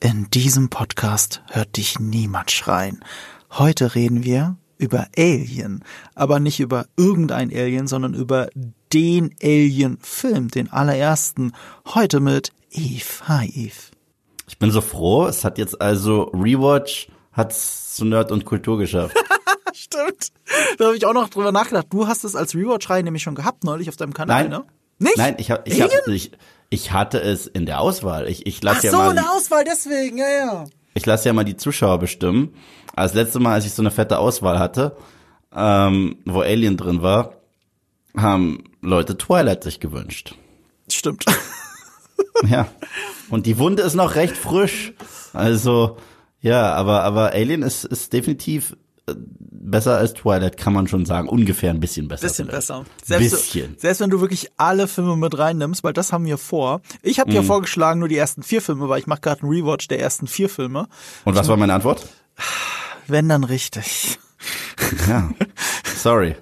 [0.00, 3.02] In diesem Podcast hört dich niemand schreien.
[3.50, 5.82] Heute reden wir über Alien,
[6.14, 8.48] aber nicht über irgendein Alien, sondern über
[8.92, 11.52] den Alien-Film, den allerersten.
[11.86, 13.26] Heute mit Eve.
[13.26, 13.90] Hi Eve.
[14.46, 19.16] Ich bin so froh, es hat jetzt also Rewatch hat's zu Nerd und Kultur geschafft.
[19.72, 20.28] Stimmt.
[20.76, 21.86] Da habe ich auch noch drüber nachgedacht.
[21.90, 24.50] Du hast es als Rewatch-Reihe nämlich schon gehabt neulich auf deinem Kanal, Nein.
[24.50, 24.64] ne?
[24.98, 25.16] Nicht?
[25.16, 26.32] Nein, ich hab, ich, hab, ich,
[26.70, 28.28] ich hatte es in der Auswahl.
[28.28, 30.64] Ich, ich lasse ja so, mal eine die, Auswahl, deswegen, ja, ja.
[30.94, 32.54] ich lasse ja mal die Zuschauer bestimmen.
[32.94, 34.96] Das letzte Mal, als ich so eine fette Auswahl hatte,
[35.54, 37.34] ähm, wo Alien drin war,
[38.16, 40.34] haben Leute Twilight sich gewünscht.
[40.88, 41.24] Stimmt.
[42.44, 42.68] Ja.
[43.30, 44.92] Und die Wunde ist noch recht frisch.
[45.32, 45.96] Also,
[46.40, 48.76] ja, aber, aber Alien ist, ist definitiv
[49.08, 51.28] besser als Twilight, kann man schon sagen.
[51.28, 52.22] Ungefähr ein bisschen besser.
[52.26, 52.58] Bisschen vielleicht.
[52.68, 52.84] besser.
[53.04, 53.76] Selbst, bisschen.
[53.78, 56.80] selbst wenn du wirklich alle Filme mit reinnimmst, weil das haben wir vor.
[57.02, 57.46] Ich habe dir Mhm.
[57.46, 60.48] vorgeschlagen, nur die ersten vier Filme, weil ich mache gerade einen Rewatch der ersten vier
[60.48, 60.88] Filme.
[61.24, 62.06] Und was war meine Antwort?
[63.06, 64.18] Wenn dann richtig.
[65.08, 65.30] Ja.
[66.06, 66.36] Sorry.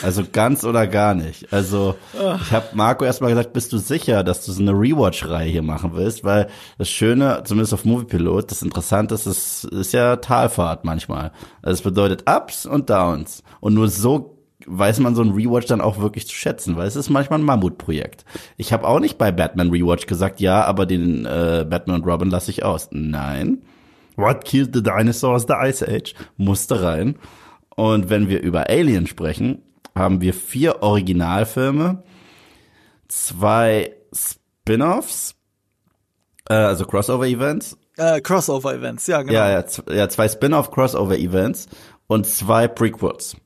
[0.00, 1.52] Also ganz oder gar nicht.
[1.52, 5.62] Also ich habe Marco erstmal gesagt, bist du sicher, dass du so eine Rewatch-Reihe hier
[5.62, 6.22] machen willst?
[6.22, 6.46] Weil
[6.78, 11.32] das Schöne, zumindest auf Moviepilot, das Interessante ist, es ist ja Talfahrt manchmal.
[11.62, 13.42] Also es bedeutet Ups und Downs.
[13.58, 16.94] Und nur so weiß man so ein Rewatch dann auch wirklich zu schätzen, weil es
[16.94, 18.24] ist manchmal ein Mammutprojekt.
[18.56, 22.30] Ich habe auch nicht bei Batman Rewatch gesagt, ja, aber den äh, Batman und Robin
[22.30, 22.90] lasse ich aus.
[22.92, 23.62] Nein.
[24.14, 25.46] What killed the dinosaurs?
[25.48, 27.16] The Ice Age musste rein.
[27.78, 29.62] Und wenn wir über Alien sprechen,
[29.94, 32.02] haben wir vier Originalfilme,
[33.06, 35.36] zwei Spin-offs,
[36.50, 39.32] äh, also Crossover-Events, Äh, Crossover-Events, ja, genau.
[39.32, 41.68] ja, ja, ja, zwei Spin-off-Crossover-Events
[42.08, 43.36] und zwei Prequels.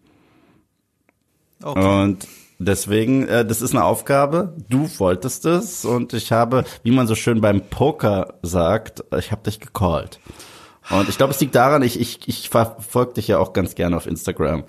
[1.62, 2.02] Okay.
[2.02, 2.26] Und
[2.58, 4.56] deswegen, äh, das ist eine Aufgabe.
[4.66, 9.42] Du wolltest es und ich habe, wie man so schön beim Poker sagt, ich habe
[9.42, 10.20] dich gecallt.
[10.90, 13.96] Und ich glaube, es liegt daran, ich, ich, ich verfolge dich ja auch ganz gerne
[13.96, 14.64] auf Instagram.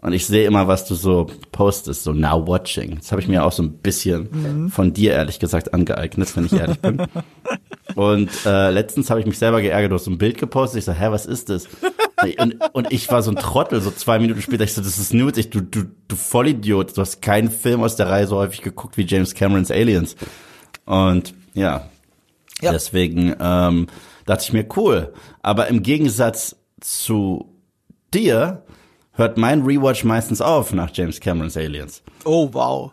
[0.00, 2.98] Und ich sehe immer, was du so postest, so now watching.
[2.98, 6.52] Das habe ich mir auch so ein bisschen von dir, ehrlich gesagt, angeeignet, wenn ich
[6.52, 7.02] ehrlich bin.
[7.96, 10.78] Und äh, letztens habe ich mich selber geärgert, du hast so ein Bild gepostet.
[10.78, 11.66] Ich so, hä, was ist das?
[12.38, 14.62] Und, und ich war so ein Trottel, so zwei Minuten später.
[14.62, 15.38] Ich so, das ist Nudes.
[15.38, 16.96] Ich, du, du, du Vollidiot.
[16.96, 20.14] Du hast keinen Film aus der Reihe so häufig geguckt wie James Camerons Aliens.
[20.84, 21.88] Und ja,
[22.60, 22.70] Ja.
[22.72, 23.88] deswegen ähm,
[24.26, 25.12] dachte ich mir, cool.
[25.48, 27.54] Aber im Gegensatz zu
[28.12, 28.64] dir
[29.12, 32.02] hört mein Rewatch meistens auf nach James Camerons Aliens.
[32.26, 32.92] Oh, wow.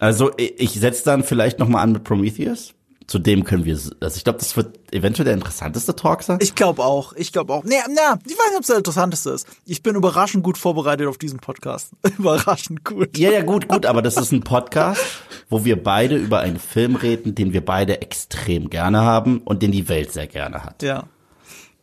[0.00, 2.74] Also ich, setze dann vielleicht noch mal an mit Prometheus.
[3.06, 6.40] Zu dem können wir, also ich glaube, das wird eventuell der interessanteste Talk sein.
[6.42, 7.64] Ich glaube auch, ich glaube auch.
[7.64, 9.46] Nee, na, ich weiß nicht, ob es der interessanteste ist.
[9.64, 11.92] Ich bin überraschend gut vorbereitet auf diesen Podcast.
[12.18, 13.16] überraschend gut.
[13.16, 15.00] ja, ja, gut, gut, aber das ist ein Podcast,
[15.48, 19.72] wo wir beide über einen Film reden, den wir beide extrem gerne haben und den
[19.72, 20.82] die Welt sehr gerne hat.
[20.82, 21.04] Ja.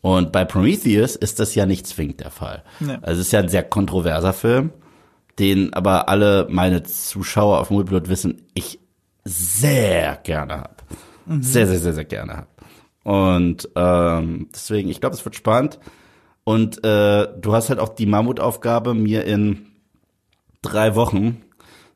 [0.01, 2.63] Und bei Prometheus ist das ja nicht zwingend der Fall.
[2.79, 2.97] Nee.
[3.01, 4.72] Also es ist ja ein sehr kontroverser Film,
[5.38, 8.79] den aber alle meine Zuschauer auf Moviepilot wissen, ich
[9.23, 10.84] sehr gerne hab.
[11.40, 12.47] Sehr, sehr, sehr, sehr gerne hab.
[13.03, 15.79] Und ähm, deswegen, ich glaube, es wird spannend.
[16.44, 19.67] Und äh, du hast halt auch die Mammutaufgabe, mir in
[20.61, 21.41] drei Wochen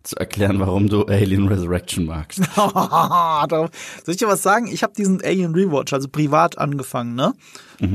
[0.07, 2.41] zu erklären, warum du Alien Resurrection magst.
[2.55, 3.69] Soll
[4.07, 4.67] ich dir was sagen?
[4.67, 7.33] Ich habe diesen Alien Rewatch, also privat angefangen, ne?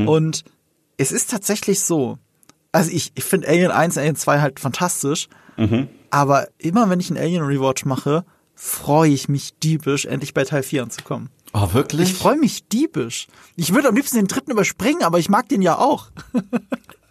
[0.07, 0.45] Und
[0.97, 2.19] es ist tatsächlich so.
[2.73, 5.29] Also ich, ich finde Alien 1 Alien 2 halt fantastisch.
[6.11, 10.63] Aber immer wenn ich einen Alien Rewatch mache, freue ich mich diebisch, endlich bei Teil
[10.63, 11.31] 4 anzukommen.
[11.53, 12.11] Oh, wirklich?
[12.11, 13.27] Ich freue mich diebisch.
[13.57, 16.11] Ich würde am liebsten den dritten überspringen, aber ich mag den ja auch.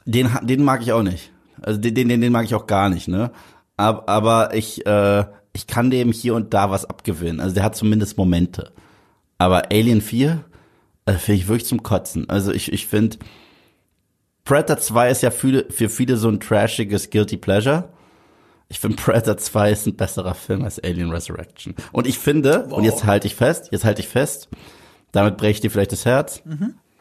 [0.06, 1.32] Den, den mag ich auch nicht.
[1.62, 3.32] Also den, den, den mag ich auch gar nicht, ne?
[3.80, 5.24] Aber, aber ich, äh,
[5.54, 7.40] ich kann dem hier und da was abgewinnen.
[7.40, 8.74] Also der hat zumindest Momente.
[9.38, 10.44] Aber Alien 4
[11.06, 12.30] äh, finde ich wirklich zum Kotzen.
[12.30, 13.20] Also ich, ich finde,
[14.44, 17.88] Predator 2 ist ja für, für viele so ein trashiges Guilty Pleasure.
[18.68, 21.74] Ich finde Predator 2 ist ein besserer Film als Alien Resurrection.
[21.94, 24.50] Und ich finde, und jetzt halte ich fest, jetzt halte ich fest,
[25.14, 26.44] damit breche ich dir vielleicht das Herz.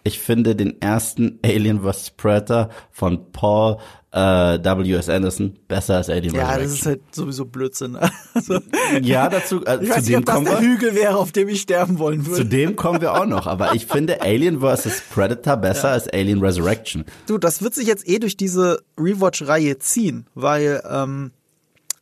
[0.04, 2.12] Ich finde den ersten Alien vs.
[2.12, 3.78] Predator von Paul
[4.10, 5.08] äh, W.S.
[5.08, 7.98] Anderson besser als Alien Ja, das ist halt sowieso Blödsinn.
[8.34, 8.60] Also,
[9.02, 10.60] ja, dazu, äh, ich zu weiß nicht, dem ob das der.
[10.60, 12.44] Hügel wäre, auf dem ich sterben wollen Zu würde.
[12.44, 13.48] dem kommen wir auch noch.
[13.48, 15.02] Aber ich finde Alien vs.
[15.10, 17.04] Predator besser als Alien Resurrection.
[17.26, 21.32] Du, das wird sich jetzt eh durch diese Rewatch-Reihe ziehen, weil ähm,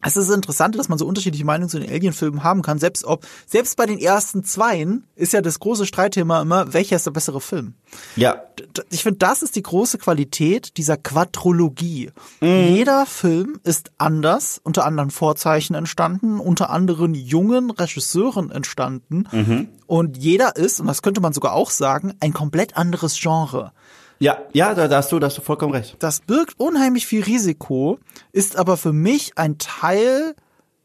[0.02, 2.78] es ist interessant, dass man so unterschiedliche Meinungen zu den Alien-Filmen haben kann.
[2.78, 7.06] Selbst ob, selbst bei den ersten zweien ist ja das große Streitthema immer, welcher ist
[7.06, 7.74] der bessere Film?
[8.14, 8.42] Ja.
[8.90, 12.10] Ich finde, das ist die große Qualität dieser Quadrologie.
[12.40, 12.74] Mhm.
[12.74, 19.24] Jeder Film ist anders, unter anderen Vorzeichen entstanden, unter anderen jungen Regisseuren entstanden.
[19.32, 19.68] Mhm.
[19.86, 23.72] Und jeder ist, und das könnte man sogar auch sagen, ein komplett anderes Genre.
[24.18, 25.96] Ja, ja, da, da hast du, da hast du vollkommen recht.
[25.98, 27.98] Das birgt unheimlich viel Risiko,
[28.32, 30.34] ist aber für mich ein Teil,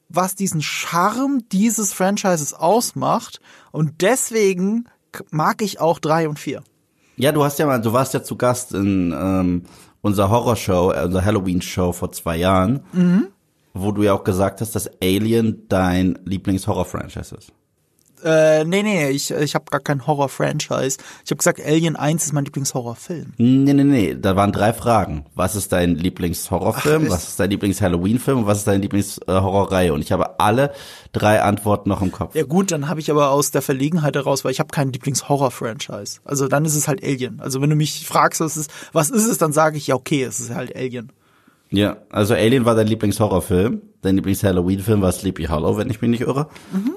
[0.09, 3.39] was diesen Charme dieses Franchises ausmacht.
[3.71, 4.85] Und deswegen
[5.29, 6.63] mag ich auch drei und vier.
[7.15, 9.63] Ja, du hast ja mal, du warst ja zu Gast in ähm,
[10.01, 13.27] unserer Horrorshow, äh, unserer Halloween-Show vor zwei Jahren, mhm.
[13.73, 17.53] wo du ja auch gesagt hast, dass Alien dein Lieblings-Horror-Franchise ist.
[18.23, 20.97] Äh, nee, nee, ich, ich habe gar kein Horror-Franchise.
[21.25, 23.33] Ich habe gesagt, Alien 1 ist mein Lieblingshorrorfilm.
[23.37, 25.25] Nee, nee, nee, da waren drei Fragen.
[25.35, 27.09] Was ist dein Lieblingshorrorfilm?
[27.09, 28.39] Was ist dein Lieblings-Halloween-Film?
[28.39, 29.93] Und was ist deine Lieblingshorrorreihe?
[29.93, 30.71] Und ich habe alle
[31.13, 32.35] drei Antworten noch im Kopf.
[32.35, 36.19] Ja gut, dann habe ich aber aus der Verlegenheit heraus, weil ich habe kein Lieblingshorror-Franchise.
[36.23, 37.39] Also dann ist es halt Alien.
[37.39, 40.23] Also wenn du mich fragst, was ist, was ist es, dann sage ich, ja okay,
[40.23, 41.11] es ist halt Alien.
[41.71, 43.81] Ja, also Alien war dein Lieblingshorrorfilm.
[44.01, 46.47] Dein Lieblings-Halloween-Film war Sleepy Hollow, wenn ich mich nicht irre.
[46.73, 46.95] Mhm.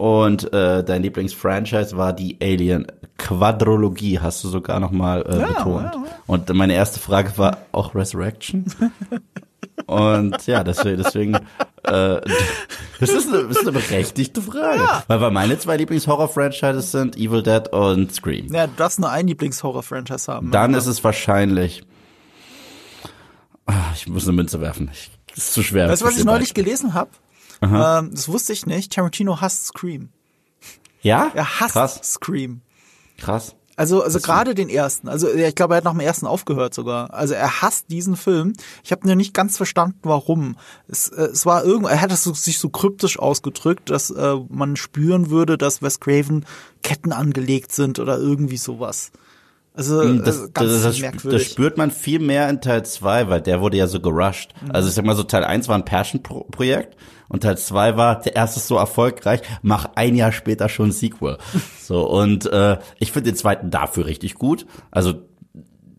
[0.00, 2.86] Und äh, dein Lieblingsfranchise war die Alien
[3.18, 5.94] Quadrologie, hast du sogar nochmal äh, ja, betont.
[5.94, 6.04] Ja, ja.
[6.26, 8.64] Und meine erste Frage war auch Resurrection.
[9.86, 11.40] Und ja, deswegen, deswegen äh,
[12.98, 14.88] das, ist eine, das ist eine berechtigte Frage.
[15.06, 18.50] Weil, weil meine zwei Lieblingshorror-Franchises sind Evil Dead und Scream.
[18.54, 20.50] Ja, du darfst nur ein Lieblingshorror-Franchise haben.
[20.50, 21.84] Dann ist es wahrscheinlich.
[23.66, 24.88] Ach, ich muss eine Münze werfen.
[24.94, 25.90] Ich, ist zu schwer.
[25.90, 27.10] Weißt du, was ich neulich gelesen habe?
[27.62, 28.92] Ähm, das wusste ich nicht.
[28.92, 30.10] Tarantino hasst Scream.
[31.02, 31.30] Ja?
[31.34, 32.00] Er hasst Krass.
[32.02, 32.60] Scream.
[33.18, 33.54] Krass.
[33.80, 35.08] Also, also gerade den ersten.
[35.08, 37.14] Also ich glaube, er hat nach dem ersten aufgehört sogar.
[37.14, 38.52] Also er hasst diesen Film.
[38.84, 40.56] Ich habe nur nicht ganz verstanden, warum.
[40.86, 44.36] Es, äh, es war irgend, er hat es so, sich so kryptisch ausgedrückt, dass äh,
[44.50, 46.44] man spüren würde, dass Wes Craven
[46.82, 49.12] Ketten angelegt sind oder irgendwie sowas.
[49.72, 51.42] Also hm, das, ganz das, das, merkwürdig.
[51.42, 54.52] das spürt man viel mehr in Teil 2, weil der wurde ja so gerusht.
[54.60, 54.72] Mhm.
[54.72, 56.98] Also ich sag mal so, Teil 1 war ein Passion-Projekt
[57.30, 60.92] und Teil 2 war, der erste ist so erfolgreich, mach ein Jahr später schon ein
[60.92, 61.38] Sequel.
[61.80, 64.66] so, und äh, ich finde den zweiten dafür richtig gut.
[64.90, 65.14] Also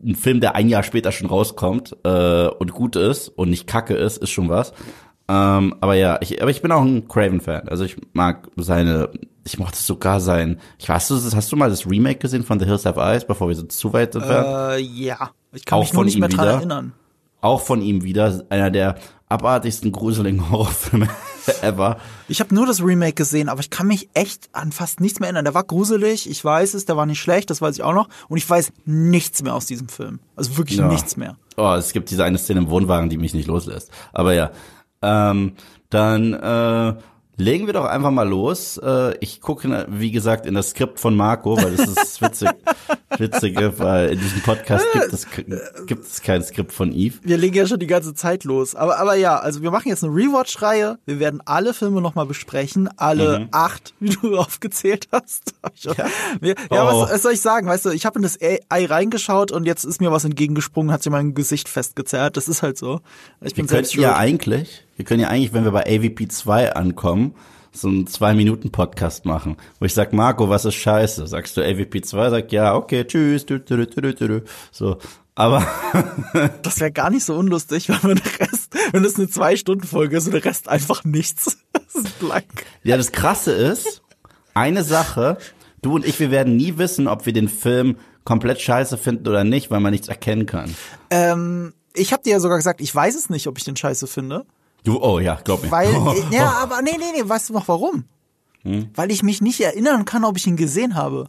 [0.04, 3.94] ein Film, der ein Jahr später schon rauskommt äh, und gut ist und nicht kacke
[3.94, 4.74] ist, ist schon was.
[5.30, 7.70] Ähm, aber ja, ich, aber ich bin auch ein Craven-Fan.
[7.70, 9.10] Also ich mag seine,
[9.46, 12.66] ich mochte sogar sein, ich weiß, du, hast du mal das Remake gesehen von The
[12.66, 14.26] Hills Have Eyes, bevor wir so zu weit sind?
[14.26, 16.58] Äh, ja, ich kann auch mich nur nicht mehr dran wieder.
[16.58, 16.94] erinnern.
[17.40, 18.96] Auch von ihm wieder, einer der
[19.32, 21.08] abartigsten gruseligen Horrorfilme
[21.62, 21.98] ever.
[22.28, 25.28] Ich habe nur das Remake gesehen, aber ich kann mich echt an fast nichts mehr
[25.28, 25.46] erinnern.
[25.46, 28.10] Der war gruselig, ich weiß es, der war nicht schlecht, das weiß ich auch noch.
[28.28, 30.20] Und ich weiß nichts mehr aus diesem Film.
[30.36, 30.88] Also wirklich ja.
[30.88, 31.38] nichts mehr.
[31.58, 33.90] Oh, es gibt diese eine Szene im Wohnwagen, die mich nicht loslässt.
[34.14, 34.52] Aber ja,
[35.02, 35.54] ähm,
[35.90, 36.96] dann äh,
[37.42, 38.78] Legen wir doch einfach mal los.
[38.78, 42.50] Äh, ich gucke, wie gesagt, in das Skript von Marco, weil das ist witzig,
[43.18, 45.28] witzige, weil in diesem Podcast gibt es,
[45.88, 47.18] gibt es kein Skript von Eve.
[47.24, 48.76] Wir legen ja schon die ganze Zeit los.
[48.76, 51.00] Aber, aber ja, also wir machen jetzt eine Rewatch-Reihe.
[51.06, 52.90] Wir werden alle Filme nochmal besprechen.
[52.98, 53.48] Alle mhm.
[53.52, 55.56] acht, wie du aufgezählt hast.
[55.80, 55.94] Ja,
[56.42, 57.02] ja oh.
[57.02, 57.68] was, was, soll ich sagen?
[57.68, 61.02] Weißt du, ich habe in das Ei reingeschaut und jetzt ist mir was entgegengesprungen, hat
[61.02, 62.38] sich mein Gesicht festgezerrt.
[62.38, 63.02] Das ist halt so.
[63.42, 66.74] Ich bin wir selbst ja eigentlich wir können ja eigentlich, wenn wir bei AVP 2
[66.74, 67.36] ankommen,
[67.72, 71.26] so einen Zwei-Minuten-Podcast machen, wo ich sag, Marco, was ist scheiße?
[71.28, 74.42] Sagst du AVP 2, sag ja, okay, tschüss, dü, dü, dü, dü,
[74.72, 74.98] so.
[75.36, 75.66] Aber
[76.62, 80.26] das wäre gar nicht so unlustig, wenn man der Rest, wenn es eine Zwei-Stunden-Folge ist
[80.26, 81.58] und der Rest einfach nichts.
[81.94, 82.66] Das ist blank.
[82.84, 84.02] Ja, das Krasse ist,
[84.54, 85.38] eine Sache,
[85.82, 89.44] du und ich, wir werden nie wissen, ob wir den Film komplett scheiße finden oder
[89.44, 90.74] nicht, weil man nichts erkennen kann.
[91.10, 94.08] Ähm, ich habe dir ja sogar gesagt, ich weiß es nicht, ob ich den scheiße
[94.08, 94.46] finde.
[94.84, 95.72] Du, oh ja, glaub mir.
[95.72, 95.90] Weil,
[96.32, 98.06] ja, aber nee, nee, nee, weißt du noch warum?
[98.64, 98.90] Hm?
[98.94, 101.28] Weil ich mich nicht erinnern kann, ob ich ihn gesehen habe.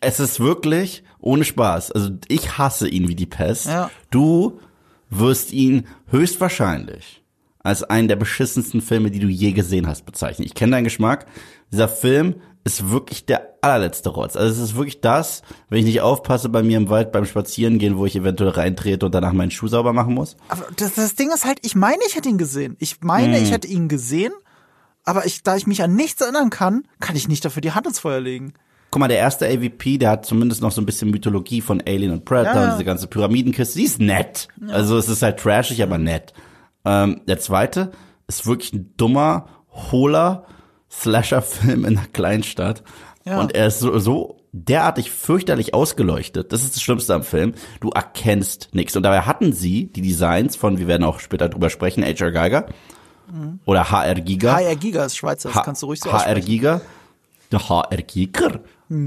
[0.00, 1.92] Es ist wirklich ohne Spaß.
[1.92, 3.66] Also ich hasse ihn wie die Pest.
[3.66, 3.90] Ja.
[4.10, 4.60] Du
[5.10, 7.22] wirst ihn höchstwahrscheinlich
[7.62, 10.46] als einen der beschissensten Filme, die du je gesehen hast, bezeichnen.
[10.46, 11.26] Ich kenne deinen Geschmack.
[11.70, 14.36] Dieser Film ist wirklich der allerletzte Rotz.
[14.36, 17.96] Also es ist wirklich das, wenn ich nicht aufpasse bei mir im Wald beim Spazierengehen,
[17.96, 20.36] wo ich eventuell reintrete und danach meinen Schuh sauber machen muss.
[20.48, 22.76] Aber das, das Ding ist halt, ich meine, ich hätte ihn gesehen.
[22.78, 23.42] Ich meine, hm.
[23.42, 24.32] ich hätte ihn gesehen,
[25.04, 27.86] aber ich, da ich mich an nichts erinnern kann, kann ich nicht dafür die Hand
[27.86, 28.52] ins Feuer legen.
[28.90, 32.12] Guck mal, der erste AVP, der hat zumindest noch so ein bisschen Mythologie von Alien
[32.12, 32.64] und Predator ja.
[32.66, 33.78] und diese ganze Pyramidenkiste.
[33.78, 34.48] Die ist nett.
[34.60, 34.74] Ja.
[34.74, 36.34] Also es ist halt trashig, aber nett.
[36.84, 37.92] Ähm, der zweite
[38.26, 40.44] ist wirklich ein dummer, hohler,
[40.90, 42.82] Slasher-Film in einer Kleinstadt.
[43.24, 43.40] Ja.
[43.40, 46.52] Und er ist so, so derartig fürchterlich ausgeleuchtet.
[46.52, 47.54] Das ist das Schlimmste am Film.
[47.80, 48.96] Du erkennst nichts.
[48.96, 52.32] Und dabei hatten sie die Designs von, wir werden auch später drüber sprechen, H.R.
[52.32, 52.66] Geiger.
[53.64, 54.56] oder HR Giga.
[54.56, 56.80] HR Giga ist Schweizer, das kannst du ruhig so HR.
[57.52, 58.60] Der HR Giga.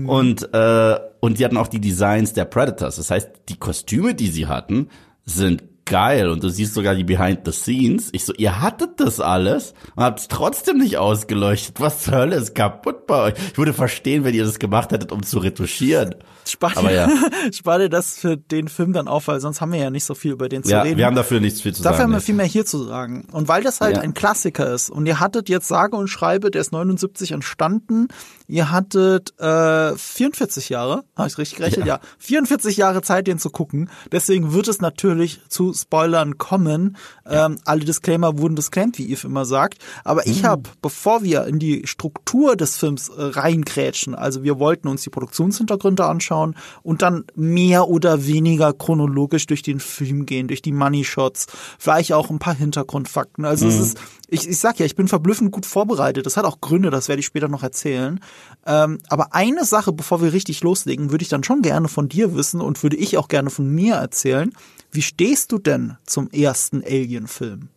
[0.07, 2.95] Und, äh, und die hatten auch die Designs der Predators.
[2.95, 4.87] Das heißt, die Kostüme, die sie hatten,
[5.25, 6.29] sind geil.
[6.29, 8.09] Und du siehst sogar die Behind the Scenes.
[8.11, 11.79] Ich so, ihr hattet das alles und habt es trotzdem nicht ausgeleuchtet.
[11.79, 13.33] Was zur Hölle ist kaputt bei euch?
[13.51, 16.15] Ich würde verstehen, wenn ihr das gemacht hättet, um zu retuschieren.
[16.45, 17.09] Spar Aber ja.
[17.53, 20.13] spar dir das für den Film dann auf, weil sonst haben wir ja nicht so
[20.13, 20.97] viel über den zu Ja, reden.
[20.97, 22.03] wir haben dafür nichts viel zu Dafür sagen.
[22.11, 23.27] haben wir viel mehr hier zu sagen.
[23.31, 24.01] Und weil das halt Ja.
[24.03, 28.07] ein Klassiker ist und ihr hattet jetzt sage und schreibe, der ist 79 entstanden,
[28.47, 31.85] ihr hattet äh, 44 Jahre, habe ich richtig gerechnet?
[31.87, 31.99] Ja.
[32.19, 33.89] 44 Jahre Zeit, den zu gucken.
[34.11, 36.97] Deswegen wird es natürlich zu Spoilern kommen.
[37.29, 39.79] Ähm, alle Disclaimer wurden disclaimed, wie Yves immer sagt.
[40.03, 44.87] Aber ich habe, bevor wir in die Struktur des Films äh, reingrätschen, also wir wollten
[44.87, 50.61] uns die Produktionshintergründe anschauen und dann mehr oder weniger chronologisch durch den Film gehen, durch
[50.61, 51.47] die Money Shots,
[51.79, 53.45] vielleicht auch ein paar Hintergrundfakten.
[53.45, 56.25] Also es ist, ich, ich sag ja, ich bin verblüffend gut vorbereitet.
[56.25, 58.19] Das hat auch Gründe, das werde ich später noch erzählen.
[58.65, 62.35] Ähm, aber eine Sache, bevor wir richtig loslegen, würde ich dann schon gerne von dir
[62.35, 64.51] wissen und würde ich auch gerne von mir erzählen.
[64.93, 67.69] Wie stehst du denn zum ersten Alien-Film?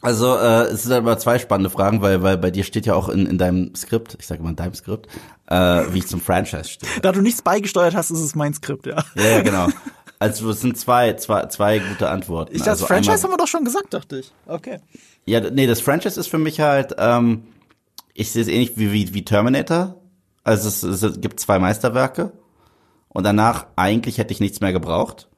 [0.00, 3.08] Also äh, es sind aber zwei spannende Fragen, weil weil bei dir steht ja auch
[3.08, 5.08] in, in deinem Skript, ich sage mal in deinem Skript,
[5.48, 6.90] äh, wie ich zum Franchise stehe.
[7.02, 9.04] Da du nichts beigesteuert hast, ist es mein Skript, ja.
[9.16, 9.68] Ja, ja, genau.
[10.20, 12.52] Also es sind zwei, zwei, zwei gute Antworten.
[12.54, 14.32] Ich, das also Franchise einmal- haben wir doch schon gesagt, dachte ich.
[14.46, 14.78] Okay.
[15.26, 17.42] Ja, nee, das Franchise ist für mich halt, ähm,
[18.14, 20.00] ich sehe es ähnlich wie, wie, wie Terminator.
[20.44, 22.32] Also es, es gibt zwei Meisterwerke
[23.08, 25.28] und danach eigentlich hätte ich nichts mehr gebraucht.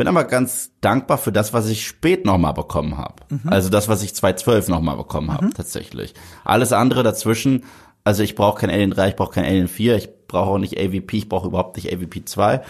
[0.00, 3.16] Bin aber ganz dankbar für das, was ich spät nochmal bekommen habe.
[3.44, 6.14] Also das, was ich 2012 nochmal bekommen habe, tatsächlich.
[6.42, 7.64] Alles andere dazwischen,
[8.02, 10.78] also ich brauche kein Alien 3, ich brauche kein Alien 4, ich brauche auch nicht
[10.78, 12.62] AVP, ich brauche überhaupt nicht AVP 2.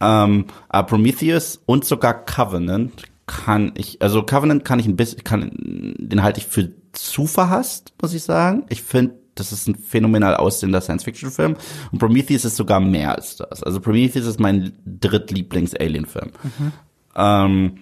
[0.00, 5.52] Ähm, aber Prometheus und sogar Covenant kann ich, also Covenant kann ich ein bisschen, kann,
[5.54, 8.66] den halte ich für zu verhasst, muss ich sagen.
[8.68, 11.56] Ich finde, das ist ein phänomenal aussehender Science-Fiction-Film.
[11.92, 13.62] Und Prometheus ist sogar mehr als das.
[13.62, 16.30] Also Prometheus ist mein drittlieblings-Alien-Film.
[17.16, 17.78] Ähm,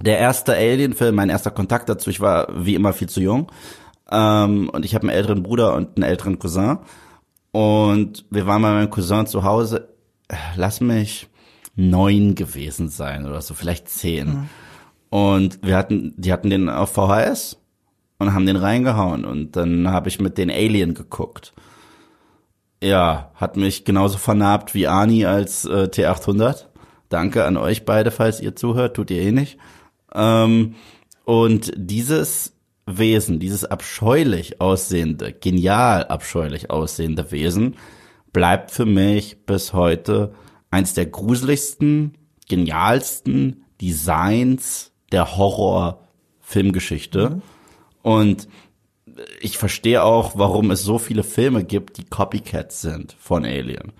[0.00, 3.50] der erste Alien-Film, mein erster Kontakt dazu, ich war wie immer viel zu jung.
[4.10, 6.78] Ähm, und ich habe einen älteren Bruder und einen älteren Cousin.
[7.52, 9.88] Und wir waren bei meinem Cousin zu Hause,
[10.56, 11.28] lass mich
[11.74, 14.48] neun gewesen sein oder so, vielleicht zehn.
[15.10, 17.58] Und wir hatten, die hatten den auf VHS
[18.22, 19.24] und haben den reingehauen.
[19.24, 21.52] Und dann habe ich mit den Alien geguckt.
[22.82, 26.66] Ja, hat mich genauso vernarbt wie Ani als äh, T800.
[27.08, 29.58] Danke an euch beide, falls ihr zuhört, tut ihr eh nicht.
[30.14, 30.74] Ähm,
[31.24, 32.54] und dieses
[32.86, 37.76] Wesen, dieses abscheulich aussehende, genial abscheulich aussehende Wesen,
[38.32, 40.34] bleibt für mich bis heute
[40.70, 47.40] eins der gruseligsten, genialsten Designs der Horror-Filmgeschichte.
[48.02, 48.48] Und
[49.40, 53.92] ich verstehe auch, warum es so viele Filme gibt, die Copycats sind von Alien.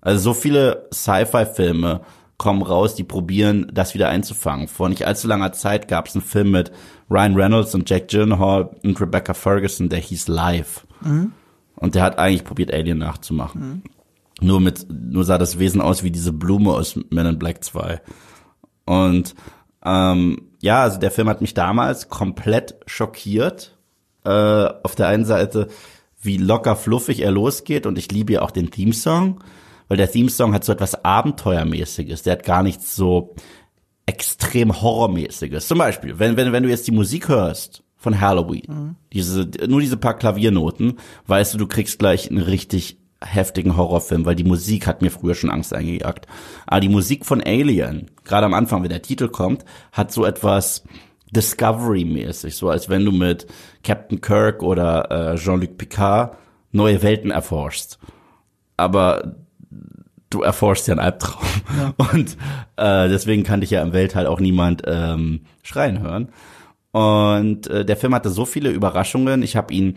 [0.00, 2.00] Also so viele Sci-Fi-Filme
[2.38, 4.66] kommen raus, die probieren, das wieder einzufangen.
[4.66, 6.72] Vor nicht allzu langer Zeit gab es einen Film mit
[7.10, 10.86] Ryan Reynolds und Jack Gyllenhaal und Rebecca Ferguson, der hieß Live.
[11.76, 13.82] Und der hat eigentlich probiert, Alien nachzumachen.
[14.40, 18.00] Nur mit, nur sah das Wesen aus wie diese Blume aus Men in Black 2.
[18.86, 19.34] Und
[19.84, 23.76] ähm, ja, also der Film hat mich damals komplett schockiert.
[24.24, 25.68] Äh, auf der einen Seite,
[26.20, 29.42] wie locker fluffig er losgeht und ich liebe ja auch den Theme-Song,
[29.88, 32.22] weil der Theme-Song hat so etwas Abenteuermäßiges.
[32.22, 33.34] Der hat gar nichts so
[34.04, 35.66] extrem Horrormäßiges.
[35.66, 39.96] Zum Beispiel, wenn, wenn, wenn du jetzt die Musik hörst von Halloween, diese, nur diese
[39.96, 45.02] paar Klaviernoten, weißt du, du kriegst gleich einen richtig heftigen Horrorfilm, weil die Musik hat
[45.02, 46.26] mir früher schon Angst eingejagt.
[46.66, 50.84] Aber die Musik von Alien, gerade am Anfang, wenn der Titel kommt, hat so etwas
[51.30, 53.46] Discovery-mäßig, so als wenn du mit
[53.84, 56.36] Captain Kirk oder äh, Jean-Luc Picard
[56.72, 57.98] neue Welten erforschst.
[58.76, 59.36] Aber
[60.30, 61.44] du erforschst ja einen Albtraum.
[62.12, 62.36] Und
[62.76, 66.30] äh, deswegen kann dich ja im Weltall auch niemand ähm, schreien hören.
[66.92, 69.42] Und äh, der Film hatte so viele Überraschungen.
[69.42, 69.96] Ich habe ihn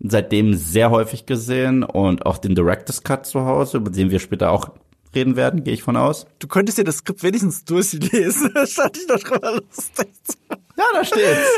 [0.00, 4.50] seitdem sehr häufig gesehen und auch den Director's Cut zu Hause, über den wir später
[4.50, 4.68] auch
[5.14, 6.26] reden werden, gehe ich von aus.
[6.38, 8.50] Du könntest dir das Skript wenigstens durchlesen.
[8.54, 10.08] Da stand ich doch drüber lustig.
[10.76, 11.48] Ja, da steht's.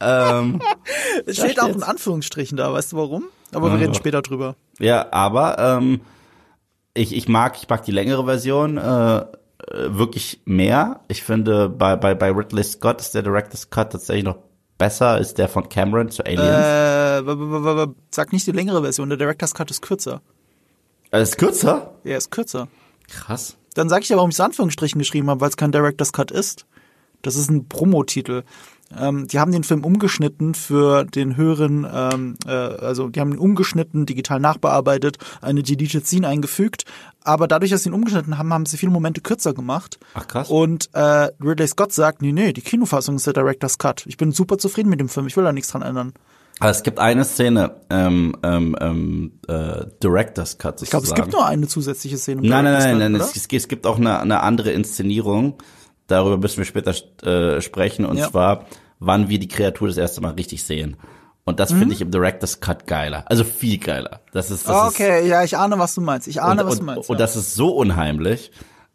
[0.00, 0.60] ähm,
[1.26, 1.82] Es steht auch in.
[1.82, 3.24] Anführungsstrichen da, weißt du warum?
[3.52, 3.80] Aber wir Ja.
[3.82, 4.56] reden später drüber.
[4.78, 6.00] Ja, aber ähm,
[6.94, 9.24] ich, ich mag ich mag die längere Version äh, äh,
[9.68, 11.00] wirklich mehr.
[11.08, 14.38] Ich finde bei bei bei Ridley Scott ist der Director's Cut tatsächlich noch
[14.82, 16.42] besser als der von Cameron zu Aliens.
[16.42, 20.22] Äh, sag nicht die längere Version, der Director's Cut ist kürzer.
[21.12, 21.94] Äh, ist kürzer.
[22.02, 22.66] Er ist kürzer.
[23.08, 23.56] Krass.
[23.74, 26.12] Dann sag ich dir, warum ich es in Anführungsstrichen geschrieben habe, weil es kein Director's
[26.12, 26.66] Cut ist.
[27.22, 28.42] Das ist ein Promotitel.
[28.98, 33.38] Ähm, die haben den Film umgeschnitten für den höheren, ähm, äh, also die haben ihn
[33.38, 36.84] umgeschnitten, digital nachbearbeitet, eine Deleted Scene eingefügt.
[37.24, 39.98] Aber dadurch, dass sie ihn umgeschnitten haben, haben sie viele Momente kürzer gemacht.
[40.14, 40.50] Ach, krass.
[40.50, 44.04] Und äh, Ridley Scott sagt, nee, nee, die Kinofassung ist der Director's Cut.
[44.06, 46.12] Ich bin super zufrieden mit dem Film, ich will da nichts dran ändern.
[46.60, 50.84] Aber es gibt eine Szene, ähm, ähm, ähm, äh, Director's Cut sozusagen.
[50.84, 52.42] Ich glaube, es gibt nur eine zusätzliche Szene.
[52.42, 53.24] Nein, nein, nein, nein, oder?
[53.24, 55.54] es, es gibt auch eine, eine andere Inszenierung.
[56.06, 56.94] Darüber müssen wir später
[57.26, 58.04] äh, sprechen.
[58.04, 58.30] Und Ja.
[58.30, 58.66] zwar,
[59.04, 60.96] wann wir die Kreatur das erste Mal richtig sehen.
[61.44, 63.24] Und das finde ich im Director's Cut geiler.
[63.26, 64.20] Also viel geiler.
[64.32, 65.04] Das ist, das ist Mhm.
[65.06, 66.28] Okay, ja, ich ahne, was du meinst.
[66.28, 67.10] Ich ahne, und, was und, du meinst.
[67.10, 67.18] und ja.
[67.18, 68.52] das ist so unheimlich,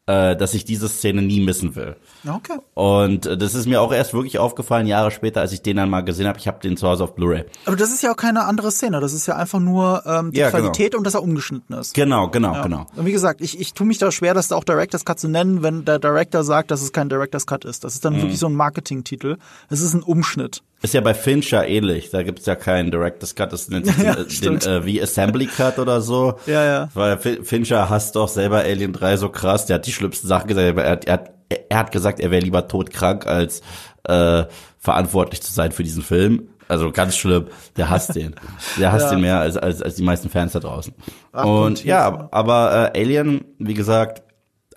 [0.07, 1.95] äh, dass ich diese Szene nie missen will.
[2.27, 2.57] okay.
[2.73, 5.89] Und äh, das ist mir auch erst wirklich aufgefallen, Jahre später, als ich den dann
[5.89, 6.39] mal gesehen habe.
[6.39, 7.43] Ich habe den zu Hause auf Blu-ray.
[7.65, 8.99] Aber das ist ja auch keine andere Szene.
[9.01, 10.59] Das ist ja einfach nur ähm, die Ja, genau.
[10.61, 11.93] Qualität und dass er umgeschnitten ist.
[11.93, 12.87] Genau, genau, genau.
[12.95, 15.27] Und wie gesagt, ich, ich tue mich da schwer, das da auch Director's Cut zu
[15.27, 17.83] nennen, wenn der Director sagt, dass es kein Director's Cut ist.
[17.83, 18.13] Das ist Mhm.
[18.13, 19.37] dann wirklich so ein Marketingtitel.
[19.69, 20.63] Es ist ein Umschnitt.
[20.81, 22.11] Ist ja bei Fincher ähnlich.
[22.11, 24.65] Da gibt's ja keinen Director's Cut, das nennt sich Ja, den, den, stimmt.
[24.67, 26.35] äh, wie Assembly Cut oder so.
[26.45, 26.89] Ja, ja.
[26.93, 29.65] Weil Fin- Fincher hasst doch selber Alien 3 so krass.
[29.65, 30.77] Der hat die schlimmsten Sachen gesagt.
[30.77, 31.31] Er hat, er hat,
[31.69, 33.61] er hat gesagt, er wäre lieber todkrank, als
[34.03, 34.43] äh,
[34.77, 36.49] verantwortlich zu sein für diesen Film.
[36.69, 37.47] Also ganz schlimm.
[37.77, 38.35] Der hasst den.
[38.77, 39.11] Der hasst Ja.
[39.11, 40.93] den mehr als, als, als die meisten Fans da draußen.
[41.31, 44.21] Ach, Und ja, aber, aber äh, Alien, wie gesagt,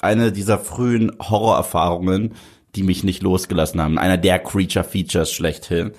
[0.00, 2.34] eine dieser frühen Horrorerfahrungen,
[2.76, 3.98] die mich nicht losgelassen haben.
[3.98, 5.92] Einer der Creature Features schlechthin.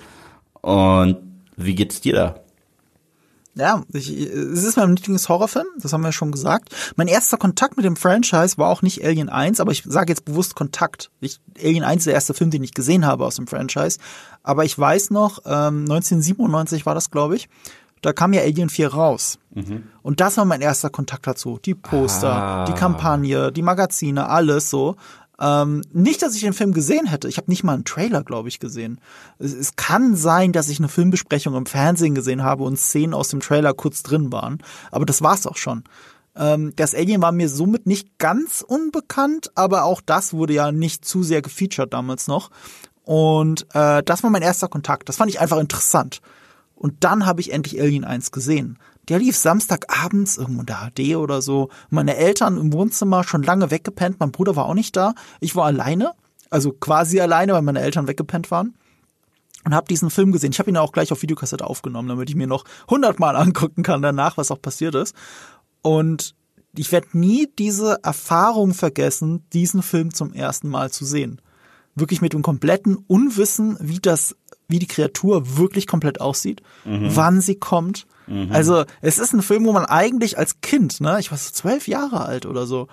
[0.61, 1.17] Und
[1.57, 2.35] wie geht's dir da?
[3.53, 6.73] Ja, ich, es ist mein Lieblingshorrorfilm, das haben wir schon gesagt.
[6.95, 10.23] Mein erster Kontakt mit dem Franchise war auch nicht Alien 1, aber ich sage jetzt
[10.23, 11.11] bewusst Kontakt.
[11.19, 13.99] Ich, Alien 1 ist der erste Film, den ich gesehen habe aus dem Franchise.
[14.41, 17.49] Aber ich weiß noch, ähm, 1997 war das, glaube ich,
[18.01, 19.37] da kam ja Alien 4 raus.
[20.01, 21.59] Und das war mein erster Kontakt dazu.
[21.63, 22.65] Die Poster, Ah.
[22.65, 24.95] die Kampagne, die Magazine, alles so.
[25.41, 27.27] Ähm, nicht, dass ich den Film gesehen hätte.
[27.27, 29.01] Ich habe nicht mal einen Trailer, glaube ich, gesehen.
[29.39, 33.29] Es, es kann sein, dass ich eine Filmbesprechung im Fernsehen gesehen habe und Szenen aus
[33.29, 34.59] dem Trailer kurz drin waren.
[34.91, 35.83] Aber das war's auch schon.
[36.35, 41.05] Ähm, das Alien war mir somit nicht ganz unbekannt, aber auch das wurde ja nicht
[41.05, 42.51] zu sehr gefeatured damals noch.
[43.03, 45.09] Und äh, das war mein erster Kontakt.
[45.09, 46.21] Das fand ich einfach interessant.
[46.75, 48.77] Und dann habe ich endlich Alien 1 gesehen.
[49.11, 51.67] Der lief Samstagabends irgendwo in der HD oder so.
[51.89, 54.21] Meine Eltern im Wohnzimmer schon lange weggepennt.
[54.21, 55.15] Mein Bruder war auch nicht da.
[55.41, 56.13] Ich war alleine.
[56.49, 58.73] Also quasi alleine, weil meine Eltern weggepennt waren.
[59.65, 60.53] Und habe diesen Film gesehen.
[60.53, 64.01] Ich habe ihn auch gleich auf Videokassette aufgenommen, damit ich mir noch hundertmal angucken kann
[64.01, 65.13] danach, was auch passiert ist.
[65.81, 66.33] Und
[66.77, 71.41] ich werde nie diese Erfahrung vergessen, diesen Film zum ersten Mal zu sehen.
[71.95, 74.37] Wirklich mit dem kompletten Unwissen, wie das,
[74.71, 78.07] wie die Kreatur wirklich komplett aussieht, wann sie kommt.
[78.49, 81.87] Also es ist ein Film, wo man eigentlich als Kind, ne, ich war so zwölf
[81.87, 82.87] Jahre alt oder so,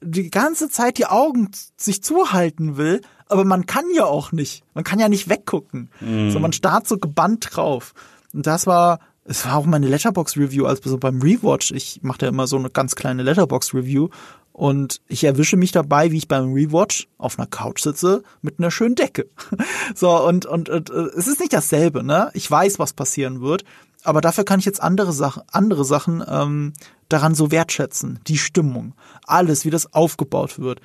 [0.00, 4.64] die ganze Zeit die Augen sich zuhalten will, aber man kann ja auch nicht.
[4.74, 5.90] Man kann ja nicht weggucken.
[6.30, 7.94] So, man starrt so gebannt drauf.
[8.34, 11.70] Und das war, es war auch meine Letterbox-Review, also so beim Rewatch.
[11.70, 14.08] Ich mache da immer so eine ganz kleine Letterbox-Review.
[14.52, 18.70] Und ich erwische mich dabei, wie ich beim Rewatch auf einer Couch sitze mit einer
[18.70, 19.28] schönen Decke.
[19.94, 22.30] So, und, und, und äh, es ist nicht dasselbe, ne?
[22.34, 23.64] Ich weiß, was passieren wird.
[24.04, 26.72] Aber dafür kann ich jetzt andere Sachen, andere Sachen ähm,
[27.08, 28.20] daran so wertschätzen.
[28.26, 28.94] Die Stimmung,
[29.26, 30.80] alles, wie das aufgebaut wird.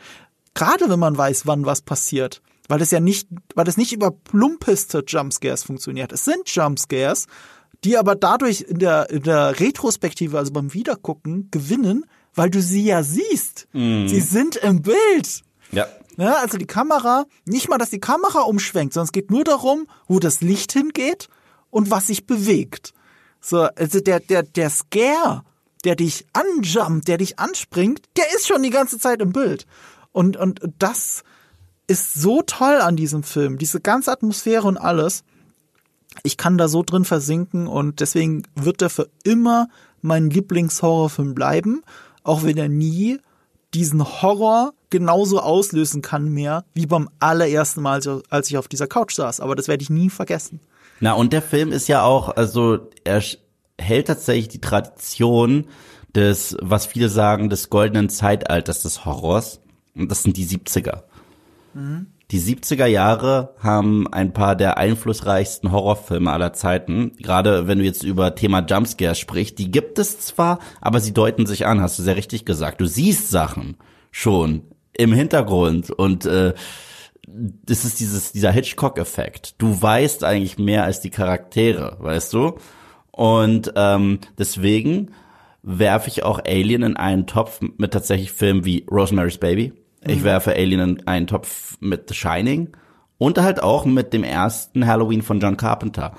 [0.53, 2.41] Gerade wenn man weiß, wann was passiert.
[2.67, 6.11] Weil es ja nicht, weil es nicht über plumpeste Jumpscares funktioniert.
[6.11, 7.27] Es sind Jumpscares,
[7.83, 12.05] die aber dadurch in der, in der Retrospektive, also beim Wiedergucken, gewinnen,
[12.37, 13.67] weil du sie ja siehst.
[13.73, 15.41] Sie sind im Bild.
[15.71, 15.87] Ja.
[16.17, 19.87] Ja, also die Kamera, nicht mal, dass die Kamera umschwenkt, sondern es geht nur darum,
[20.07, 21.29] wo das Licht hingeht
[21.69, 22.93] und was sich bewegt.
[23.39, 25.43] So, also der, der, der Scare,
[25.83, 29.67] der dich anjumpt, der dich anspringt, der ist schon die ganze Zeit im Bild.
[30.11, 31.23] Und, und das
[31.85, 35.23] ist so toll an diesem Film, diese ganze Atmosphäre und alles.
[36.23, 39.69] Ich kann da so drin versinken und deswegen wird er für immer
[40.01, 41.83] mein Lieblingshorrorfilm bleiben,
[42.27, 43.19] auch wenn er nie
[43.73, 49.15] diesen Horror genauso auslösen kann mehr, wie beim allerersten Mal, als ich auf dieser Couch
[49.15, 49.39] saß.
[49.39, 50.59] Aber das werde ich nie vergessen.
[50.99, 53.21] Na, und der Film ist ja auch, also er
[53.79, 55.67] hält tatsächlich die Tradition
[56.15, 59.59] des, was viele sagen, des goldenen Zeitalters des Horrors.
[59.95, 61.03] Und das sind die 70er.
[62.29, 67.13] Die 70er Jahre haben ein paar der einflussreichsten Horrorfilme aller Zeiten.
[67.17, 71.45] Gerade wenn du jetzt über Thema Jumpscare sprichst, die gibt es zwar, aber sie deuten
[71.45, 72.81] sich an, hast du sehr richtig gesagt.
[72.81, 73.77] Du siehst Sachen
[74.11, 76.53] schon im Hintergrund und äh,
[77.27, 79.55] das ist dieses, dieser Hitchcock-Effekt.
[79.57, 82.57] Du weißt eigentlich mehr als die Charaktere, weißt du?
[83.11, 85.11] Und ähm, deswegen
[85.63, 89.73] werfe ich auch Alien in einen Topf mit tatsächlich Filmen wie Rosemary's Baby.
[90.05, 92.69] Ich werfe Alien in einen Topf mit The Shining
[93.17, 96.13] Und halt auch mit dem ersten Halloween von John Carpenter.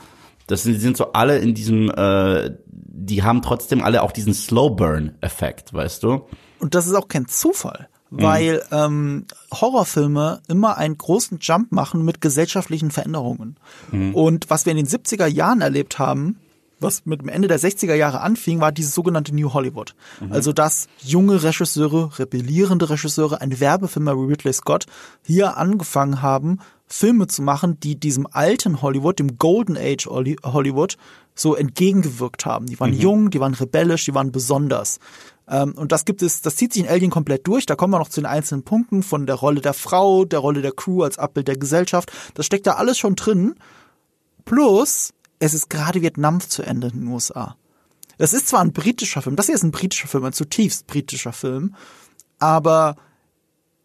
[0.49, 4.35] Das sind, die sind so alle in diesem, äh, die haben trotzdem alle auch diesen
[4.35, 6.27] Slow Burn-Effekt, weißt du?
[6.59, 8.77] Und das ist auch kein Zufall, weil mhm.
[8.77, 13.57] ähm, Horrorfilme immer einen großen Jump machen mit gesellschaftlichen Veränderungen.
[13.93, 14.15] Mhm.
[14.15, 16.39] Und was wir in den 70er Jahren erlebt haben,
[16.81, 19.95] was mit dem Ende der 60er Jahre anfing, war dieses sogenannte New Hollywood.
[20.21, 20.33] Mhm.
[20.33, 24.87] Also dass junge Regisseure, rebellierende Regisseure, ein Werbefilmer wie Ridley Scott
[25.23, 30.97] hier angefangen haben, Filme zu machen, die diesem alten Hollywood, dem Golden Age Hollywood,
[31.35, 32.67] so entgegengewirkt haben.
[32.67, 33.01] Die waren mhm.
[33.01, 34.99] jung, die waren rebellisch, die waren besonders.
[35.49, 37.67] Ähm, und das gibt es, das zieht sich in Alien komplett durch.
[37.67, 40.63] Da kommen wir noch zu den einzelnen Punkten von der Rolle der Frau, der Rolle
[40.63, 42.11] der Crew als Abbild der Gesellschaft.
[42.35, 43.55] Das steckt da alles schon drin.
[44.45, 47.57] Plus, es ist gerade Vietnam zu Ende in den USA.
[48.19, 51.33] Das ist zwar ein britischer Film, das hier ist ein britischer Film, ein zutiefst britischer
[51.33, 51.75] Film,
[52.39, 52.97] aber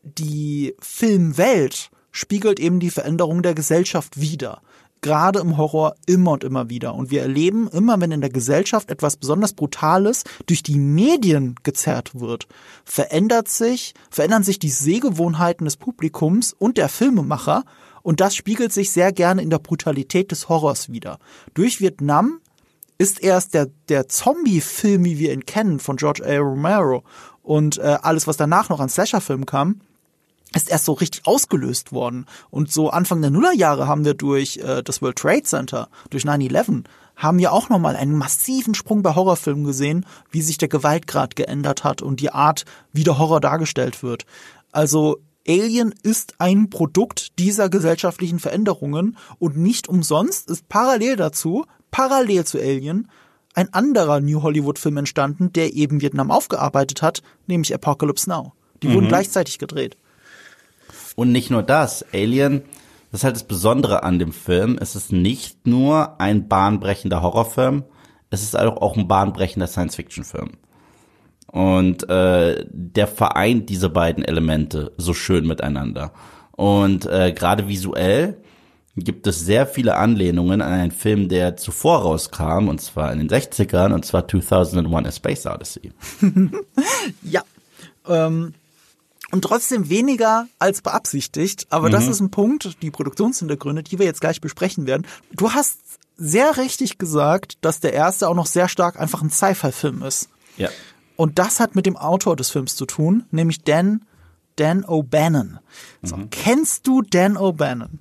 [0.04, 4.62] die Filmwelt spiegelt eben die Veränderung der Gesellschaft wider.
[5.02, 6.96] Gerade im Horror immer und immer wieder.
[6.96, 12.18] Und wir erleben immer, wenn in der Gesellschaft etwas besonders Brutales durch die Medien gezerrt
[12.18, 12.48] wird,
[12.86, 17.66] verändert sich, verändern sich die Sehgewohnheiten des Publikums und der Filmemacher
[18.04, 21.18] und das spiegelt sich sehr gerne in der Brutalität des Horrors wieder.
[21.54, 22.40] Durch Vietnam
[22.98, 26.38] ist erst der, der Zombie-Film, wie wir ihn kennen, von George A.
[26.38, 27.04] Romero
[27.42, 29.82] und äh, alles, was danach noch an Slasher-Filmen kam,
[30.56, 32.26] ist erst so richtig ausgelöst worden.
[32.52, 36.84] Und so Anfang der Nullerjahre haben wir durch äh, das World Trade Center, durch 9-11,
[37.16, 41.84] haben wir auch nochmal einen massiven Sprung bei Horrorfilmen gesehen, wie sich der Gewaltgrad geändert
[41.84, 44.26] hat und die Art, wie der Horror dargestellt wird.
[44.72, 52.46] Also Alien ist ein Produkt dieser gesellschaftlichen Veränderungen und nicht umsonst ist parallel dazu, parallel
[52.46, 53.10] zu Alien,
[53.54, 58.54] ein anderer New Hollywood-Film entstanden, der eben Vietnam aufgearbeitet hat, nämlich Apocalypse Now.
[58.82, 58.94] Die mhm.
[58.96, 59.98] wurden gleichzeitig gedreht.
[61.16, 62.64] Und nicht nur das, Alien,
[63.12, 67.84] das ist halt das Besondere an dem Film, es ist nicht nur ein bahnbrechender Horrorfilm,
[68.32, 70.54] es ist auch ein bahnbrechender Science-Fiction-Film.
[71.54, 76.12] Und äh, der vereint diese beiden Elemente so schön miteinander.
[76.52, 78.38] Und äh, gerade visuell
[78.96, 83.30] gibt es sehr viele Anlehnungen an einen Film, der zuvor rauskam, und zwar in den
[83.30, 85.92] 60ern, und zwar 2001 A Space Odyssey.
[87.22, 87.44] ja.
[88.08, 88.56] Ähm,
[89.30, 91.68] und trotzdem weniger als beabsichtigt.
[91.70, 91.92] Aber mhm.
[91.92, 95.06] das ist ein Punkt, die Produktionshintergründe, die wir jetzt gleich besprechen werden.
[95.32, 95.78] Du hast
[96.18, 100.30] sehr richtig gesagt, dass der erste auch noch sehr stark einfach ein Sci-Fi-Film ist.
[100.58, 100.70] Ja.
[101.16, 104.06] Und das hat mit dem Autor des Films zu tun, nämlich Dan,
[104.56, 105.60] Dan O'Bannon.
[106.02, 106.30] So, mhm.
[106.30, 108.00] Kennst du Dan O'Bannon?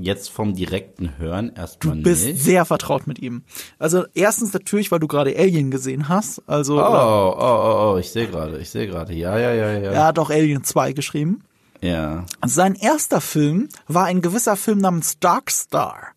[0.00, 2.06] Jetzt vom direkten Hören erstmal nicht.
[2.06, 2.40] Du bist nicht.
[2.40, 3.42] sehr vertraut mit ihm.
[3.80, 6.40] Also erstens natürlich, weil du gerade Alien gesehen hast.
[6.46, 9.12] Also oh, oh, oh, oh, ich sehe gerade, ich sehe gerade.
[9.12, 9.90] Ja, ja, ja, ja.
[9.90, 11.42] Er hat auch Alien 2 geschrieben.
[11.80, 12.24] Ja.
[12.46, 16.12] Sein erster Film war ein gewisser Film namens Dark Star.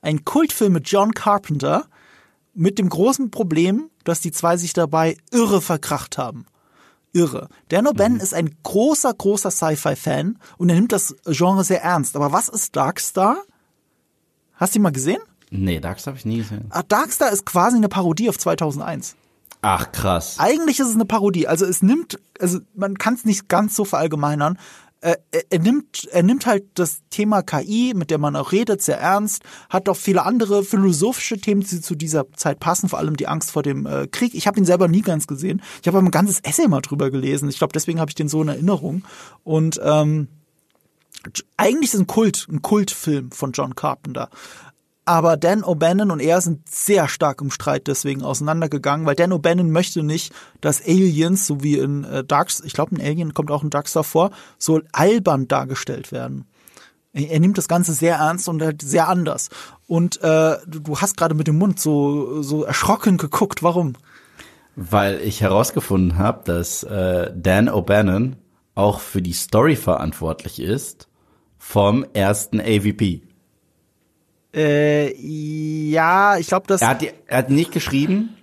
[0.00, 1.84] Ein Kultfilm mit John Carpenter
[2.54, 6.46] mit dem großen Problem, dass die zwei sich dabei irre verkracht haben.
[7.12, 7.48] Irre.
[7.68, 8.20] Dan O'Bannon mhm.
[8.20, 12.16] ist ein großer, großer Sci-Fi-Fan und er nimmt das Genre sehr ernst.
[12.16, 13.38] Aber was ist Darkstar?
[14.54, 15.20] Hast du ihn mal gesehen?
[15.50, 16.66] Nee, Darkstar habe ich nie gesehen.
[16.70, 19.16] Ah, Darkstar ist quasi eine Parodie auf 2001.
[19.62, 20.36] Ach krass.
[20.38, 21.48] Eigentlich ist es eine Parodie.
[21.48, 24.58] Also es nimmt, also man kann es nicht ganz so verallgemeinern,
[25.00, 25.16] äh,
[25.50, 29.42] er nimmt, er nimmt halt das Thema KI, mit der man auch redet, sehr ernst,
[29.68, 33.50] hat auch viele andere philosophische Themen, die zu dieser Zeit passen, vor allem die Angst
[33.50, 34.34] vor dem äh, Krieg.
[34.34, 35.62] Ich habe ihn selber nie ganz gesehen.
[35.80, 37.48] Ich habe aber ein ganzes Essay mal drüber gelesen.
[37.48, 39.04] Ich glaube, deswegen habe ich den so in Erinnerung.
[39.44, 40.28] Und ähm,
[41.56, 44.30] eigentlich ist es ein Kult, ein Kultfilm von John Carpenter.
[45.08, 49.70] Aber Dan O'Bannon und er sind sehr stark im Streit deswegen auseinandergegangen, weil Dan O'Bannon
[49.70, 53.62] möchte nicht, dass Aliens, so wie in äh, Darks, ich glaube, ein Alien kommt auch
[53.62, 56.44] in Darkstar vor, so albern dargestellt werden.
[57.12, 59.48] Er, er nimmt das Ganze sehr ernst und halt sehr anders.
[59.86, 63.62] Und äh, du, hast gerade mit dem Mund so, so erschrocken geguckt.
[63.62, 63.94] Warum?
[64.74, 68.34] Weil ich herausgefunden habe, dass äh, Dan O'Bannon
[68.74, 71.06] auch für die Story verantwortlich ist
[71.58, 73.22] vom ersten AVP.
[74.56, 76.80] Äh, ja, ich glaube, dass.
[76.80, 78.36] Er hat, die, er hat nicht geschrieben,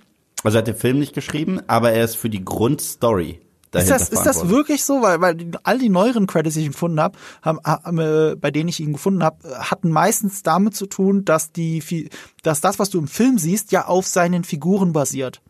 [0.44, 3.40] also er hat den Film nicht geschrieben, aber er ist für die Grundstory.
[3.74, 5.02] Ist das, ist das wirklich so?
[5.02, 8.70] Weil, weil all die neueren Credits, die ich gefunden habe, haben, haben, äh, bei denen
[8.70, 12.10] ich ihn gefunden habe, hatten meistens damit zu tun, dass die,
[12.44, 15.42] dass das, was du im Film siehst, ja auf seinen Figuren basiert.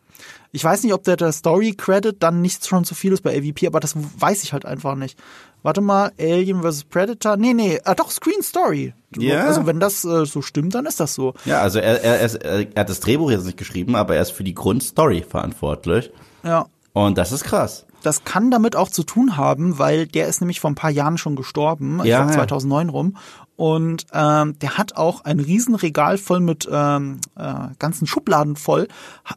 [0.52, 3.36] Ich weiß nicht, ob der, der Story Credit dann nicht schon zu viel ist bei
[3.36, 5.18] AVP, aber das weiß ich halt einfach nicht.
[5.64, 6.84] Warte mal, Alien vs.
[6.84, 7.38] Predator.
[7.38, 8.92] Nee, nee, äh, doch, Screen Story.
[9.16, 9.46] Ja.
[9.46, 11.32] Also wenn das äh, so stimmt, dann ist das so.
[11.46, 14.32] Ja, also er, er, ist, er hat das Drehbuch jetzt nicht geschrieben, aber er ist
[14.32, 16.10] für die Grundstory verantwortlich.
[16.42, 16.66] Ja.
[16.92, 17.86] Und das ist krass.
[18.02, 21.16] Das kann damit auch zu tun haben, weil der ist nämlich vor ein paar Jahren
[21.16, 22.34] schon gestorben, ich Ja, glaub ja.
[22.34, 23.16] 2009 rum.
[23.56, 28.88] Und ähm, der hat auch ein Riesenregal voll mit ähm, äh, ganzen Schubladen voll,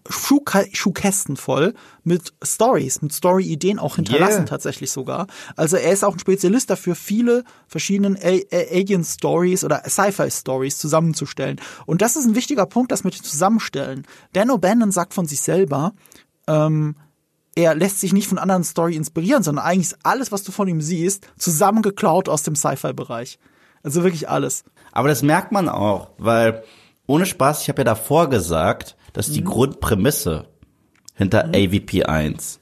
[0.10, 4.46] Schuhka Schuhkästen voll mit Stories, mit Story-Ideen auch hinterlassen Yeah.
[4.46, 5.28] tatsächlich sogar.
[5.56, 11.62] Also er ist auch ein Spezialist dafür, viele verschiedenen Alien-Stories oder Sci-Fi-Stories zusammenzustellen.
[11.86, 14.06] Und das ist ein wichtiger Punkt, das mit dem Zusammenstellen.
[14.34, 15.94] Dan O'Bannon sagt von sich selber,
[16.48, 16.96] ähm,
[17.56, 20.68] er lässt sich nicht von anderen Story inspirieren, sondern eigentlich ist alles, was du von
[20.68, 23.40] ihm siehst, zusammengeklaut aus dem Sci-Fi-Bereich.
[23.88, 24.66] Also wirklich alles.
[24.92, 26.64] Aber das merkt man auch, weil
[27.06, 30.44] ohne Spaß, ich habe ja davor gesagt, dass die Grundprämisse
[31.16, 32.60] hinter AVP 1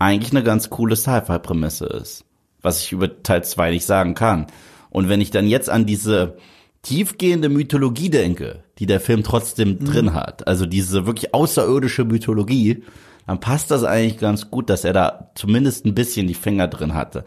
[0.00, 2.24] eigentlich eine ganz coole Sci-Fi-Prämisse ist,
[2.62, 4.48] was ich über Teil 2 nicht sagen kann.
[4.90, 6.36] Und wenn ich dann jetzt an diese
[6.82, 12.82] tiefgehende Mythologie denke, die der Film trotzdem drin hat, also diese wirklich außerirdische Mythologie,
[13.28, 16.94] dann passt das eigentlich ganz gut, dass er da zumindest ein bisschen die Finger drin
[16.94, 17.24] hatte.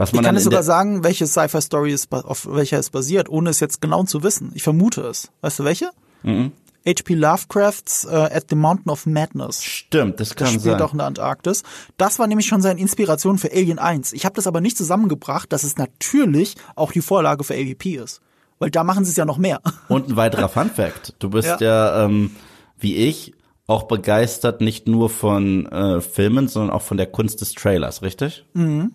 [0.00, 3.28] Was Ich man kann dann es sogar sagen, welche Sci-Fi-Story ba- auf welcher es basiert,
[3.28, 4.50] ohne es jetzt genau zu wissen.
[4.54, 5.30] Ich vermute es.
[5.42, 5.90] Weißt du welche?
[6.22, 6.52] Mhm.
[6.88, 7.12] H.P.
[7.14, 9.62] Lovecrafts äh, At the Mountain of Madness.
[9.62, 10.80] Stimmt, das Das kann spielt sein.
[10.80, 11.62] auch in der Antarktis.
[11.98, 14.14] Das war nämlich schon seine Inspiration für Alien 1.
[14.14, 18.22] Ich habe das aber nicht zusammengebracht, dass es natürlich auch die Vorlage für AVP ist.
[18.58, 19.60] Weil da machen sie es ja noch mehr.
[19.88, 21.14] Und ein weiterer Fun Fact.
[21.18, 21.58] Du bist Ja.
[21.60, 22.30] ja, ähm,
[22.78, 23.34] wie ich,
[23.66, 28.46] auch begeistert nicht nur von äh, Filmen, sondern auch von der Kunst des Trailers, richtig?
[28.54, 28.92] Mhm.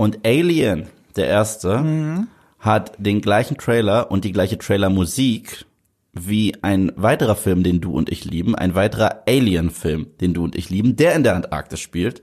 [0.00, 0.86] Und Alien,
[1.16, 2.26] der erste,
[2.58, 5.66] hat den gleichen Trailer und die gleiche Trailermusik
[6.14, 10.56] wie ein weiterer Film, den du und ich lieben, ein weiterer Alien-Film, den du und
[10.56, 12.22] ich lieben, der in der Antarktis spielt.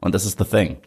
[0.00, 0.78] Und das ist The Thing.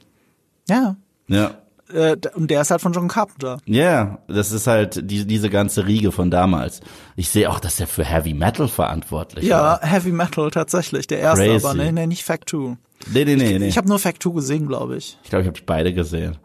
[0.67, 0.97] Ja.
[1.29, 1.51] Ja.
[1.87, 3.59] Äh, und der ist halt von John Carpenter.
[3.65, 6.81] Ja, yeah, das ist halt die, diese ganze Riege von damals.
[7.15, 9.81] Ich sehe auch, dass er für Heavy Metal verantwortlich Ja, war.
[9.83, 11.07] Heavy Metal tatsächlich.
[11.07, 11.65] Der erste, Crazy.
[11.65, 12.75] aber nee, nee, nicht Fact 2.
[13.13, 13.67] Nee, nee, nee, nee.
[13.67, 15.17] Ich habe nur Fact 2 gesehen, glaube ich.
[15.23, 16.37] Ich glaube, ich habe beide gesehen.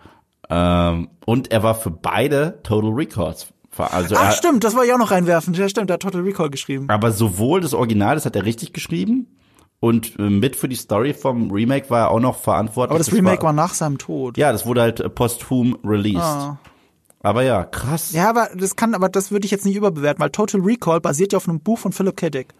[0.48, 3.48] Ähm, und er war für beide Total Records.
[3.76, 5.56] Also Ach er, stimmt, das war ja auch noch reinwerfend.
[5.56, 6.90] Ja stimmt, der hat Total Recall geschrieben.
[6.90, 9.28] aber sowohl das Original, das hat er richtig geschrieben,
[9.80, 12.90] und äh, mit für die Story vom Remake war er auch noch verantwortlich.
[12.90, 14.36] Aber das Remake war nach seinem Tod.
[14.36, 16.20] ja, das wurde halt posthum released.
[16.20, 16.58] Ah.
[17.22, 18.12] Aber ja, krass.
[18.12, 21.32] Ja, aber das kann, aber das würde ich jetzt nicht überbewerten, weil Total Recall basiert
[21.32, 22.30] ja auf einem Buch von Philip K.
[22.30, 22.54] Dick.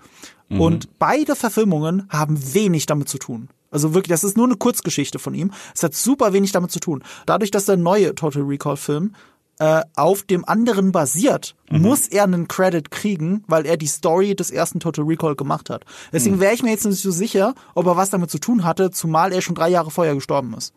[0.50, 0.60] Mhm.
[0.60, 3.48] Und beide Verfilmungen haben wenig damit zu tun.
[3.70, 5.52] Also wirklich, das ist nur eine Kurzgeschichte von ihm.
[5.74, 7.02] Es hat super wenig damit zu tun.
[7.24, 9.14] Dadurch, dass der neue Total Recall Film
[9.60, 11.82] äh, auf dem anderen basiert, Mhm.
[11.82, 15.84] muss er einen Credit kriegen, weil er die Story des ersten Total Recall gemacht hat.
[16.12, 16.40] Deswegen Mhm.
[16.40, 19.32] wäre ich mir jetzt nicht so sicher, ob er was damit zu tun hatte, zumal
[19.32, 20.72] er schon drei Jahre vorher gestorben ist.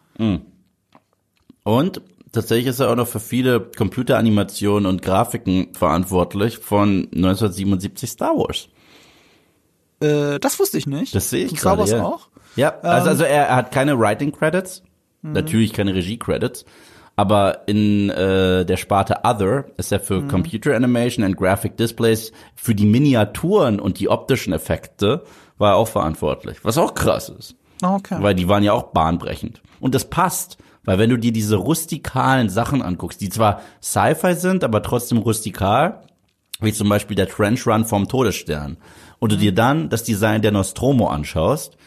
[1.63, 2.01] Und
[2.33, 8.67] tatsächlich ist er auch noch für viele Computeranimationen und Grafiken verantwortlich von 1977 Star Wars.
[10.01, 11.15] Äh, das wusste ich nicht.
[11.15, 11.77] Das sehe ich Star.
[11.77, 12.03] Wars ja.
[12.03, 12.27] auch?
[12.55, 14.83] Ja, also, also er, er hat keine Writing Credits,
[15.21, 16.65] natürlich keine Regie Credits,
[17.15, 22.75] aber in äh, der Sparte Other ist er für Computer Animation and Graphic Displays für
[22.75, 25.23] die Miniaturen und die optischen Effekte
[25.57, 28.17] war er auch verantwortlich, was auch krass ist, Ah, Okay.
[28.19, 30.57] weil die waren ja auch bahnbrechend und das passt.
[30.85, 36.01] Weil wenn du dir diese rustikalen Sachen anguckst, die zwar Sci-Fi sind, aber trotzdem rustikal,
[36.59, 38.77] wie zum Beispiel der Trench Run vom Todesstern,
[39.19, 41.77] und du dir dann das Design der Nostromo anschaust,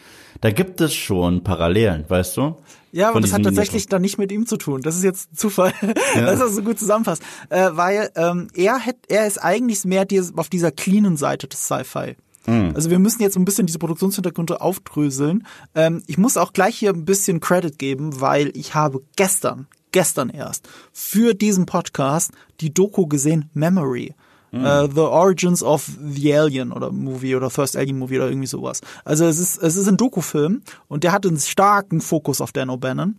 [0.41, 2.55] da gibt es schon Parallelen, weißt du?
[2.91, 4.81] Ja, aber das hat tatsächlich dann nicht mit ihm zu tun.
[4.81, 5.73] Das ist jetzt Zufall,
[6.15, 7.21] dass das so gut zusammenfasst.
[7.49, 10.05] Äh, weil ähm, er, hätt, er ist eigentlich mehr
[10.35, 12.15] auf dieser cleanen Seite des Sci-Fi.
[12.47, 12.71] Mhm.
[12.73, 15.45] Also wir müssen jetzt ein bisschen diese Produktionshintergründe aufdröseln.
[15.75, 20.29] Ähm, ich muss auch gleich hier ein bisschen Credit geben, weil ich habe gestern, gestern
[20.29, 22.31] erst, für diesen Podcast
[22.61, 24.15] die Doku gesehen, Memory.
[24.51, 28.81] Äh, the Origins of the Alien oder Movie oder First Alien Movie oder irgendwie sowas.
[29.03, 32.69] Also es ist, es ist ein Dokufilm und der hat einen starken Fokus auf Dan
[32.69, 33.15] O'Bannon.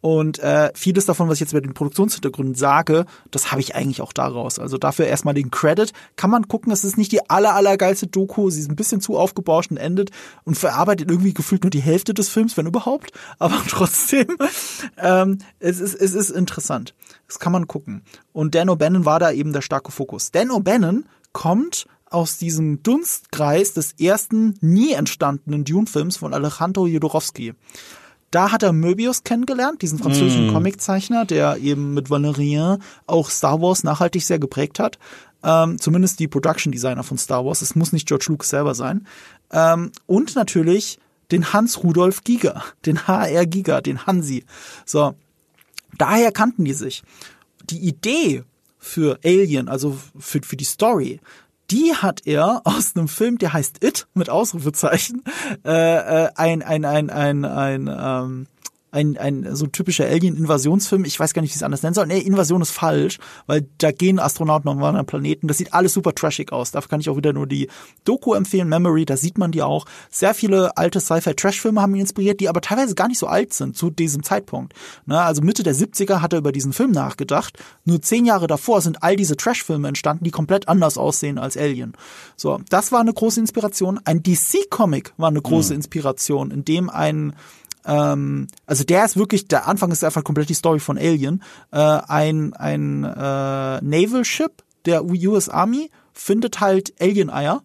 [0.00, 4.00] Und äh, vieles davon, was ich jetzt über den Produktionshintergrund sage, das habe ich eigentlich
[4.00, 4.58] auch daraus.
[4.58, 5.92] Also dafür erstmal den Credit.
[6.16, 8.50] Kann man gucken, es ist nicht die aller, allergeilste Doku.
[8.50, 10.10] Sie ist ein bisschen zu aufgebauscht und endet
[10.44, 13.12] und verarbeitet irgendwie gefühlt nur die Hälfte des Films, wenn überhaupt.
[13.38, 14.26] Aber trotzdem,
[14.96, 16.94] ähm, es, ist, es ist interessant.
[17.26, 18.02] Das kann man gucken.
[18.32, 20.30] Und Dan O'Bannon war da eben der starke Fokus.
[20.30, 27.54] Dan O'Bannon kommt aus diesem Dunstkreis des ersten nie entstandenen Dune-Films von Alejandro Jodorowsky.
[28.30, 33.82] Da hat er Möbius kennengelernt, diesen französischen Comiczeichner, der eben mit Valérien auch Star Wars
[33.82, 34.98] nachhaltig sehr geprägt hat.
[35.42, 37.62] Ähm, zumindest die Production Designer von Star Wars.
[37.62, 39.06] Es muss nicht George Lucas selber sein.
[39.50, 40.98] Ähm, und natürlich
[41.32, 44.44] den Hans Rudolf Giger, den HR Giger, den Hansi.
[44.84, 45.14] So,
[45.98, 47.02] daher kannten die sich.
[47.64, 48.44] Die Idee
[48.78, 51.20] für Alien, also für, für die Story,
[51.70, 55.22] die hat er aus einem Film, der heißt It mit Ausrufezeichen,
[55.64, 58.46] äh, äh, ein ein ein ein ein ähm,
[58.92, 61.04] ein, ein so typischer Alien-Invasionsfilm.
[61.04, 62.06] Ich weiß gar nicht, wie ich es anders nennen soll.
[62.06, 65.48] Nee, Invasion ist falsch, weil da gehen Astronauten auf einen anderen Planeten.
[65.48, 66.72] Das sieht alles super trashig aus.
[66.72, 67.68] Dafür kann ich auch wieder nur die
[68.04, 69.86] Doku empfehlen, Memory, da sieht man die auch.
[70.10, 73.76] Sehr viele alte Sci-Fi-Trash-Filme haben ihn inspiriert, die aber teilweise gar nicht so alt sind
[73.76, 74.74] zu diesem Zeitpunkt.
[75.06, 77.58] Ne, also Mitte der 70er hat er über diesen Film nachgedacht.
[77.84, 81.92] Nur zehn Jahre davor sind all diese Trash-Filme entstanden, die komplett anders aussehen als Alien.
[82.36, 84.00] So, das war eine große Inspiration.
[84.04, 85.78] Ein DC-Comic war eine große mhm.
[85.78, 87.34] Inspiration, in dem ein
[87.84, 91.42] ähm, also der ist wirklich, der Anfang ist einfach komplett die Story von Alien.
[91.70, 94.52] Äh, ein ein äh, Naval Ship
[94.84, 97.62] der US Army findet halt Alien-Eier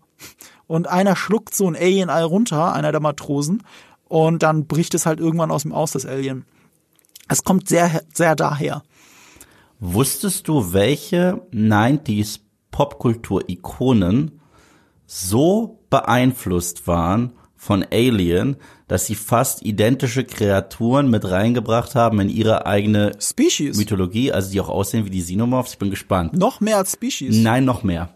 [0.67, 3.63] und einer schluckt so ein Alien-Ei runter, einer der Matrosen,
[4.08, 6.45] und dann bricht es halt irgendwann aus dem Aus, das Alien.
[7.28, 8.84] Es kommt sehr, sehr daher.
[9.80, 12.39] Wusstest du, welche 90s
[12.71, 14.39] Popkultur-Ikonen
[15.06, 22.65] so beeinflusst waren von Alien, dass sie fast identische Kreaturen mit reingebracht haben in ihre
[22.65, 23.78] eigene Species.
[23.78, 25.74] Mythologie, also die auch aussehen wie die Xenomorphs.
[25.74, 26.34] Ich bin gespannt.
[26.34, 27.36] Noch mehr als Species?
[27.36, 28.13] Nein, noch mehr.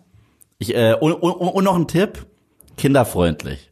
[0.60, 2.27] Ich, äh, und, und, und noch ein Tipp,
[2.77, 3.71] kinderfreundlich.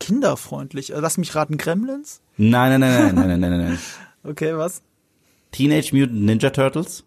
[0.00, 0.92] Kinderfreundlich?
[0.92, 2.22] Äh, lass mich raten, Gremlins?
[2.36, 3.78] Nein, nein, nein, nein, nein, nein, nein, nein.
[4.24, 4.82] okay, was?
[5.52, 7.04] Teenage Mutant Ninja Turtles.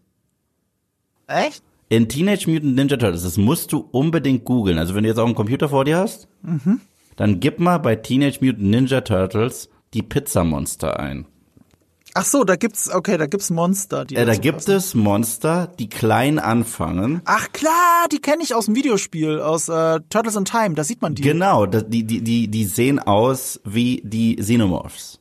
[1.27, 1.63] Echt?
[1.89, 4.77] In Teenage Mutant Ninja Turtles, das musst du unbedingt googeln.
[4.77, 6.81] Also wenn du jetzt auch einen Computer vor dir hast, mhm
[7.17, 11.25] dann gib mal bei Teenage Mutant Ninja Turtles die Pizzamonster ein.
[12.13, 14.71] Ach so, da gibt's okay, da gibt's Monster, die äh, da gibt passen.
[14.71, 17.21] es Monster, die klein anfangen.
[17.25, 21.01] Ach klar, die kenne ich aus dem Videospiel aus äh, Turtles in Time, da sieht
[21.01, 21.21] man die.
[21.21, 25.19] Genau, die die die die sehen aus wie die Xenomorphs.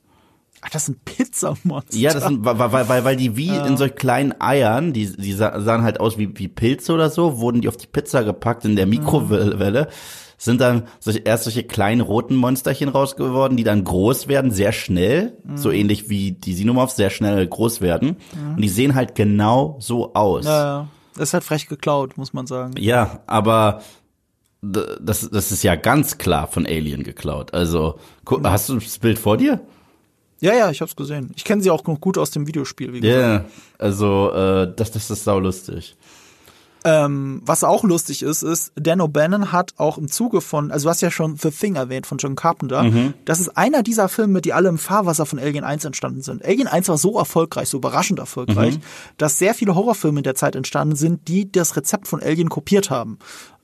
[0.63, 1.99] Ach, das sind Pizzamonster.
[1.99, 3.67] Ja, das sind weil weil weil, weil die wie ja.
[3.67, 7.61] in solch kleinen Eiern, die die sahen halt aus wie wie Pilze oder so, wurden
[7.61, 9.83] die auf die Pizza gepackt in der Mikrowelle.
[9.83, 14.73] Mhm sind dann solche, erst solche kleinen roten Monsterchen rausgeworden, die dann groß werden, sehr
[14.73, 15.57] schnell, mhm.
[15.57, 18.17] so ähnlich wie die Xenomorphs sehr schnell groß werden.
[18.35, 18.55] Mhm.
[18.57, 20.45] Und die sehen halt genau so aus.
[20.45, 20.89] Ja, ja.
[21.15, 22.75] Das ist halt frech geklaut, muss man sagen.
[22.79, 23.81] Ja, aber
[24.61, 27.55] das, das ist ja ganz klar von Alien geklaut.
[27.55, 28.47] Also, mhm.
[28.47, 29.61] hast du das Bild vor dir?
[30.41, 31.33] Ja, ja, ich hab's gesehen.
[31.35, 33.21] Ich kenne sie auch noch gut aus dem Videospiel, wie gesagt.
[33.21, 33.45] Ja, yeah,
[33.79, 35.97] also äh, das, das ist sau lustig.
[36.87, 40.91] Ähm, was auch lustig ist, ist, Dan O'Bannon hat auch im Zuge von, also du
[40.91, 43.15] hast ja schon The Thing erwähnt von John Carpenter, mhm.
[43.25, 46.45] das ist einer dieser Filme, die alle im Fahrwasser von Alien 1 entstanden sind.
[46.45, 48.83] Alien 1 war so erfolgreich, so überraschend erfolgreich, mhm.
[49.19, 52.89] dass sehr viele Horrorfilme in der Zeit entstanden sind, die das Rezept von Alien kopiert
[52.89, 53.19] haben.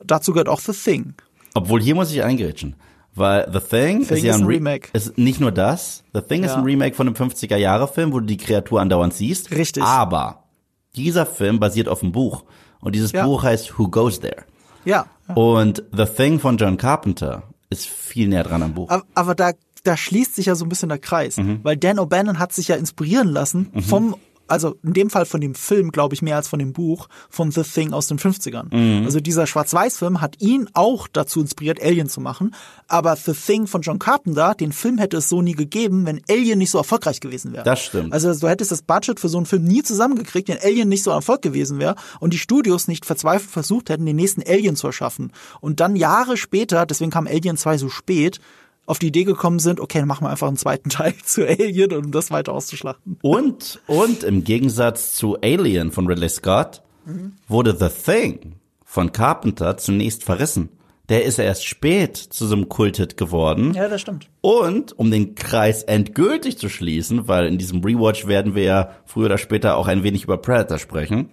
[0.05, 1.15] Dazu gehört auch The Thing.
[1.55, 2.75] Obwohl hier muss ich eingrätschen.
[3.15, 4.89] Weil The Thing, Thing ist ja ein, ein Remake.
[4.95, 6.03] Ist nicht nur das.
[6.13, 6.49] The Thing ja.
[6.49, 9.53] ist ein Remake von einem 50er-Jahre-Film, wo du die Kreatur andauernd siehst.
[9.53, 9.85] Richtig.
[9.85, 10.45] Aber
[10.97, 12.45] dieser Film basiert auf einem Buch.
[12.83, 13.25] Und dieses ja.
[13.25, 14.45] Buch heißt Who Goes There?
[14.85, 15.07] Ja.
[15.35, 18.91] Und The Thing von John Carpenter ist viel näher dran am Buch.
[18.91, 19.53] Aber, aber da,
[19.85, 21.61] da schließt sich ja so ein bisschen der Kreis, mhm.
[21.63, 23.83] weil Dan O'Bannon hat sich ja inspirieren lassen mhm.
[23.83, 24.17] vom
[24.49, 27.51] also in dem Fall von dem Film, glaube ich, mehr als von dem Buch von
[27.51, 28.75] The Thing aus den 50ern.
[28.75, 29.05] Mhm.
[29.05, 32.55] Also dieser Schwarz-Weiß-Film hat ihn auch dazu inspiriert, Alien zu machen.
[32.89, 36.59] Aber The Thing von John Carpenter, den Film hätte es so nie gegeben, wenn Alien
[36.59, 37.65] nicht so erfolgreich gewesen wäre.
[37.65, 38.13] Das stimmt.
[38.13, 41.11] Also du hättest das Budget für so einen Film nie zusammengekriegt, wenn Alien nicht so
[41.11, 44.87] ein Erfolg gewesen wäre und die Studios nicht verzweifelt versucht hätten, den nächsten Alien zu
[44.87, 45.33] erschaffen.
[45.61, 48.41] Und dann Jahre später, deswegen kam Alien 2 so spät,
[48.93, 51.93] auf die Idee gekommen sind, okay, dann machen wir einfach einen zweiten Teil zu Alien,
[51.95, 53.19] um das weiter auszuschlachten.
[53.23, 57.33] Und, und im Gegensatz zu Alien von Ridley Scott mhm.
[57.49, 60.69] wurde The Thing von Carpenter zunächst verrissen.
[61.09, 63.73] Der ist erst spät zu so einem Kulthit geworden.
[63.73, 64.29] Ja, das stimmt.
[64.43, 69.27] Und um den Kreis endgültig zu schließen, weil in diesem Rewatch werden wir ja früher
[69.27, 71.31] oder später auch ein wenig über Predator sprechen,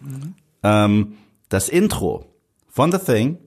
[0.00, 0.34] mhm.
[0.62, 1.14] ähm,
[1.48, 2.26] das Intro
[2.68, 3.38] von The Thing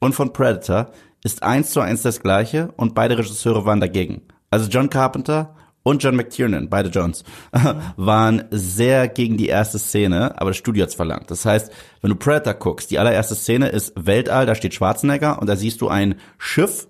[0.00, 0.90] und von Predator
[1.24, 4.22] ist eins zu eins das gleiche und beide Regisseure waren dagegen.
[4.50, 7.24] Also John Carpenter und John McTiernan, beide Johns,
[7.96, 11.30] waren sehr gegen die erste Szene, aber das Studio hat's verlangt.
[11.30, 15.48] Das heißt, wenn du Predator guckst, die allererste Szene ist Weltall, da steht Schwarzenegger und
[15.48, 16.88] da siehst du ein Schiff,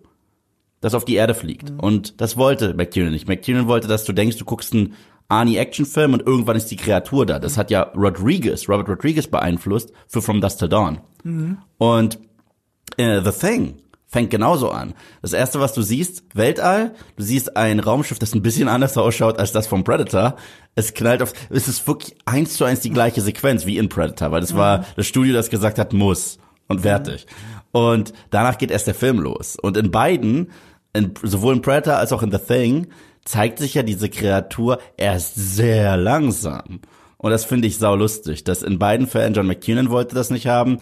[0.81, 1.71] das auf die Erde fliegt.
[1.71, 1.81] Mhm.
[1.81, 3.29] Und das wollte McTiernan nicht.
[3.29, 4.95] McTiernan wollte, dass du denkst, du guckst einen
[5.29, 7.39] Arnie-Action-Film und irgendwann ist die Kreatur da.
[7.39, 11.01] Das hat ja Rodriguez, Robert Rodriguez beeinflusst für From Dust to Dawn.
[11.23, 11.59] Mhm.
[11.79, 12.19] Und
[12.97, 13.77] äh, The Thing
[14.13, 14.93] fängt genauso an.
[15.23, 19.39] Das erste, was du siehst, Weltall, du siehst ein Raumschiff, das ein bisschen anders ausschaut
[19.39, 20.37] als das vom Predator.
[20.75, 24.31] Es knallt auf, es ist wirklich eins zu eins die gleiche Sequenz wie in Predator,
[24.31, 27.27] weil das war das Studio, das gesagt hat, muss und fertig.
[27.73, 29.57] Und danach geht erst der Film los.
[29.57, 30.51] Und in beiden,
[30.93, 32.89] in, sowohl in Predator als auch in The Thing,
[33.25, 36.81] zeigt sich ja diese Kreatur erst sehr langsam.
[37.17, 40.49] Und das finde ich sau lustig, dass in beiden Fällen John McKinnon wollte das nicht
[40.49, 40.81] haben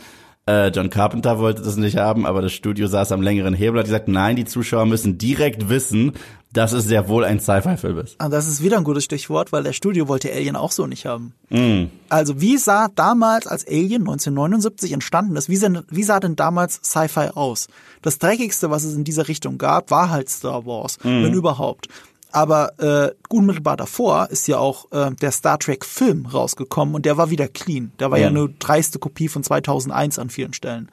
[0.48, 3.78] Äh, John Carpenter wollte das nicht haben, aber das Studio saß am längeren Hebel und
[3.80, 6.12] hat gesagt, nein, die Zuschauer müssen direkt wissen,
[6.52, 8.16] dass es sehr wohl ein Sci-Fi-Film ist.
[8.18, 11.06] Ah, das ist wieder ein gutes Stichwort, weil der Studio wollte Alien auch so nicht
[11.06, 11.34] haben.
[11.50, 11.84] Mm.
[12.08, 16.80] Also wie sah damals, als Alien 1979 entstanden ist, wie sah, wie sah denn damals
[16.82, 17.68] Sci-Fi aus?
[18.02, 21.22] Das Dreckigste, was es in dieser Richtung gab, war halt Star Wars, Mhm.
[21.24, 21.86] wenn überhaupt.
[22.32, 27.16] Aber äh, unmittelbar davor ist ja auch äh, der Star Trek Film rausgekommen und der
[27.16, 27.92] war wieder clean.
[27.98, 28.36] Der war ja Mhm.
[28.36, 30.90] eine dreiste Kopie von 2001 an vielen Stellen.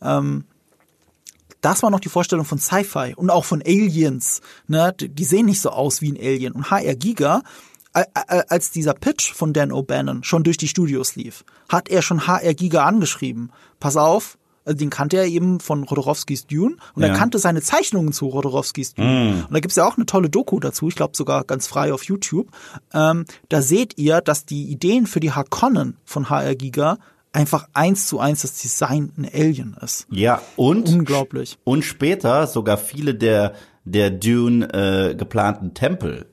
[0.00, 0.44] Ähm,
[1.60, 4.40] das war noch die Vorstellung von Sci-Fi und auch von Aliens.
[4.68, 4.94] Ne?
[4.96, 6.52] Die sehen nicht so aus wie ein Alien.
[6.52, 7.42] Und HR Giga,
[7.92, 12.54] als dieser Pitch von Dan O'Bannon schon durch die Studios lief, hat er schon HR
[12.54, 13.50] Giga angeschrieben.
[13.80, 14.38] Pass auf,
[14.68, 17.14] also den kannte er eben von Rodorowskis Dune und er Ja.
[17.16, 19.44] kannte seine Zeichnungen zu Rodorowskis Dune.
[19.48, 22.04] Und da gibt's ja auch eine tolle Doku dazu, ich glaube sogar ganz frei auf
[22.04, 22.48] YouTube.
[22.94, 26.98] Ähm, da seht ihr, dass die Ideen für die Harkonnen von HR Giga
[27.32, 30.06] einfach eins zu eins das Design ein Alien ist.
[30.10, 31.58] Ja, und Unglaublich.
[31.64, 33.54] Und später sogar viele der,
[33.84, 36.26] der Dune äh, geplanten Tempel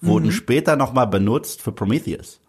[0.00, 0.32] wurden Mhm.
[0.32, 2.39] später nochmal benutzt für Prometheus.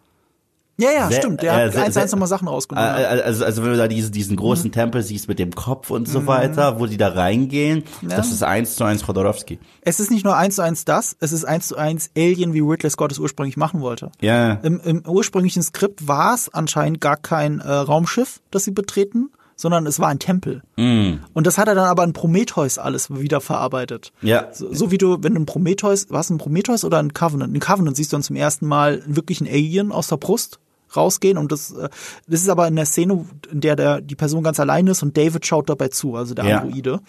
[0.77, 1.41] Ja, ja, stimmt.
[1.43, 2.95] Der äh, hat eins, eins nochmal Sachen rausgenommen.
[2.95, 3.11] Äh, ja.
[3.13, 3.19] Mhm.
[3.19, 6.07] äh, Also, also wenn du da diesen, diesen großen Tempel siehst mit dem Kopf und
[6.07, 9.59] so weiter, wo die da reingehen, das ist eins zu eins Chodorowski.
[9.81, 12.61] Es ist nicht nur eins zu eins das, es ist eins zu eins Alien, wie
[12.61, 14.11] Ridley Scott es ursprünglich machen wollte.
[14.21, 14.53] Ja.
[14.63, 19.29] Im, Im ursprünglichen Skript war es anscheinend gar kein äh, Raumschiff, das sie betreten,
[19.61, 20.63] sondern es war ein Tempel.
[20.75, 21.17] Mm.
[21.33, 24.11] Und das hat er dann aber in Prometheus alles wieder verarbeitet.
[24.23, 24.47] Ja.
[24.51, 27.55] So, so wie du, wenn du ein Prometheus, was ein Prometheus oder ein Covenant?
[27.55, 30.59] Ein Covenant siehst du dann zum ersten Mal wirklich ein Alien aus der Brust
[30.95, 31.89] rausgehen und das, äh,
[32.27, 35.15] das ist aber in der Szene, in der der, die Person ganz allein ist und
[35.15, 36.59] David schaut dabei zu, also der Ja.
[36.61, 36.99] Androide.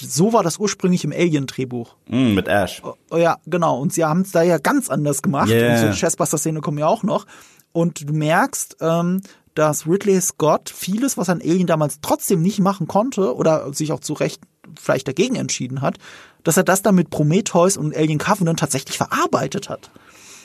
[0.00, 1.96] So war das ursprünglich im Alien-Drehbuch.
[2.08, 2.80] Mm, mit Ash.
[3.10, 3.78] Oh, ja, genau.
[3.78, 5.48] Und sie haben es da ja ganz anders gemacht.
[5.48, 5.72] Yeah.
[5.72, 7.26] Und so die Chessbuster-Szene kommen ja auch noch.
[7.72, 9.20] Und du merkst, ähm,
[9.54, 14.00] dass Ridley Scott vieles, was ein Alien damals trotzdem nicht machen konnte oder sich auch
[14.00, 14.42] zu Recht
[14.80, 15.98] vielleicht dagegen entschieden hat,
[16.44, 19.90] dass er das dann mit Prometheus und Alien Covenant tatsächlich verarbeitet hat.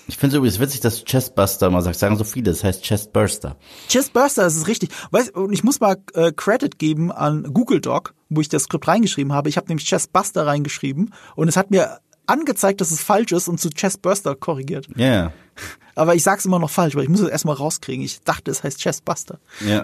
[0.10, 2.00] Ich finde es übrigens witzig, dass Chestbuster mal sagst.
[2.00, 3.58] Sagen so viele, das heißt Chestburster.
[3.90, 4.90] Chessbuster, das ist richtig.
[5.12, 8.88] Weißt, und ich muss mal äh, Credit geben an Google Doc, wo ich das Skript
[8.88, 9.50] reingeschrieben habe.
[9.50, 13.60] Ich habe nämlich Chessbuster reingeschrieben und es hat mir angezeigt, dass es falsch ist und
[13.60, 14.88] zu Chessbuster korrigiert.
[14.96, 15.34] Ja, yeah.
[15.98, 18.06] Aber ich sag's immer noch falsch, weil ich muss es erstmal rauskriegen.
[18.06, 19.40] Ich dachte, es heißt Chessbuster.
[19.68, 19.84] ja.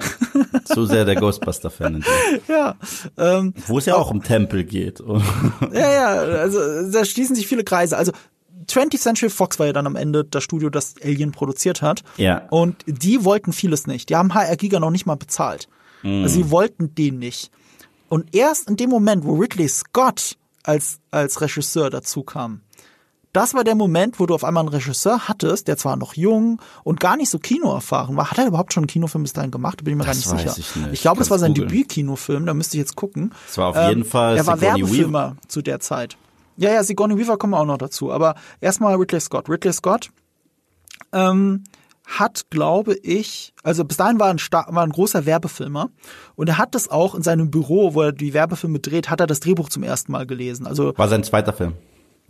[0.66, 2.06] Zu sehr der Ghostbuster-Fan.
[2.48, 2.76] Ja,
[3.18, 5.00] ähm, Wo es ja auch um Tempel geht.
[5.72, 6.60] ja, ja, also
[6.92, 7.98] da schließen sich viele Kreise.
[7.98, 8.12] Also
[8.68, 12.04] 20th Century Fox war ja dann am Ende das Studio, das Alien produziert hat.
[12.18, 12.48] Ja.
[12.50, 14.10] Und die wollten vieles nicht.
[14.10, 15.68] Die haben HR Giga noch nicht mal bezahlt.
[16.04, 16.24] Mhm.
[16.24, 17.52] Also sie wollten den nicht.
[18.10, 22.62] Und erst in dem Moment, wo Ridley Scott als, als Regisseur dazu kam,
[23.34, 26.62] das war der Moment, wo du auf einmal einen Regisseur hattest, der zwar noch jung
[26.84, 28.30] und gar nicht so kinoerfahren war.
[28.32, 29.80] Hat er überhaupt schon einen Kinofilm bis dahin gemacht?
[29.82, 30.60] Da bin ich mir Das gar nicht sicher.
[30.60, 31.02] ich nicht.
[31.02, 31.54] glaube, das war sein.
[31.54, 33.24] Debüt-Kinofilm, da müsste ich jetzt gucken.
[33.24, 36.16] Ähm, Es war auf jeden Fall Er war Sigourney Werbefilmer zu der Zeit.
[36.58, 38.12] Ja, ja, Sigourney Weaver kommen wir auch noch dazu.
[38.12, 39.50] Aber erstmal Ridley Scott.
[39.50, 40.12] Ridley Scott
[41.12, 41.64] ähm,
[42.06, 45.90] hat, glaube ich, also bis dahin war ein, war ein großer Werbefilmer
[46.36, 49.28] und er hat das auch in seinem Büro, wo er die Werbefilme dreht, hat er
[49.28, 50.68] das Drehbuch zum ersten Mal gelesen.
[50.68, 51.74] Also War sein zweiter Film.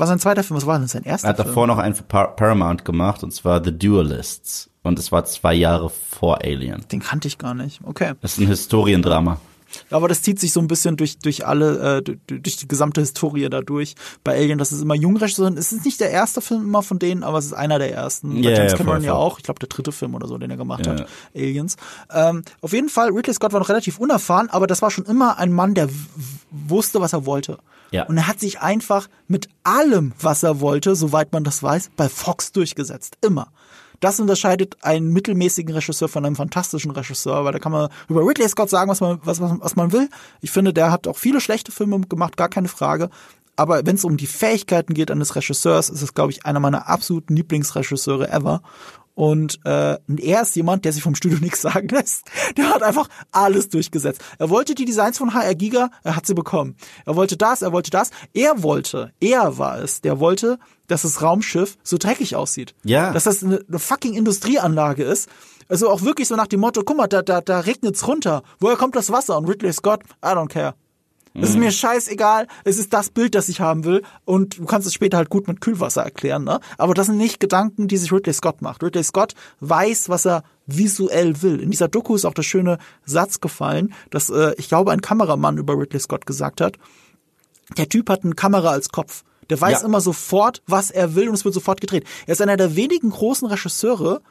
[0.03, 1.47] War sein zweiter Film, was war denn sein erster Er hat Film?
[1.47, 4.69] davor noch einen für Par Paramount gemacht, und zwar The Duelists.
[4.83, 6.83] Und es war zwei Jahre vor Alien.
[6.91, 7.79] Den kannte ich gar nicht.
[7.85, 8.13] Okay.
[8.21, 9.39] Das ist ein Historiendrama.
[9.89, 13.47] Aber das zieht sich so ein bisschen durch, durch alle, äh, durch, die gesamte Historie
[13.49, 13.95] dadurch.
[14.23, 15.57] Bei Alien, das ist immer Jungregisseuren.
[15.57, 18.35] Es ist nicht der erste Film immer von denen, aber es ist einer der ersten.
[18.43, 19.21] Bei Ja, James ja, Cameron voll, ja voll.
[19.21, 19.37] auch.
[19.39, 20.91] Ich glaube, der dritte Film oder so, den er gemacht Ja.
[20.91, 21.07] hat.
[21.33, 21.77] Aliens.
[22.13, 25.39] Ähm, auf jeden Fall, Ridley Scott war noch relativ unerfahren, aber das war schon immer
[25.39, 25.87] ein Mann, der
[26.51, 27.57] wusste, was er wollte.
[27.93, 28.03] Ja.
[28.07, 32.09] Und er hat sich einfach mit allem, was er wollte, soweit man das weiß, bei
[32.09, 33.17] Fox durchgesetzt.
[33.21, 33.49] Immer.
[33.99, 38.49] Das unterscheidet einen mittelmäßigen Regisseur von einem fantastischen Regisseur, weil da kann man über Ridley
[38.49, 40.09] Scott sagen, was man, was, was, was man will.
[40.41, 43.11] Ich finde, der hat auch viele schlechte Filme gemacht, gar keine Frage.
[43.55, 46.89] Aber wenn es um die Fähigkeiten geht eines Regisseurs, ist es, glaube ich, einer meiner
[46.89, 48.63] absoluten Lieblingsregisseure ever.
[49.15, 52.23] Und äh, und er ist jemand, der sich vom Studio nichts sagen lässt.
[52.57, 54.21] Der hat einfach alles durchgesetzt.
[54.39, 56.75] Er wollte die Designs von HR Giga, er hat sie bekommen.
[57.05, 58.09] Er wollte das, er wollte das.
[58.33, 60.57] Er wollte, er war es, der wollte,
[60.87, 62.73] dass das Raumschiff so dreckig aussieht.
[62.83, 63.11] Ja.
[63.11, 65.29] Dass das eine, eine fucking Industrieanlage ist.
[65.69, 68.43] Also auch wirklich so nach dem Motto, guck mal, da, da, da regnet's runter.
[68.59, 69.37] Woher kommt das Wasser?
[69.37, 70.75] Und Ridley Scott, I don't care.
[71.35, 74.87] Es ist mir scheißegal, es ist das Bild, das ich haben will und du kannst
[74.87, 76.59] es später halt gut mit Kühlwasser erklären, ne?
[76.77, 78.83] Aber das sind nicht Gedanken, die sich Ridley Scott macht.
[78.83, 81.59] Ridley Scott weiß, was er visuell will.
[81.59, 85.57] In dieser Doku ist auch der schöne Satz gefallen, dass äh, ich glaube ein Kameramann
[85.57, 86.77] über Ridley Scott gesagt hat,
[87.77, 89.23] der Typ hat eine Kamera als Kopf.
[89.49, 89.87] Der weiß Ja.
[89.87, 92.05] immer sofort, was er will und es wird sofort gedreht.
[92.27, 94.21] Er ist einer der wenigen großen Regisseure,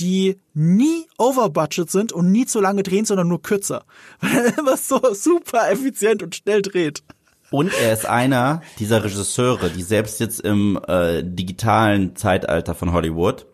[0.00, 3.84] die nie overbudget sind und nie zu lange drehen, sondern nur kürzer.
[4.20, 7.02] Weil er immer so super effizient und schnell dreht.
[7.50, 13.46] Und er ist einer dieser Regisseure, die selbst jetzt im äh, digitalen Zeitalter von Hollywood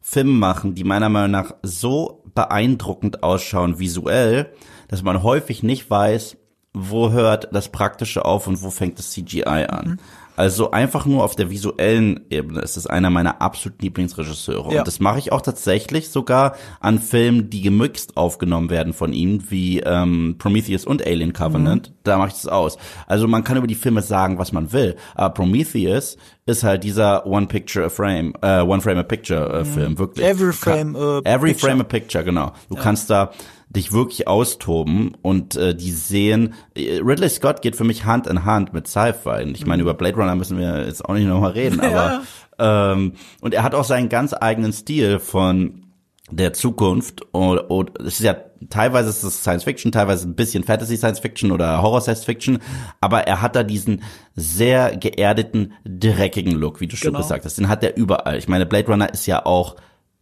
[0.00, 4.52] Filme machen, die meiner Meinung nach so beeindruckend ausschauen visuell,
[4.86, 6.36] dass man häufig nicht weiß,
[6.72, 9.88] wo hört das Praktische auf und wo fängt das CGI an.
[9.88, 9.98] Mhm.
[10.38, 14.72] Also einfach nur auf der visuellen Ebene ist es einer meiner absoluten Lieblingsregisseure.
[14.72, 14.78] Ja.
[14.78, 19.50] Und das mache ich auch tatsächlich sogar an Filmen, die gemixt aufgenommen werden von ihm,
[19.50, 21.88] wie ähm, Prometheus und Alien Covenant.
[21.88, 21.94] Mhm.
[22.04, 22.78] Da mache ich das aus.
[23.08, 24.94] Also man kann über die Filme sagen, was man will.
[25.16, 26.16] Aber Prometheus
[26.46, 29.98] ist halt dieser One Picture a Frame, äh, One Frame a Picture äh, Film, mhm.
[29.98, 30.24] wirklich.
[30.24, 31.68] Every Frame a Every Picture.
[31.68, 32.52] Frame a Picture, genau.
[32.68, 32.80] Du ja.
[32.80, 33.32] kannst da
[33.70, 38.44] dich wirklich austoben und äh, die sehen, äh, Ridley Scott geht für mich Hand in
[38.44, 39.42] Hand mit Sci-Fi.
[39.52, 39.88] Ich meine, mhm.
[39.88, 42.22] über Blade Runner müssen wir jetzt auch nicht nochmal reden, aber
[42.58, 42.92] ja.
[42.92, 45.84] ähm, und er hat auch seinen ganz eigenen Stil von
[46.30, 48.36] der Zukunft und, und es ist ja
[48.70, 52.58] teilweise ist es Science Fiction, teilweise ein bisschen Fantasy Science Fiction oder Horror Science Fiction,
[53.00, 54.02] aber er hat da diesen
[54.34, 57.20] sehr geerdeten, dreckigen Look, wie du schon genau.
[57.20, 57.58] gesagt hast.
[57.58, 58.36] Den hat er überall.
[58.36, 59.76] Ich meine, Blade Runner ist ja auch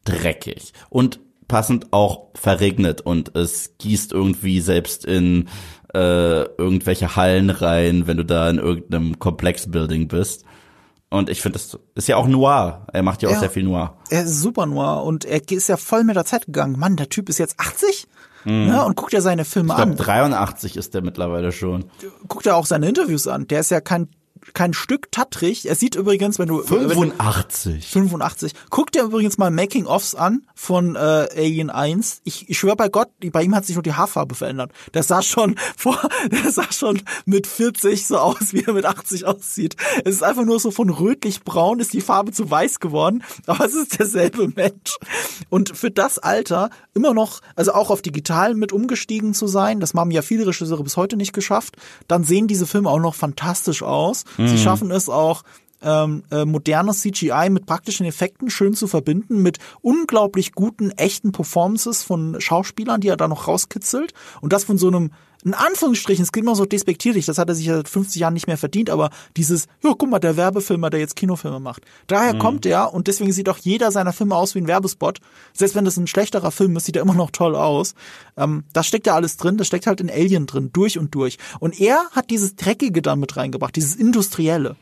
[0.04, 5.48] dreckig und passend auch verregnet und es gießt irgendwie selbst in
[5.94, 10.44] äh, irgendwelche Hallen rein, wenn du da in irgendeinem Komplex-Building bist.
[11.08, 12.86] Und ich finde, das ist ja auch noir.
[12.92, 13.96] Er macht ja auch ja, sehr viel noir.
[14.10, 16.78] Er ist super noir und er ist ja voll mit der Zeit gegangen.
[16.78, 18.08] Mann, der Typ ist jetzt 80
[18.44, 18.68] mhm.
[18.68, 19.96] ja, und guckt ja seine Filme ich glaub, an.
[19.96, 21.84] 83 ist der mittlerweile schon.
[22.26, 23.46] Guckt ja auch seine Interviews an.
[23.46, 24.08] Der ist ja kein
[24.54, 25.68] kein Stück tattrig.
[25.68, 27.94] Er sieht übrigens, wenn du 85.
[27.94, 28.52] Wenn du, 85.
[28.70, 32.22] Guck dir übrigens mal Making-ofs an von äh, Alien 1.
[32.24, 34.72] Ich, ich schwöre bei Gott, bei ihm hat sich nur die Haarfarbe verändert.
[34.94, 39.26] Der sah schon vor, der sah schon mit 40 so aus, wie er mit 80
[39.26, 39.76] aussieht.
[40.04, 43.74] Es ist einfach nur so von rötlich-braun ist die Farbe zu weiß geworden, aber es
[43.74, 44.96] ist derselbe Mensch.
[45.50, 49.92] Und für das Alter immer noch, also auch auf digital mit umgestiegen zu sein, das
[49.94, 51.76] haben ja viele Regisseure bis heute nicht geschafft,
[52.06, 54.24] dann sehen diese Filme auch noch fantastisch aus.
[54.38, 54.48] Mhm.
[54.48, 55.42] Sie schaffen es auch,
[55.82, 62.02] ähm, äh, modernes CGI mit praktischen Effekten schön zu verbinden, mit unglaublich guten, echten Performances
[62.02, 64.12] von Schauspielern, die er da noch rauskitzelt.
[64.40, 65.12] Und das von so einem,
[65.46, 68.48] in Anführungsstrichen, es klingt immer so despektierlich, das hat er sich seit 50 Jahren nicht
[68.48, 71.82] mehr verdient, aber dieses, ja, guck mal, der Werbefilmer, der jetzt Kinofilme macht.
[72.08, 72.40] Daher mhm.
[72.40, 75.20] kommt er und deswegen sieht auch jeder seiner Filme aus wie ein Werbespot.
[75.52, 77.94] Selbst wenn das ein schlechterer Film ist, sieht er immer noch toll aus.
[78.36, 81.38] Ähm, das steckt ja alles drin, das steckt halt in Alien drin, durch und durch.
[81.60, 84.74] Und er hat dieses Dreckige da mit reingebracht, dieses Industrielle.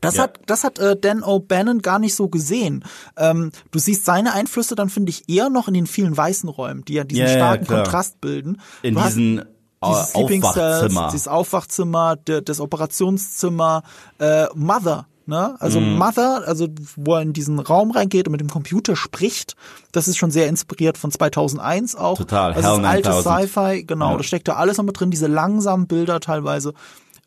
[0.00, 0.24] Das ja.
[0.24, 2.84] hat, das hat äh, Dan O'Bannon gar nicht so gesehen.
[3.16, 6.84] Ähm, du siehst seine Einflüsse dann, finde ich, eher noch in den vielen weißen Räumen,
[6.84, 8.60] die ja diesen ja, starken ja, Kontrast bilden.
[8.82, 9.44] In du diesen
[9.84, 11.08] dieses Aufwachzimmer.
[11.12, 13.82] Dieses Aufwachzimmer, der, das Operationszimmer,
[14.18, 15.06] äh, Mother.
[15.26, 15.56] Ne?
[15.58, 15.98] Also mm.
[15.98, 19.56] Mother, also wo er in diesen Raum reingeht und mit dem Computer spricht,
[19.90, 22.18] das ist schon sehr inspiriert von 2001 auch.
[22.18, 24.16] Total, also Hell das alte Sci-Fi, genau, ja.
[24.18, 26.74] da steckt da alles noch mit drin, diese langsamen Bilder teilweise.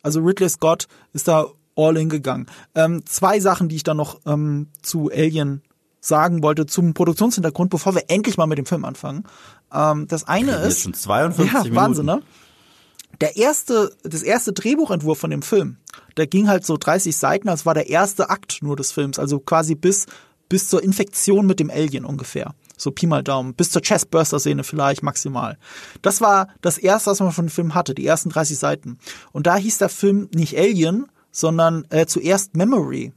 [0.02, 1.46] Also Ridley Scott ist da
[1.76, 2.46] all in gegangen.
[2.74, 5.62] Ähm, zwei Sachen, die ich dann noch ähm, zu Alien
[6.00, 9.24] sagen wollte zum Produktionshintergrund, bevor wir endlich mal mit dem Film anfangen.
[9.72, 11.76] Ähm, das eine ist schon 52 ja, Minuten.
[11.76, 12.22] Wahnsinn, ne?
[13.20, 15.76] Der erste, das erste Drehbuchentwurf von dem Film,
[16.16, 19.40] der ging halt so 30 Seiten, das war der erste Akt nur des Films, also
[19.40, 20.06] quasi bis
[20.50, 22.54] bis zur Infektion mit dem Alien ungefähr.
[22.76, 23.54] So Pi mal Daumen.
[23.54, 25.56] Bis zur Chestburster-Szene vielleicht maximal.
[26.02, 28.98] Das war das erste, was man von dem Film hatte, die ersten 30 Seiten.
[29.32, 33.12] Und da hieß der Film nicht Alien, sondern äh, zuerst Memory.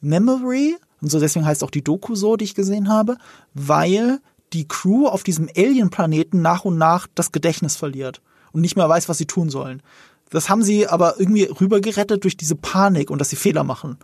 [0.00, 3.18] Memory, und so deswegen heißt auch die Doku so, die ich gesehen habe,
[3.52, 4.20] weil
[4.54, 9.10] die Crew auf diesem Alien-Planeten nach und nach das Gedächtnis verliert und nicht mehr weiß,
[9.10, 9.82] was sie tun sollen.
[10.30, 13.98] Das haben sie aber irgendwie rübergerettet durch diese Panik und dass sie Fehler machen.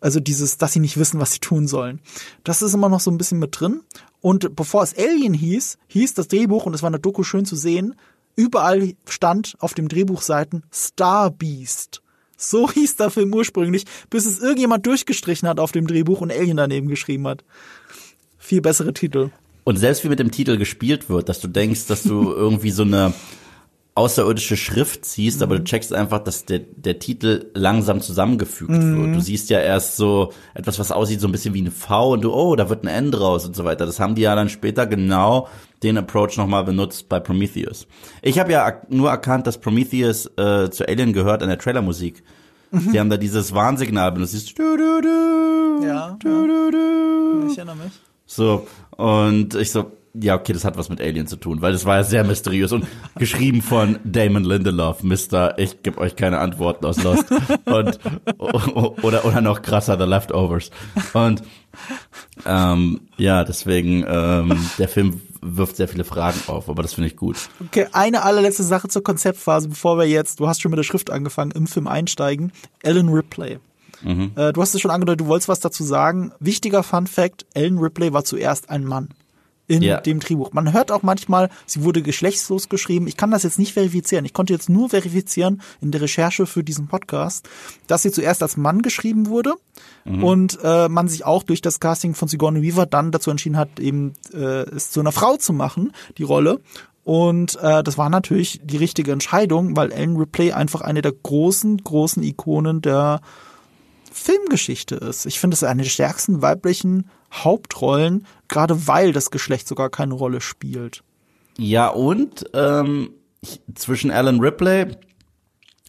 [0.00, 2.00] Also dieses, dass sie nicht wissen, was sie tun sollen.
[2.42, 3.82] Das ist immer noch so ein bisschen mit drin.
[4.20, 7.44] Und bevor es Alien hieß, hieß das Drehbuch, und es war in der Doku schön
[7.44, 7.94] zu sehen,
[8.34, 12.02] überall stand auf dem Drehbuchseiten Star Beast.
[12.38, 16.56] So hieß der Film ursprünglich, bis es irgendjemand durchgestrichen hat auf dem Drehbuch und Alien
[16.56, 17.44] daneben geschrieben hat.
[18.38, 19.30] Viel bessere Titel.
[19.64, 22.84] Und selbst wie mit dem Titel gespielt wird, dass du denkst, dass du irgendwie so
[22.84, 23.12] eine
[23.96, 25.42] außerirdische Schrift siehst, mhm.
[25.42, 25.66] aber du mhm.
[25.66, 29.02] checkst einfach, dass der, der Titel langsam zusammengefügt mhm.
[29.02, 29.16] wird.
[29.16, 32.22] Du siehst ja erst so etwas, was aussieht so ein bisschen wie eine V und
[32.22, 33.84] du, oh, da wird ein N draus und so weiter.
[33.86, 35.48] Das haben die ja dann später genau
[35.82, 37.86] den Approach nochmal benutzt bei Prometheus.
[38.22, 42.22] Ich habe ja nur erkannt, dass Prometheus äh, zu Alien gehört an der Trailermusik.
[42.70, 42.92] Mhm.
[42.92, 44.34] Die haben da dieses Warnsignal benutzt.
[44.34, 47.48] Dieses du, du, du, ja, du, du, du.
[47.50, 47.92] Ich erinnere mich.
[48.26, 51.84] So, und ich so, ja, okay, das hat was mit Alien zu tun, weil das
[51.84, 56.84] war ja sehr mysteriös und geschrieben von Damon Lindelof, Mister, ich gebe euch keine Antworten
[56.84, 57.26] aus Lost.
[57.64, 57.98] Und,
[58.38, 60.70] oder, oder noch krasser, The Leftovers.
[61.12, 61.42] Und
[62.44, 67.16] ähm, ja, deswegen, ähm, der Film wirft sehr viele Fragen auf, aber das finde ich
[67.16, 67.48] gut.
[67.64, 71.10] Okay, eine allerletzte Sache zur Konzeptphase, bevor wir jetzt, du hast schon mit der Schrift
[71.10, 72.52] angefangen, im Film einsteigen.
[72.82, 73.58] Ellen Ripley.
[74.02, 74.32] Mhm.
[74.36, 76.32] Äh, du hast es schon angedeutet, du wolltest was dazu sagen.
[76.40, 79.08] Wichtiger Fun Fact, Ellen Ripley war zuerst ein Mann
[79.68, 80.00] in ja.
[80.00, 80.52] dem Drehbuch.
[80.52, 83.06] Man hört auch manchmal, sie wurde geschlechtslos geschrieben.
[83.06, 84.24] Ich kann das jetzt nicht verifizieren.
[84.24, 87.48] Ich konnte jetzt nur verifizieren in der Recherche für diesen Podcast,
[87.86, 89.54] dass sie zuerst als Mann geschrieben wurde
[90.04, 90.24] mhm.
[90.24, 93.78] und äh, man sich auch durch das Casting von Sigourney Weaver dann dazu entschieden hat,
[93.78, 96.60] eben äh, es zu einer Frau zu machen, die Rolle.
[97.04, 101.78] Und äh, das war natürlich die richtige Entscheidung, weil Ellen Ripley einfach eine der großen,
[101.78, 103.20] großen Ikonen der
[104.12, 105.26] Filmgeschichte ist.
[105.26, 110.14] Ich finde, es ist eine der stärksten weiblichen Hauptrollen, gerade weil das Geschlecht sogar keine
[110.14, 111.02] Rolle spielt.
[111.58, 113.10] Ja, und ähm,
[113.74, 114.96] zwischen Alan Ripley,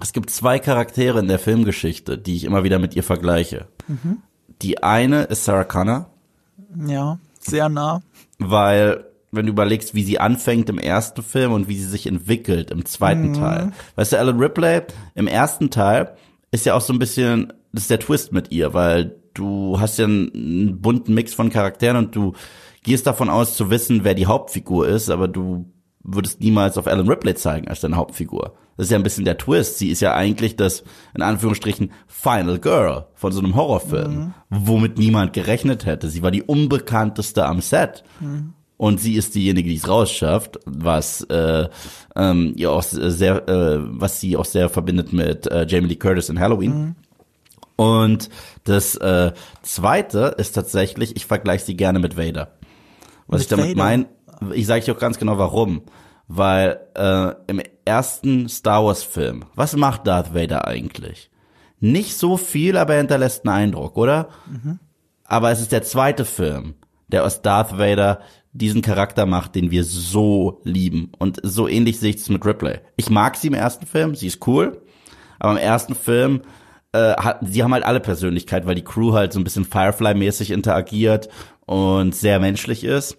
[0.01, 3.67] es gibt zwei Charaktere in der Filmgeschichte, die ich immer wieder mit ihr vergleiche.
[3.87, 4.17] Mhm.
[4.61, 6.09] Die eine ist Sarah Connor.
[6.85, 8.01] Ja, sehr nah.
[8.37, 12.71] Weil, wenn du überlegst, wie sie anfängt im ersten Film und wie sie sich entwickelt
[12.71, 13.33] im zweiten mhm.
[13.35, 13.71] Teil.
[13.95, 14.81] Weißt du, Alan Ripley
[15.15, 16.15] im ersten Teil
[16.51, 19.97] ist ja auch so ein bisschen, das ist der Twist mit ihr, weil du hast
[19.97, 22.33] ja einen, bunten Mix von Charakteren und du
[22.83, 25.65] gehst davon aus zu wissen, wer die Hauptfigur ist, aber du
[26.03, 28.53] würdest niemals auf Alan Ripley zeigen als deine Hauptfigur.
[28.77, 29.77] Das ist ja ein bisschen der Twist.
[29.77, 30.83] Sie ist ja eigentlich das,
[31.13, 34.33] in Anführungsstrichen, Final Girl von so einem Horrorfilm, mhm.
[34.49, 36.09] womit niemand gerechnet hätte.
[36.09, 38.03] Sie war die unbekannteste am Set.
[38.21, 38.53] Mhm.
[38.77, 41.67] Und sie ist diejenige, die es rausschafft, was äh,
[42.15, 46.29] ähm, ihr auch sehr, äh, was sie auch sehr verbindet mit äh, Jamie Lee Curtis
[46.29, 46.71] in Halloween.
[46.71, 46.95] Mhm.
[47.79, 48.29] Und
[48.65, 52.51] das äh, zweite ist tatsächlich, ich vergleiche sie gerne mit Vader.
[53.27, 54.07] Was mit ich damit meine,
[54.53, 55.83] ich sage euch auch ganz genau warum.
[56.27, 61.31] Weil äh, im ersten Star Wars Film, was macht Darth Vader eigentlich?
[61.79, 64.27] Nicht so viel, aber er hinterlässt einen Eindruck, oder?
[64.51, 64.79] Mhm.
[65.23, 66.73] Aber es ist der zweite Film,
[67.07, 68.19] der aus Darth Vader
[68.51, 71.13] diesen Charakter macht, den wir so lieben.
[71.17, 72.79] Und so ähnlich sehe ich es mit Ripley.
[72.97, 74.81] Ich mag sie im ersten Film, sie ist cool,
[75.39, 76.41] aber im ersten Film
[76.91, 81.29] äh, sie haben halt alle Persönlichkeit, weil die Crew halt so ein bisschen Firefly-mäßig interagiert
[81.65, 83.17] und sehr menschlich ist.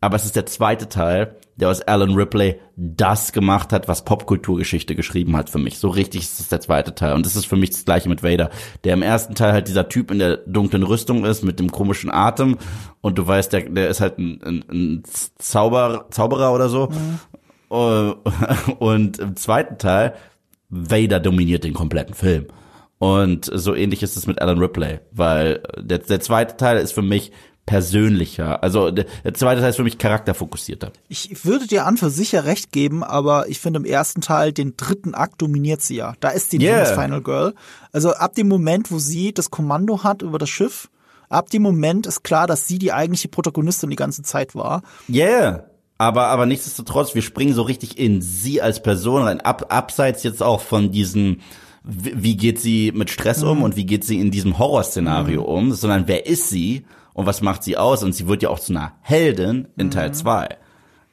[0.00, 4.94] Aber es ist der zweite Teil, der aus Alan Ripley das gemacht hat, was Popkulturgeschichte
[4.94, 5.78] geschrieben hat für mich.
[5.78, 7.14] So richtig ist es der zweite Teil.
[7.14, 8.48] Und das ist für mich das gleiche mit Vader.
[8.84, 12.10] Der im ersten Teil halt dieser Typ in der dunklen Rüstung ist, mit dem komischen
[12.10, 12.56] Atem.
[13.02, 15.02] Und du weißt, der, der ist halt ein, ein, ein
[15.36, 16.88] Zauber, Zauberer oder so.
[16.88, 17.18] Mhm.
[18.78, 20.14] Und im zweiten Teil,
[20.70, 22.46] Vader dominiert den kompletten Film.
[23.00, 27.00] Und so ähnlich ist es mit Alan Ripley, weil der, der zweite Teil ist für
[27.00, 27.32] mich
[27.64, 28.62] persönlicher.
[28.62, 30.92] Also der, der zweite Teil ist für mich charakterfokussierter.
[31.08, 34.76] Ich würde dir an für sicher recht geben, aber ich finde im ersten Teil den
[34.76, 36.12] dritten Akt dominiert sie ja.
[36.20, 36.80] Da ist sie yeah.
[36.80, 37.54] das Final Girl.
[37.90, 40.90] Also ab dem Moment, wo sie das Kommando hat über das Schiff,
[41.30, 44.82] ab dem Moment ist klar, dass sie die eigentliche Protagonistin die ganze Zeit war.
[45.08, 45.70] Yeah.
[45.96, 49.40] Aber, aber nichtsdestotrotz, wir springen so richtig in sie als Person rein.
[49.40, 51.40] Ab, abseits jetzt auch von diesen
[51.82, 53.64] wie geht sie mit Stress um mhm.
[53.64, 55.48] und wie geht sie in diesem Horrorszenario mhm.
[55.48, 58.02] um, sondern wer ist sie und was macht sie aus?
[58.02, 59.90] Und sie wird ja auch zu einer Heldin in mhm.
[59.90, 60.48] Teil 2.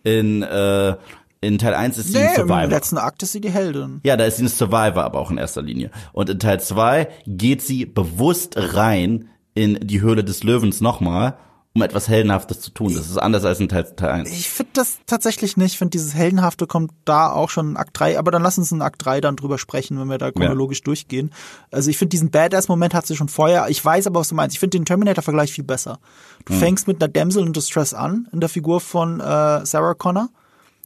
[0.03, 0.95] In, äh,
[1.41, 2.63] in Teil 1 ist sie nee, ein Survivor.
[2.63, 4.01] Im letzten Akt ist sie die Heldin.
[4.03, 5.91] Ja, da ist sie ein Survivor, aber auch in erster Linie.
[6.13, 11.37] Und in Teil 2 geht sie bewusst rein in die Höhle des Löwens nochmal
[11.77, 12.95] um etwas Heldenhaftes zu tun.
[12.95, 14.31] Das ist anders als in Teil, Teil 1.
[14.31, 15.73] Ich finde das tatsächlich nicht.
[15.73, 18.17] Ich finde, dieses Heldenhafte kommt da auch schon in Akt 3.
[18.17, 20.85] Aber dann lass uns in Akt 3 dann drüber sprechen, wenn wir da chronologisch ja.
[20.85, 21.31] durchgehen.
[21.69, 23.67] Also ich finde, diesen Badass-Moment hat sie schon vorher.
[23.69, 24.55] Ich weiß aber, was du meinst.
[24.55, 25.99] Ich finde den Terminator-Vergleich viel besser.
[26.45, 26.57] Du mhm.
[26.57, 30.29] fängst mit einer Damsel in Distress an, in der Figur von äh, Sarah Connor.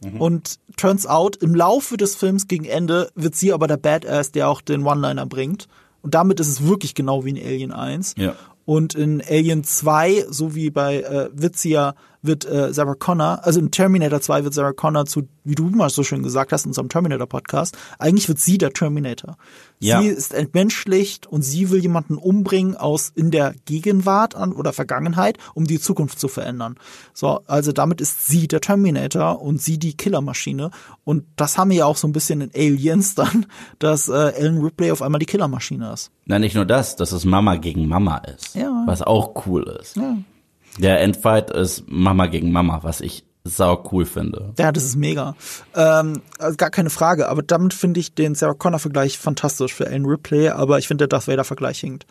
[0.04, 0.20] Mhm.
[0.20, 4.50] Und turns out, im Laufe des Films gegen Ende wird sie aber der Badass, der
[4.50, 5.68] auch den One-Liner bringt.
[6.02, 8.16] Und damit ist es wirklich genau wie in Alien 1.
[8.18, 8.34] Ja.
[8.64, 13.70] Und in Alien 2, so wie bei äh, Witzia, wird äh, Sarah Connor, also in
[13.70, 16.88] Terminator 2 wird Sarah Connor zu, wie du mal so schön gesagt hast in unserem
[16.88, 19.36] Terminator-Podcast, eigentlich wird sie der Terminator.
[19.80, 20.00] Ja.
[20.00, 25.38] Sie ist entmenschlicht und sie will jemanden umbringen aus in der Gegenwart an oder Vergangenheit,
[25.54, 26.76] um die Zukunft zu verändern.
[27.12, 30.70] So, also damit ist sie der Terminator und sie die Killermaschine.
[31.02, 33.46] Und das haben wir ja auch so ein bisschen in Aliens dann,
[33.80, 36.12] dass äh, Ellen Ripley auf einmal die Killermaschine ist.
[36.26, 38.54] Nein, nicht nur das, dass es Mama gegen Mama ist.
[38.54, 38.84] Ja.
[38.86, 39.96] Was auch cool ist.
[39.96, 40.16] Ja.
[40.78, 44.54] Der Endfight ist Mama gegen Mama, was ich sau cool finde.
[44.58, 45.34] Ja, das ist mega.
[45.74, 50.06] Ähm, also gar keine Frage, aber damit finde ich den Sarah Connor-Vergleich fantastisch für Ellen
[50.06, 52.06] Ripley, aber ich finde der Darth Vader-Vergleich hinkt.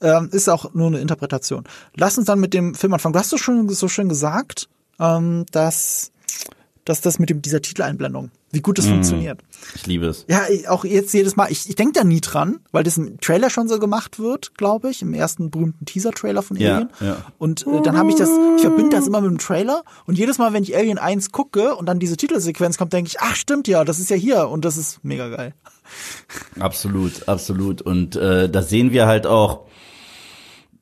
[0.00, 1.64] Ähm, ist auch nur eine Interpretation.
[1.94, 3.12] Lass uns dann mit dem Film anfangen.
[3.12, 6.12] Du hast so schon so schön gesagt, ähm, dass
[6.90, 9.40] dass das mit dem, dieser Titeleinblendung, wie gut das mm, funktioniert.
[9.76, 10.26] Ich liebe es.
[10.28, 13.48] Ja, auch jetzt jedes Mal, ich, ich denke da nie dran, weil das im Trailer
[13.48, 16.90] schon so gemacht wird, glaube ich, im ersten berühmten Teaser-Trailer von Alien.
[17.00, 17.16] Ja, ja.
[17.38, 20.38] Und äh, dann habe ich das, ich verbinde das immer mit dem Trailer und jedes
[20.38, 23.68] Mal, wenn ich Alien 1 gucke und dann diese Titelsequenz kommt, denke ich, ach stimmt
[23.68, 25.54] ja, das ist ja hier und das ist mega geil.
[26.58, 27.82] Absolut, absolut.
[27.82, 29.66] Und äh, da sehen wir halt auch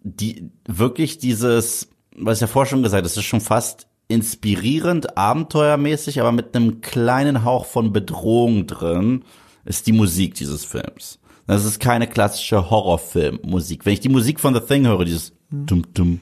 [0.02, 6.20] die wirklich dieses, was ich ja vorher schon gesagt, das ist schon fast inspirierend, abenteuermäßig,
[6.20, 9.24] aber mit einem kleinen Hauch von Bedrohung drin,
[9.64, 11.20] ist die Musik dieses Films.
[11.46, 13.86] Das ist keine klassische Horrorfilmmusik.
[13.86, 16.20] Wenn ich die Musik von The Thing höre, dieses dum dum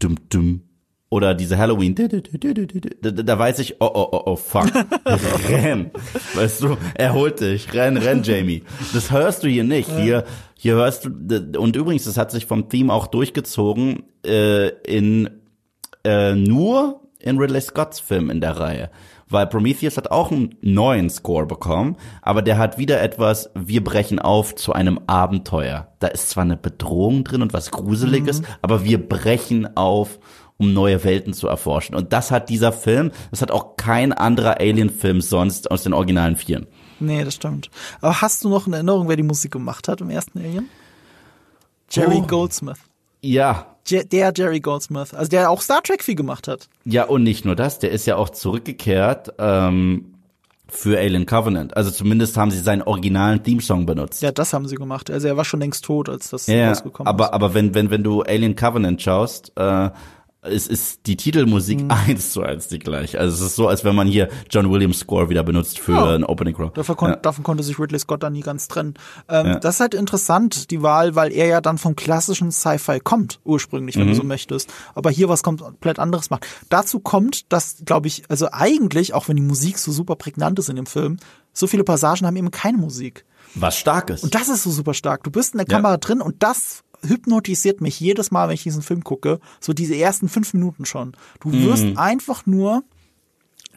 [0.00, 0.62] dum dum
[1.10, 4.72] oder diese Halloween, da, da weiß ich, oh, oh, oh, oh, fuck,
[5.48, 5.90] renn,
[6.34, 8.62] weißt du, erholt dich, renn, renn, Jamie.
[8.94, 9.90] Das hörst du hier nicht.
[9.90, 10.24] Hier,
[10.56, 15.41] hier hörst du, und übrigens, das hat sich vom Theme auch durchgezogen äh, in
[16.04, 18.90] äh, nur in Ridley Scotts Film in der Reihe.
[19.28, 24.18] Weil Prometheus hat auch einen neuen Score bekommen, aber der hat wieder etwas, wir brechen
[24.18, 25.88] auf zu einem Abenteuer.
[26.00, 28.46] Da ist zwar eine Bedrohung drin und was Gruseliges, mhm.
[28.60, 30.18] aber wir brechen auf,
[30.58, 31.94] um neue Welten zu erforschen.
[31.94, 36.36] Und das hat dieser Film, das hat auch kein anderer Alien-Film sonst aus den originalen
[36.36, 36.66] Vieren.
[37.00, 37.70] Nee, das stimmt.
[38.00, 40.68] Aber hast du noch eine Erinnerung, wer die Musik gemacht hat im ersten Alien?
[41.90, 42.26] Jerry oh.
[42.26, 42.78] Goldsmith.
[43.22, 46.68] Ja, der Jerry Goldsmith, also der auch Star Trek viel gemacht hat.
[46.84, 50.14] Ja, und nicht nur das, der ist ja auch zurückgekehrt ähm,
[50.68, 51.76] für Alien Covenant.
[51.76, 54.22] Also zumindest haben sie seinen originalen Theme-Song benutzt.
[54.22, 55.10] Ja, das haben sie gemacht.
[55.10, 57.32] Also er war schon längst tot, als das ja, rausgekommen aber, ist.
[57.32, 59.90] Aber wenn, wenn, wenn du Alien Covenant schaust, äh,
[60.44, 61.90] es ist die Titelmusik mhm.
[61.90, 63.18] eins zu eins die gleiche.
[63.18, 66.14] Also es ist so, als wenn man hier John Williams Score wieder benutzt für ja.
[66.16, 66.72] ein Opening Crawl.
[66.74, 67.16] Davon, kon ja.
[67.16, 68.94] davon konnte sich Ridley Scott dann nie ganz trennen.
[69.28, 69.58] Ähm, ja.
[69.60, 73.96] Das ist halt interessant, die Wahl, weil er ja dann vom klassischen Sci-Fi kommt, ursprünglich,
[73.96, 74.10] wenn mhm.
[74.10, 74.72] du so möchtest.
[74.96, 76.44] Aber hier was komplett anderes macht.
[76.68, 80.68] Dazu kommt, dass, glaube ich, also eigentlich, auch wenn die Musik so super prägnant ist
[80.68, 81.18] in dem Film,
[81.52, 83.24] so viele Passagen haben eben keine Musik.
[83.54, 84.24] Was stark ist.
[84.24, 85.22] Und das ist so super stark.
[85.22, 88.82] Du bist in der Kamera drin und das hypnotisiert mich jedes Mal, wenn ich diesen
[88.82, 91.12] Film gucke, so diese ersten fünf Minuten schon.
[91.40, 91.98] Du wirst mhm.
[91.98, 92.84] einfach nur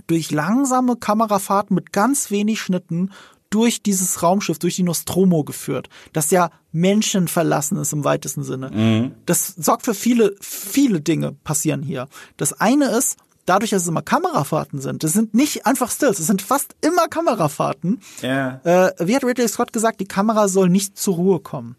[0.07, 3.11] durch langsame Kamerafahrten mit ganz wenig Schnitten
[3.49, 8.69] durch dieses Raumschiff, durch die Nostromo geführt, das ja Menschen verlassen ist im weitesten Sinne.
[8.69, 9.11] Mhm.
[9.26, 12.07] Das sorgt für viele, viele Dinge passieren hier.
[12.38, 16.28] Das eine ist, dadurch, dass es immer Kamerafahrten sind, das sind nicht einfach Stills, es
[16.28, 18.01] sind fast immer Kamerafahrten.
[18.21, 18.59] Ja.
[18.63, 21.76] Äh, wie hat Ridley Scott gesagt, die Kamera soll nicht zur Ruhe kommen.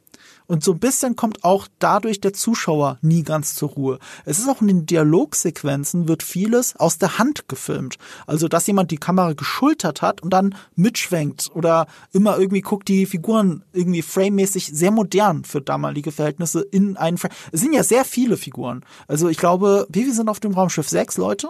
[0.47, 3.99] Und so ein bisschen kommt auch dadurch der Zuschauer nie ganz zur Ruhe.
[4.25, 7.97] Es ist auch in den Dialogsequenzen wird vieles aus der Hand gefilmt.
[8.27, 13.07] Also, dass jemand die Kamera geschultert hat und dann mitschwenkt oder immer irgendwie guckt, die
[13.07, 17.33] Figuren irgendwie framemäßig sehr modern für damalige Verhältnisse in einen Frame.
[17.53, 18.85] Es sind ja sehr viele Figuren.
[19.09, 20.89] Also, ich glaube, wie viele sind auf dem Raumschiff?
[20.89, 21.49] Sechs Leute?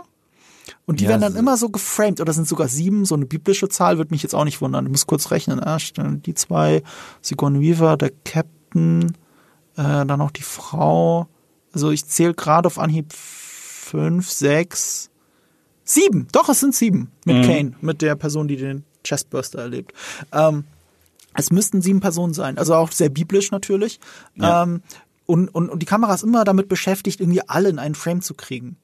[0.85, 3.69] Und die ja, werden dann immer so geframed, oder sind sogar sieben, so eine biblische
[3.69, 4.87] Zahl, würde mich jetzt auch nicht wundern.
[4.87, 5.63] Ich muss kurz rechnen.
[5.63, 6.83] Ah, die zwei,
[7.21, 9.17] Sigourney Weaver, der Cap Captain,
[9.77, 11.29] äh, dann noch die Frau.
[11.73, 15.11] Also ich zähle gerade auf Anhieb fünf, sechs,
[15.85, 16.29] sieben.
[16.33, 17.43] Doch, es sind sieben mit mhm.
[17.43, 19.93] Kane, mit der Person, die den Chestburster erlebt.
[20.33, 20.65] Ähm,
[21.35, 24.01] es müssten sieben Personen sein, also auch sehr biblisch natürlich.
[24.37, 24.63] Ja.
[24.63, 24.83] Ähm,
[25.27, 28.35] und, und, und die Kamera ist immer damit beschäftigt, irgendwie alle in einen Frame zu
[28.35, 28.77] kriegen.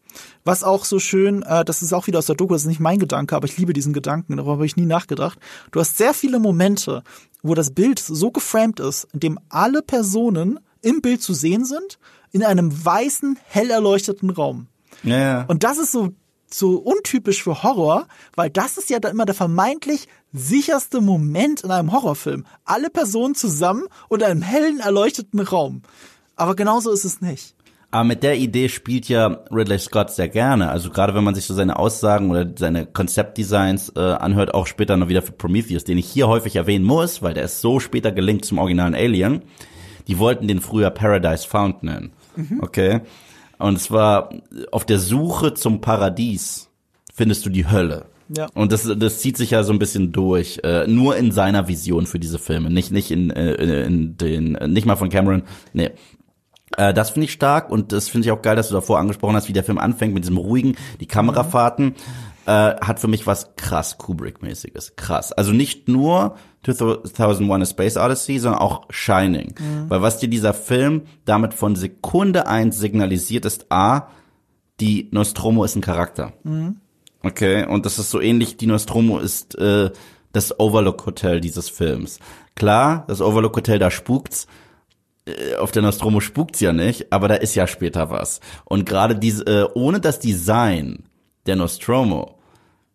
[0.44, 2.80] Was auch so schön, äh, das ist auch wieder aus der Doku, das ist nicht
[2.80, 5.38] mein Gedanke, aber ich liebe diesen Gedanken, darüber habe ich nie nachgedacht.
[5.70, 7.02] Du hast sehr viele Momente,
[7.42, 11.98] wo das Bild so geframed ist, in dem alle Personen im Bild zu sehen sind,
[12.32, 14.68] in einem weißen, hell erleuchteten Raum.
[15.02, 15.44] Ja.
[15.48, 16.12] Und das ist so
[16.54, 21.70] so untypisch für Horror, weil das ist ja da immer der vermeintlich sicherste Moment in
[21.70, 22.44] einem Horrorfilm.
[22.64, 25.82] Alle Personen zusammen und einem hellen, erleuchteten Raum.
[26.36, 27.54] Aber genauso ist es nicht.
[27.92, 30.70] Aber mit der Idee spielt ja Ridley Scott sehr gerne.
[30.70, 34.96] Also gerade wenn man sich so seine Aussagen oder seine Konzeptdesigns äh, anhört, auch später
[34.96, 38.10] noch wieder für Prometheus, den ich hier häufig erwähnen muss, weil der ist so später
[38.10, 39.42] gelingt zum originalen Alien.
[40.08, 42.12] Die wollten den früher Paradise Found nennen.
[42.34, 42.60] Mhm.
[42.62, 43.02] Okay.
[43.58, 44.30] Und zwar
[44.70, 46.70] auf der Suche zum Paradies
[47.12, 48.06] findest du die Hölle.
[48.34, 48.48] Ja.
[48.54, 52.06] Und das, das zieht sich ja so ein bisschen durch, äh, nur in seiner Vision
[52.06, 55.42] für diese Filme, nicht nicht in, äh, in den, nicht mal von Cameron,
[55.74, 55.90] nee,
[56.76, 59.36] äh, das finde ich stark und das finde ich auch geil, dass du davor angesprochen
[59.36, 61.94] hast, wie der Film anfängt mit diesem ruhigen, die Kamerafahrten.
[62.44, 64.96] Äh, hat für mich was krass Kubrick-mäßiges.
[64.96, 65.30] Krass.
[65.30, 69.54] Also nicht nur 2001 A Space Odyssey, sondern auch Shining.
[69.60, 69.88] Mhm.
[69.88, 74.08] Weil was dir dieser Film damit von Sekunde eins signalisiert, ist A,
[74.80, 76.32] die Nostromo ist ein Charakter.
[76.42, 76.78] Mhm.
[77.22, 79.90] Okay, und das ist so ähnlich, die Nostromo ist äh,
[80.32, 82.18] das Overlook Hotel dieses Films.
[82.56, 84.48] Klar, das Overlook Hotel, da spukt's,
[85.58, 88.40] auf der Nostromo spukt's ja nicht, aber da ist ja später was.
[88.64, 91.04] Und gerade diese, äh, ohne das Design
[91.46, 92.38] der Nostromo,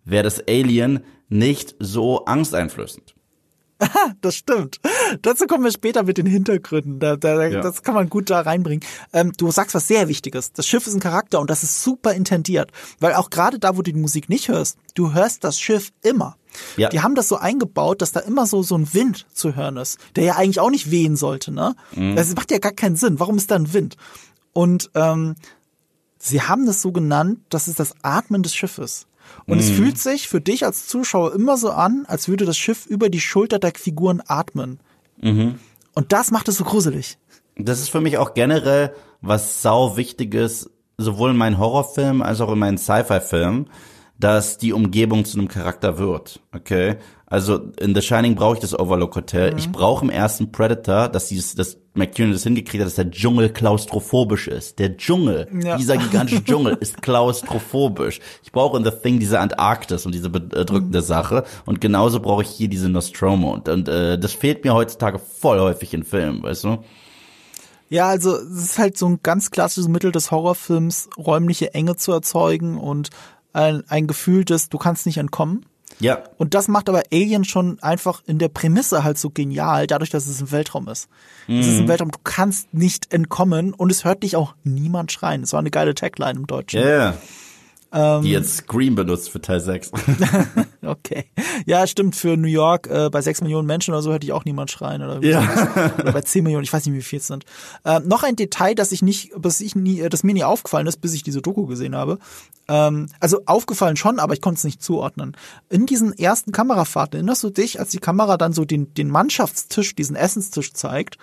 [0.03, 3.16] wäre das Alien nicht so angsteinflößend.
[4.21, 4.79] das stimmt.
[5.21, 6.99] Dazu kommen wir später mit den Hintergründen.
[6.99, 7.61] Da, da, Ja.
[7.61, 8.85] Das kann man gut da reinbringen.
[9.13, 10.51] Ähm, du sagst was sehr Wichtiges.
[10.53, 12.71] Das Schiff ist ein Charakter und das ist super intendiert.
[12.99, 16.37] Weil auch gerade da, wo du die Musik nicht hörst, du hörst das Schiff immer.
[16.75, 16.89] Ja.
[16.89, 19.99] Die haben das so eingebaut, dass da immer so, so ein Wind zu hören ist,
[20.15, 21.75] der ja eigentlich auch nicht wehen sollte, ne?
[22.15, 23.19] Das macht ja gar keinen Sinn.
[23.19, 23.95] Warum ist da ein Wind?
[24.53, 25.35] Und ähm,
[26.17, 29.06] sie haben das so genannt, das ist das Atmen des Schiffes.
[29.45, 32.85] Und es fühlt sich für dich als Zuschauer immer so an, als würde das Schiff
[32.85, 34.79] über die Schulter der Figuren atmen.
[35.93, 37.17] Und das macht es so gruselig.
[37.55, 42.51] Das ist für mich auch generell was sau wichtiges, sowohl in meinen Horrorfilmen als auch
[42.51, 43.69] in meinen Sci-Fi-Filmen,
[44.19, 46.39] dass die Umgebung zu einem Charakter wird.
[46.53, 46.97] Okay?
[47.29, 49.53] Also in The Shining brauche ich das Overlook Hotel.
[49.57, 53.49] Ich brauche im ersten Predator, dass dieses, dass McTiernan das hingekriegt hat, dass der Dschungel
[53.49, 54.79] klaustrophobisch ist.
[54.79, 55.75] Der Dschungel, Ja.
[55.75, 58.21] dieser gigantische Dschungel ist klaustrophobisch.
[58.43, 61.43] Ich brauche in The Thing diese Antarktis und diese bedrückende Sache.
[61.65, 63.51] Und genauso brauche ich hier diese Nostromo.
[63.53, 66.77] Und, und äh, das fehlt mir heutzutage voll häufig in Filmen, weißt du?
[67.89, 72.13] Ja, also es ist halt so ein ganz klassisches Mittel des Horrorfilms, räumliche Enge zu
[72.13, 73.09] erzeugen und
[73.51, 75.65] ein, ein Gefühl des, du kannst nicht entkommen.
[75.99, 80.11] Ja, Und das macht aber Alien schon einfach in der Prämisse halt so genial, dadurch,
[80.11, 81.09] dass es im Weltraum ist.
[81.47, 85.41] Es ist im Weltraum, du kannst nicht entkommen und es hört dich auch niemand schreien.
[85.41, 86.81] Das war eine geile Tagline im Deutschen.
[86.81, 87.17] Ja, yeah.
[87.93, 88.21] Ähm.
[88.21, 89.91] die jetzt Scream benutzt für Teil 6.
[90.83, 91.25] Okay.
[91.65, 94.45] Ja, stimmt, für New York äh, bei sechs Millionen Menschen oder so hätte ich auch
[94.45, 95.01] niemand schreien.
[95.01, 95.41] Oder, wie Ja.
[95.99, 97.43] oder bei zehn Millionen, ich weiß nicht, wie viel es sind.
[97.83, 100.87] Ähm, noch ein Detail, das ich nicht, das ich nie, äh, das mir nie aufgefallen
[100.87, 102.19] ist, bis ich diese Doku gesehen habe.
[102.69, 105.35] Ähm, also aufgefallen schon, aber ich konnte es nicht zuordnen.
[105.69, 109.93] In diesen ersten Kamerafahrten erinnerst du dich, als die Kamera dann so den, den Mannschaftstisch,
[109.95, 111.17] diesen Essenstisch zeigt,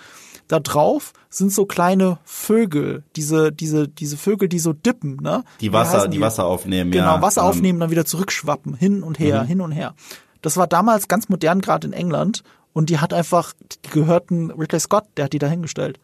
[0.49, 5.45] da drauf sind so kleine Vögel, diese, diese, diese Vögel, die so dippen, ne?
[5.61, 7.23] Die Wasser, heißen die Wasser aufnehmen, Genau, ja.
[7.23, 9.95] Wasser Ähm, aufnehmen, dann wieder zurückschwappen, hin und her, hin und her.
[10.43, 12.43] Das war damals ganz modern, gerade in England.
[12.73, 13.53] Und die hat einfach,
[13.85, 15.99] die gehörten Ridley Scott, der hat die dahingestellt.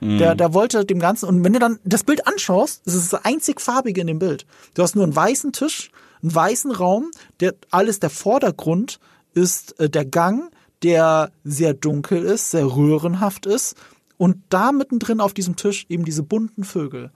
[0.00, 3.24] Der, der wollte dem Ganzen, und wenn du dann das Bild anschaust, ist es das
[3.24, 4.44] einzig farbige in dem Bild.
[4.74, 8.98] Du hast nur einen weißen Tisch, einen weißen Raum, der alles der Vordergrund
[9.34, 10.50] ist äh, der Gang,
[10.84, 13.76] der sehr dunkel ist, sehr röhrenhaft ist.
[14.16, 17.10] Und da mittendrin auf diesem Tisch eben diese bunten Vögel.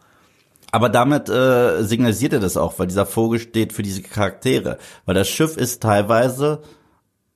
[0.73, 4.79] Aber damit äh, signalisiert er das auch, weil dieser Vogel steht für diese Charaktere.
[5.07, 6.61] Weil das Schiff ist teilweise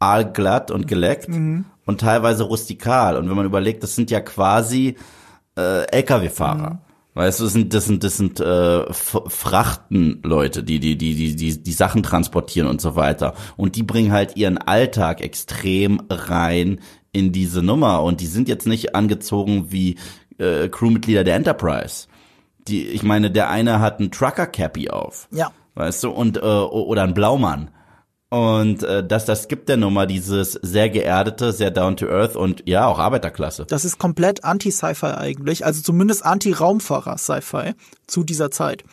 [0.01, 1.65] aalglatt und geleckt Mhm.
[1.87, 3.17] und teilweise rustikal.
[3.17, 4.97] Und wenn man überlegt, das sind ja quasi
[5.57, 6.71] äh, LKW-Fahrer.
[6.71, 6.79] Mhm.
[7.15, 11.63] Weißt du, das sind, das sind, das sind äh, Frachtenleute, die, die, die, die, die,
[11.63, 13.35] die Sachen transportieren und so weiter.
[13.57, 16.81] Und die bringen halt ihren Alltag extrem rein
[17.13, 18.03] in diese Nummer.
[18.03, 19.99] Und die sind jetzt nicht angezogen wie
[20.39, 22.07] äh, Crewmitglieder der Enterprise.
[22.67, 25.29] Die, ich meine, der eine hat einen Trucker-Cappy auf.
[25.31, 25.53] Ja.
[25.75, 27.71] Weißt du, und, äh, oder ein Blaumann.
[28.33, 32.63] Und äh, das, das gibt der Nummer dieses sehr geerdete, sehr down to earth und
[32.67, 33.67] ja, auch Arbeiterklasse.
[33.67, 37.75] Das ist komplett anti-Sci-Fi eigentlich, also zumindest anti-Raumfahrer-Sci-Fi
[38.07, 38.85] zu dieser Zeit.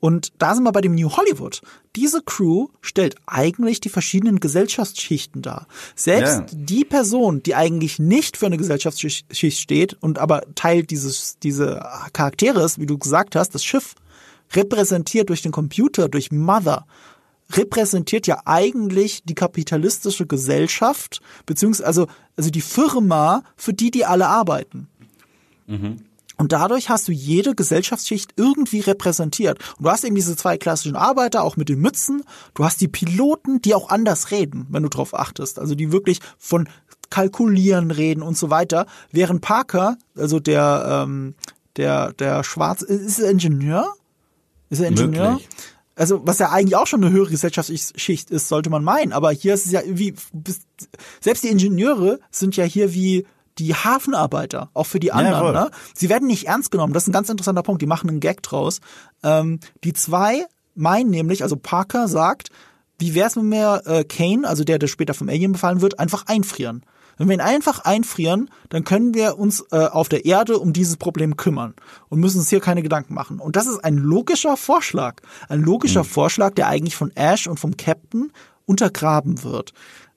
[0.00, 1.60] Und da sind wir bei dem New Hollywood.
[1.94, 5.68] Diese Crew stellt eigentlich die verschiedenen Gesellschaftsschichten dar.
[5.94, 6.46] Selbst Ja.
[6.50, 11.80] die Person, die eigentlich nicht für eine Gesellschaftsschicht steht und aber Teil dieses, diese
[12.12, 13.94] Charaktere ist, wie du gesagt hast, das Schiff,
[14.52, 16.86] repräsentiert durch den Computer, durch Mother,
[17.56, 24.28] repräsentiert ja eigentlich die kapitalistische Gesellschaft, beziehungsweise also, also die Firma, für die die alle
[24.28, 24.88] arbeiten.
[26.40, 29.58] Und dadurch hast du jede Gesellschaftsschicht irgendwie repräsentiert.
[29.76, 32.22] Und du hast eben diese zwei klassischen Arbeiter, auch mit den Mützen.
[32.54, 35.58] Du hast die Piloten, die auch anders reden, wenn du drauf achtest.
[35.58, 36.66] Also die wirklich von
[37.10, 38.86] Kalkulieren reden und so weiter.
[39.12, 41.34] Während Parker, also der, ähm,
[41.76, 43.92] der, der Schwarz, ist er Ingenieur?
[44.70, 45.32] Ist er Ingenieur?
[45.32, 45.48] Möglich.
[46.00, 49.12] Also, was ja eigentlich auch schon eine höhere Gesellschaftsschicht ist, sollte man meinen.
[49.12, 50.14] Aber hier ist es ja wie,
[51.20, 53.26] selbst die Ingenieure sind ja hier wie
[53.58, 55.40] die Hafenarbeiter, auch für die anderen.
[55.40, 55.52] voll.
[55.52, 55.70] ne?
[55.94, 56.94] Sie werden nicht ernst genommen.
[56.94, 57.82] Das ist ein ganz interessanter Punkt.
[57.82, 58.80] Die machen einen Gag draus.
[59.22, 62.48] Ähm, die zwei meinen nämlich, also Parker sagt,
[62.98, 66.24] wie wär's, wenn wir äh, Kane, also der, der später vom Alien befallen wird, einfach
[66.28, 66.82] einfrieren?
[67.20, 70.96] Wenn wir ihn einfach einfrieren, dann können wir uns äh, auf der Erde um dieses
[70.96, 71.74] Problem kümmern
[72.08, 73.40] und müssen uns hier keine Gedanken machen.
[73.40, 75.16] Und das ist ein logischer Vorschlag.
[75.50, 78.32] Ein logischer Vorschlag, der eigentlich von Ash und vom Captain
[78.64, 79.74] untergraben wird.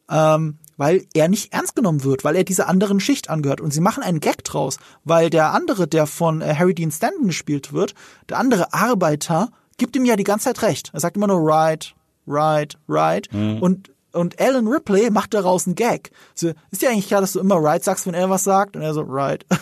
[0.09, 3.59] Ähm, weil er nicht ernst genommen wird, weil er dieser anderen Schicht angehört.
[3.59, 7.27] Und sie machen einen Gag draus, weil der andere, der von äh, Harry Dean Stanton
[7.27, 7.95] gespielt wird,
[8.29, 10.91] der andere Arbeiter, gibt ihm ja die ganze Zeit recht.
[10.93, 11.95] Er sagt immer nur right,
[12.25, 13.27] right, right.
[13.59, 16.11] Und Und Alan Ripley macht daraus einen Gag.
[16.35, 18.75] So, ist ja eigentlich klar, dass du immer right sagst, wenn er was sagt.
[18.75, 19.45] Und er so, right.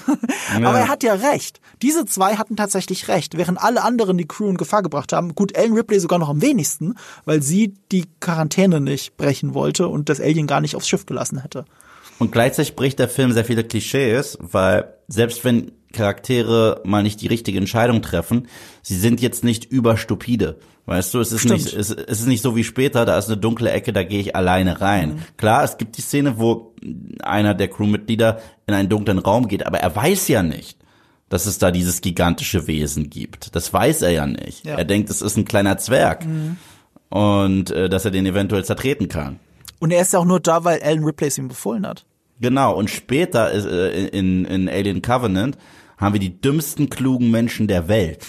[0.51, 0.67] Ja.
[0.67, 1.61] Aber er hat ja recht.
[1.81, 5.33] Diese zwei hatten tatsächlich recht, während alle anderen die Crew in Gefahr gebracht haben.
[5.33, 10.09] Gut, Alan Ripley sogar noch am wenigsten, weil sie die Quarantäne nicht brechen wollte und
[10.09, 11.63] das Alien gar nicht aufs Schiff gelassen hätte.
[12.19, 17.27] Und gleichzeitig bricht der Film sehr viele Klischees, weil selbst wenn Charaktere mal nicht die
[17.27, 18.47] richtige Entscheidung treffen,
[18.81, 20.59] sie sind jetzt nicht überstupide.
[20.91, 23.37] Weißt du, es ist nicht, es, es, ist nicht so wie später, da ist eine
[23.37, 25.13] dunkle Ecke, da gehe ich alleine rein.
[25.13, 25.19] Mhm.
[25.37, 26.75] Klar, es gibt die Szene, wo
[27.21, 30.77] einer der Crewmitglieder in einen dunklen Raum geht, aber er weiß ja nicht,
[31.29, 33.55] dass es da dieses gigantische Wesen gibt.
[33.55, 34.65] Das weiß er ja nicht.
[34.65, 34.75] Ja.
[34.75, 36.25] Er denkt, es ist ein kleiner Zwerg.
[36.25, 36.57] Mhm.
[37.07, 39.39] Und äh, dass er den eventuell zertreten kann.
[39.79, 42.05] Und er ist ja auch nur da, weil Alan Ripley es ihm befohlen hat.
[42.41, 45.57] Genau, und später äh, in, in Alien Covenant
[45.97, 48.27] haben wir die dümmsten klugen Menschen der Welt.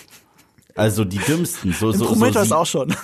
[0.75, 1.73] Also die dümmsten.
[1.73, 2.95] So, in so, Prometheus so, auch schon.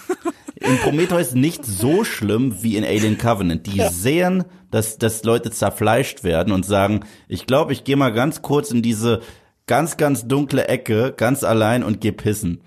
[0.56, 3.66] In Prometheus nicht so schlimm wie in Alien Covenant.
[3.66, 3.90] Die ja.
[3.90, 8.70] sehen, dass, dass Leute zerfleischt werden und sagen, ich glaube, ich gehe mal ganz kurz
[8.70, 9.20] in diese
[9.66, 12.62] ganz, ganz dunkle Ecke, ganz allein und geh pissen.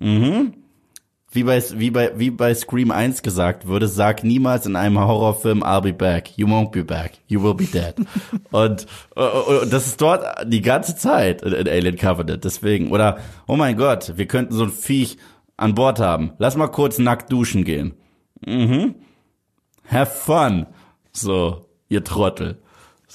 [0.00, 0.57] Mhm
[1.30, 5.62] wie bei, wie bei, wie bei Scream 1 gesagt würde, sag niemals in einem Horrorfilm,
[5.62, 6.36] I'll be back.
[6.36, 7.18] You won't be back.
[7.26, 7.96] You will be dead.
[8.50, 12.44] und, und, und das ist dort die ganze Zeit in, in Alien Covenant.
[12.44, 15.18] Deswegen, oder, oh mein Gott, wir könnten so ein Viech
[15.58, 16.32] an Bord haben.
[16.38, 17.94] Lass mal kurz nackt duschen gehen.
[18.46, 18.94] Mhm.
[19.90, 20.66] Have fun.
[21.12, 22.62] So, ihr Trottel.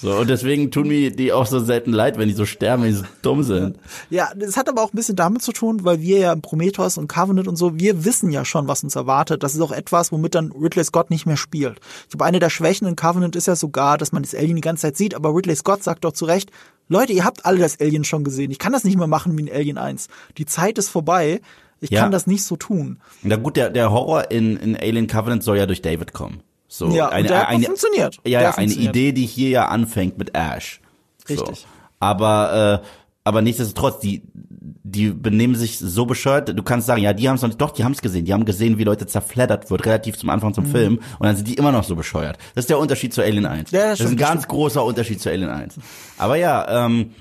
[0.04, 2.90] So, und deswegen tun mir die auch so selten leid, wenn die so sterben, wenn
[2.90, 3.78] die so dumm sind.
[4.10, 7.08] Ja, das hat aber auch ein bisschen damit zu tun, weil wir ja Prometheus und
[7.08, 9.44] Covenant und so, wir wissen ja schon, was uns erwartet.
[9.44, 11.80] Das ist auch etwas, womit dann Ridley Scott nicht mehr spielt.
[12.02, 14.62] Ich glaube, eine der Schwächen in Covenant ist ja sogar, dass man das Alien die
[14.62, 16.52] ganze Zeit sieht, aber Ridley Scott sagt doch zu Recht,
[16.90, 18.52] Leute, ihr habt alle das Alien schon gesehen.
[18.52, 20.10] Ich kann das nicht mehr machen wie in Alien 1.
[20.38, 21.40] Die Zeit ist vorbei.
[21.80, 22.02] Ich ja.
[22.02, 23.00] kann das nicht so tun.
[23.22, 26.42] Na gut, der, der Horror in, in Alien Covenant soll ja durch David kommen.
[26.74, 28.18] So ja, eine, der eine, funktioniert.
[28.26, 30.82] Ja, ja eine Idee, die hier ja anfängt mit Ash.
[31.30, 31.60] Richtig.
[31.60, 31.66] So.
[32.00, 32.88] Aber äh,
[33.24, 36.58] aber nichtsdestotrotz, die die benehmen sich so bescheuert.
[36.58, 37.62] Du kannst sagen, ja, die haben es noch nicht.
[37.62, 38.26] Doch, die haben es gesehen.
[38.26, 40.72] Die haben gesehen, wie Leute zerfleddert wird, relativ zum Anfang zum mhm.
[40.72, 40.96] Film.
[41.20, 42.40] Und dann sind die immer noch so bescheuert.
[42.56, 43.70] Das ist der Unterschied zu Alien 1.
[43.70, 45.76] Ja, das, das ist ein ganz großer Unterschied zu Alien 1.
[46.18, 47.12] Aber ja, ähm,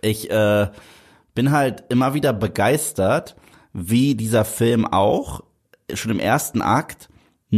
[0.00, 0.66] ich äh,
[1.36, 3.36] bin halt immer wieder begeistert,
[3.72, 5.42] wie dieser Film auch
[5.94, 7.08] schon im ersten Akt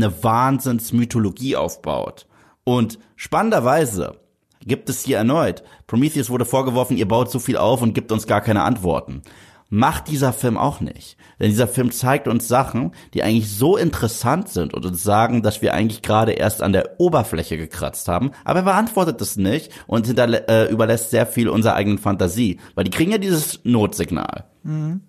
[0.02, 2.26] eine Wahnsinnsmythologie aufbaut.
[2.64, 4.16] Und spannenderweise
[4.64, 8.26] gibt es hier erneut, Prometheus wurde vorgeworfen, ihr baut so viel auf und gibt uns
[8.26, 9.22] gar keine Antworten.
[9.70, 11.18] Macht dieser Film auch nicht.
[11.38, 15.60] Denn dieser Film zeigt uns Sachen, die eigentlich so interessant sind und uns sagen, dass
[15.60, 18.30] wir eigentlich gerade erst an der Oberfläche gekratzt haben.
[18.44, 22.60] Aber er beantwortet es nicht und äh, überlässt sehr viel unserer eigenen Fantasie.
[22.74, 24.44] Weil die kriegen ja dieses Notsignal.
[24.62, 25.02] Mhm.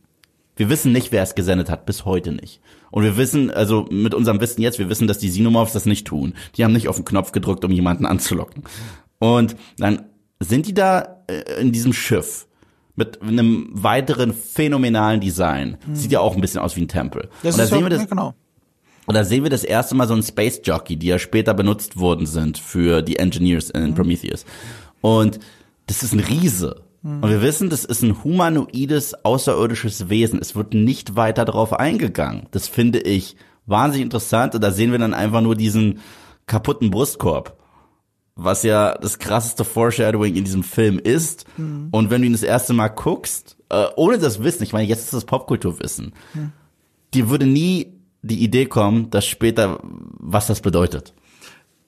[0.59, 2.59] Wir wissen nicht, wer es gesendet hat, bis heute nicht.
[2.91, 6.05] Und wir wissen, also mit unserem Wissen jetzt, wir wissen, dass die Xenomorphs das nicht
[6.05, 6.33] tun.
[6.57, 8.63] Die haben nicht auf den Knopf gedrückt, um jemanden anzulocken.
[9.19, 10.09] Und dann
[10.41, 12.45] sind die da äh, in diesem Schiff
[12.97, 15.77] mit einem weiteren phänomenalen Design.
[15.85, 15.95] Hm.
[15.95, 17.29] Sieht ja auch ein bisschen aus wie ein Tempel.
[17.41, 18.33] Das und da ist sehen wir das, genau.
[19.05, 21.97] Und da sehen wir das erste Mal so ein Space Jockey, die ja später benutzt
[21.97, 23.95] worden sind für die Engineers in hm.
[23.95, 24.43] Prometheus.
[24.99, 25.39] Und
[25.87, 26.83] das ist ein Riese.
[27.01, 27.23] Mhm.
[27.23, 30.39] Und wir wissen, das ist ein humanoides, außerirdisches Wesen.
[30.39, 32.47] Es wird nicht weiter darauf eingegangen.
[32.51, 33.35] Das finde ich
[33.65, 34.55] wahnsinnig interessant.
[34.55, 35.99] Und da sehen wir dann einfach nur diesen
[36.47, 37.57] kaputten Brustkorb.
[38.35, 41.45] Was ja das krasseste Foreshadowing in diesem Film ist.
[41.57, 41.89] Mhm.
[41.91, 45.03] Und wenn du ihn das erste Mal guckst, äh, ohne das Wissen, ich meine, jetzt
[45.03, 46.51] ist das Popkulturwissen, mhm.
[47.13, 51.13] dir würde nie die Idee kommen, dass später, was das bedeutet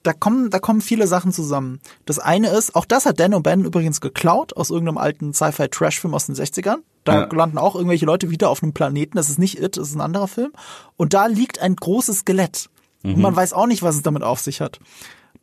[0.02, 1.80] da kommen, da kommen viele Sachen zusammen.
[2.04, 6.26] Das eine ist, auch das hat Dan O'Bannon übrigens geklaut aus irgendeinem alten Sci-Fi-Trash-Film aus
[6.26, 6.78] den 60ern.
[7.04, 7.28] Da ja.
[7.32, 9.16] landen auch irgendwelche Leute wieder auf einem Planeten.
[9.16, 10.52] Das ist nicht It, das ist ein anderer Film.
[10.96, 12.68] Und da liegt ein großes Skelett.
[13.02, 13.14] Mhm.
[13.14, 14.78] Und man weiß auch nicht, was es damit auf sich hat.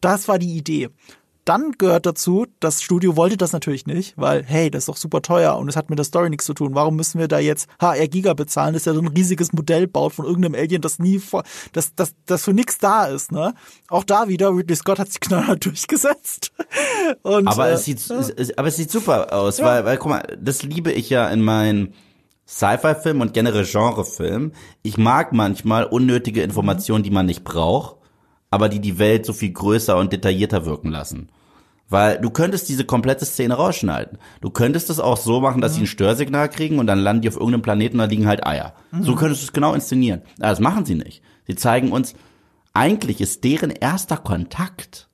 [0.02, 0.90] Das war die Idee
[1.50, 5.24] dann gehört dazu, das Studio wollte das natürlich nicht, weil, hey, das ist doch super
[5.24, 6.76] teuer und es hat mit der Story nichts zu tun.
[6.76, 10.14] Warum müssen wir da jetzt HR Giga bezahlen, dass er so ein riesiges Modell baut
[10.14, 11.42] von irgendeinem Alien, das nie vor,
[11.74, 13.56] das, das, das für nichts da ist, ne?
[13.88, 16.52] Auch da wieder, Ridley Scott hat sich knallhart durchgesetzt.
[17.24, 18.20] Und, aber, äh, es sieht, ja.
[18.20, 19.66] es, aber es sieht super aus, ja.
[19.66, 21.96] weil, weil, guck mal, das liebe ich ja in meinen
[22.48, 24.52] Sci-Fi-Film und generell Genre-Film.
[24.84, 27.96] Ich mag manchmal unnötige Informationen, die man nicht braucht,
[28.52, 31.30] aber die die Welt so viel größer und detaillierter wirken lassen.
[31.90, 34.20] Weil du könntest diese komplette Szene rausschneiden.
[34.42, 35.76] Du könntest es auch so machen, dass mhm.
[35.76, 38.74] sie ein Störsignal kriegen und dann landen die auf irgendeinem Planeten, da liegen halt Eier.
[38.92, 39.04] Mhm.
[39.04, 40.22] So könntest du es genau inszenieren.
[40.38, 41.24] Aber das machen sie nicht.
[41.48, 42.14] Sie zeigen uns,
[42.74, 45.10] eigentlich ist deren erster Kontakt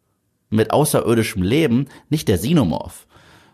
[0.50, 3.08] mit außerirdischem Leben nicht der Xenomorph,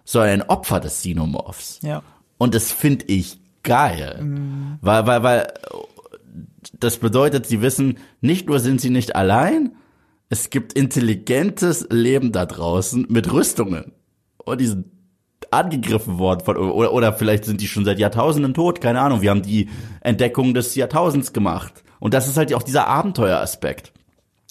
[0.04, 1.80] sondern ein Opfer des Xenomorphs.
[1.84, 2.02] Ja.
[2.40, 4.20] Und das finde ich geil.
[4.20, 4.80] Mhm.
[4.82, 5.54] Weil, weil, weil
[6.80, 9.76] das bedeutet, sie wissen, nicht nur sind sie nicht allein,
[10.32, 13.92] es gibt intelligentes Leben da draußen mit Rüstungen.
[14.38, 14.86] Und die sind
[15.52, 19.22] angegriffen worden von, oder, oder vielleicht sind die schon seit Jahrtausenden tot, keine Ahnung.
[19.22, 19.70] Wir haben die
[20.00, 21.84] Entdeckung des Jahrtausends gemacht.
[22.00, 23.92] Und das ist halt auch dieser Abenteueraspekt.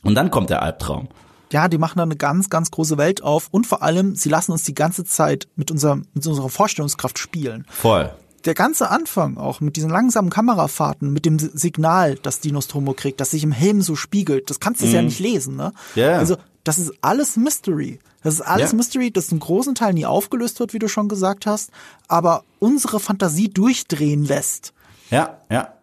[0.05, 1.09] Und dann kommt der Albtraum.
[1.51, 4.53] Ja, die machen da eine ganz, ganz große Welt auf und vor allem, sie lassen
[4.53, 7.64] uns die ganze Zeit mit, unserem, mit unserer Vorstellungskraft spielen.
[7.70, 8.12] Voll.
[8.45, 13.20] Der ganze Anfang auch mit diesen langsamen Kamerafahrten, mit dem Signal, das die Nostromo kriegt,
[13.20, 14.93] das sich im Helm so spiegelt, das kannst du mhm.
[14.93, 15.72] ja nicht lesen, ne?
[15.95, 16.18] Ja.
[16.18, 17.99] Also, das ist alles Mystery.
[18.22, 18.76] Das ist alles ja.
[18.76, 21.70] Mystery, das zum großen Teil nie aufgelöst wird, wie du schon gesagt hast,
[22.09, 24.72] aber unsere Fantasie durchdrehen lässt.
[25.11, 25.74] Ja, ja.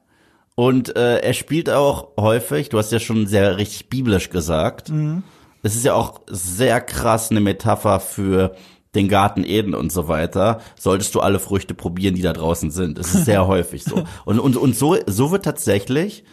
[0.56, 5.24] Und äh, er spielt auch häufig, du hast ja schon sehr richtig biblisch gesagt, mhm.
[5.62, 8.56] es ist ja auch sehr krass eine Metapher für
[8.98, 12.98] den Garten Eden und so weiter, solltest du alle Früchte probieren, die da draußen sind.
[12.98, 14.04] Es ist sehr häufig so.
[14.26, 16.24] Und, und, und so, so wird tatsächlich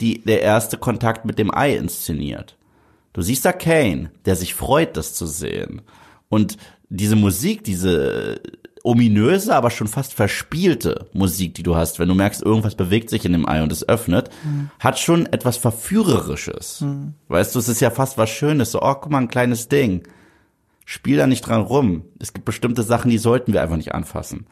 [0.00, 2.56] die, der erste Kontakt mit dem Ei inszeniert.
[3.12, 5.82] Du siehst da Kane, der sich freut, das zu sehen.
[6.28, 6.56] Und
[6.88, 8.40] diese Musik, diese
[8.84, 13.24] ominöse, aber schon fast verspielte Musik, die du hast, wenn du merkst, irgendwas bewegt sich
[13.24, 14.70] in dem Ei und es öffnet, mhm.
[14.78, 16.80] hat schon etwas Verführerisches.
[16.80, 17.14] Mhm.
[17.28, 18.72] Weißt du, es ist ja fast was Schönes.
[18.72, 20.04] So, oh, guck mal, ein kleines Ding.
[20.90, 22.04] Spiel da nicht dran rum.
[22.18, 24.46] Es gibt bestimmte Sachen, die sollten wir einfach nicht anfassen.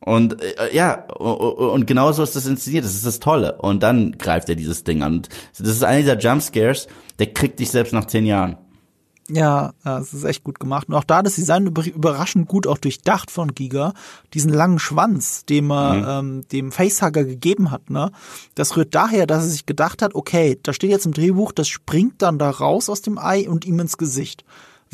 [0.00, 2.86] Und äh, ja, und genauso ist das inszeniert.
[2.86, 3.58] Das ist das Tolle.
[3.58, 5.16] Und dann greift er dieses Ding an.
[5.16, 5.28] Und
[5.58, 6.86] das ist einer dieser Jumpscares,
[7.18, 8.56] der kriegt dich selbst nach zehn Jahren.
[9.28, 10.88] Ja, es ist echt gut gemacht.
[10.88, 13.92] Und auch da das Design überraschend gut auch durchdacht von Giga.
[14.32, 16.28] Diesen langen Schwanz, dem er mhm.
[16.28, 18.10] ähm, dem Facehugger gegeben hat, ne?
[18.54, 21.68] Das rührt daher, dass er sich gedacht hat, okay, da steht jetzt im Drehbuch, das
[21.68, 24.46] springt dann da raus aus dem Ei und ihm ins Gesicht.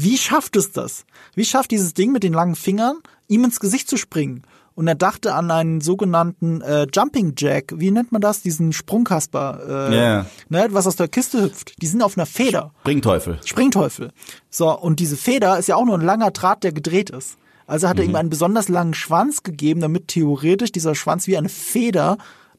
[0.03, 1.05] Wie schafft es das?
[1.35, 2.99] Wie schafft dieses Ding mit den langen Fingern,
[3.29, 4.43] ihm ins Gesicht zu springen?
[4.81, 7.75] und er dachte an einen sogenannten äh, Jumping Jack.
[7.77, 8.41] Wie nennt man das?
[8.41, 10.27] Diesen Sprungkasper, äh, yeah.
[10.49, 11.75] ne, was aus der Kiste hüpft.
[11.83, 12.73] Die sind auf einer Feder.
[12.81, 13.39] Springteufel.
[13.45, 14.11] Springteufel.
[14.49, 17.37] So, und diese Feder ist ja auch nur ein langer Draht, der gedreht ist.
[17.67, 18.11] Also hat er mhm.
[18.11, 22.17] ihm einen besonders langen Schwanz gegeben, damit theoretisch dieser Schwanz wie eine Feder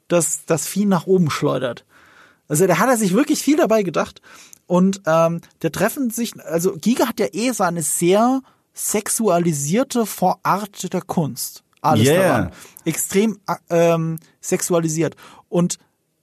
[0.08, 1.86] das, das Vieh nach oben schleudert.
[2.48, 4.22] Also da hat er sich wirklich viel dabei gedacht.
[4.72, 8.42] Und ähm, der treffen sich, also Giga hat ja eh seine sehr
[8.74, 12.28] sexualisierte Vorart der Kunst alles yeah.
[12.28, 12.52] daran.
[12.86, 13.38] Extrem
[13.70, 15.18] ähm, sexualisiert.
[15.50, 15.78] Und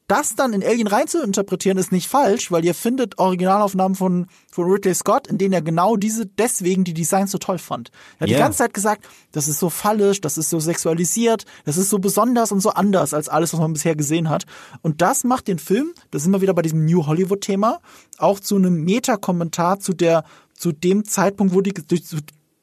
[0.09, 4.26] das dann in Alien rein zu interpretieren, ist nicht falsch, weil ihr findet Originalaufnahmen von,
[4.50, 7.90] von Ridley Scott, in denen er genau diese deswegen die Designs so toll fand.
[8.18, 8.38] Er hat yeah.
[8.38, 11.98] die ganze Zeit gesagt, das ist so fallisch, das ist so sexualisiert, das ist so
[11.98, 14.46] besonders und so anders als alles, was man bisher gesehen hat.
[14.82, 17.80] Und das macht den Film, da sind wir wieder bei diesem New Hollywood-Thema,
[18.16, 21.72] auch zu einem Meta-Kommentar zu der zu dem Zeitpunkt, wo die,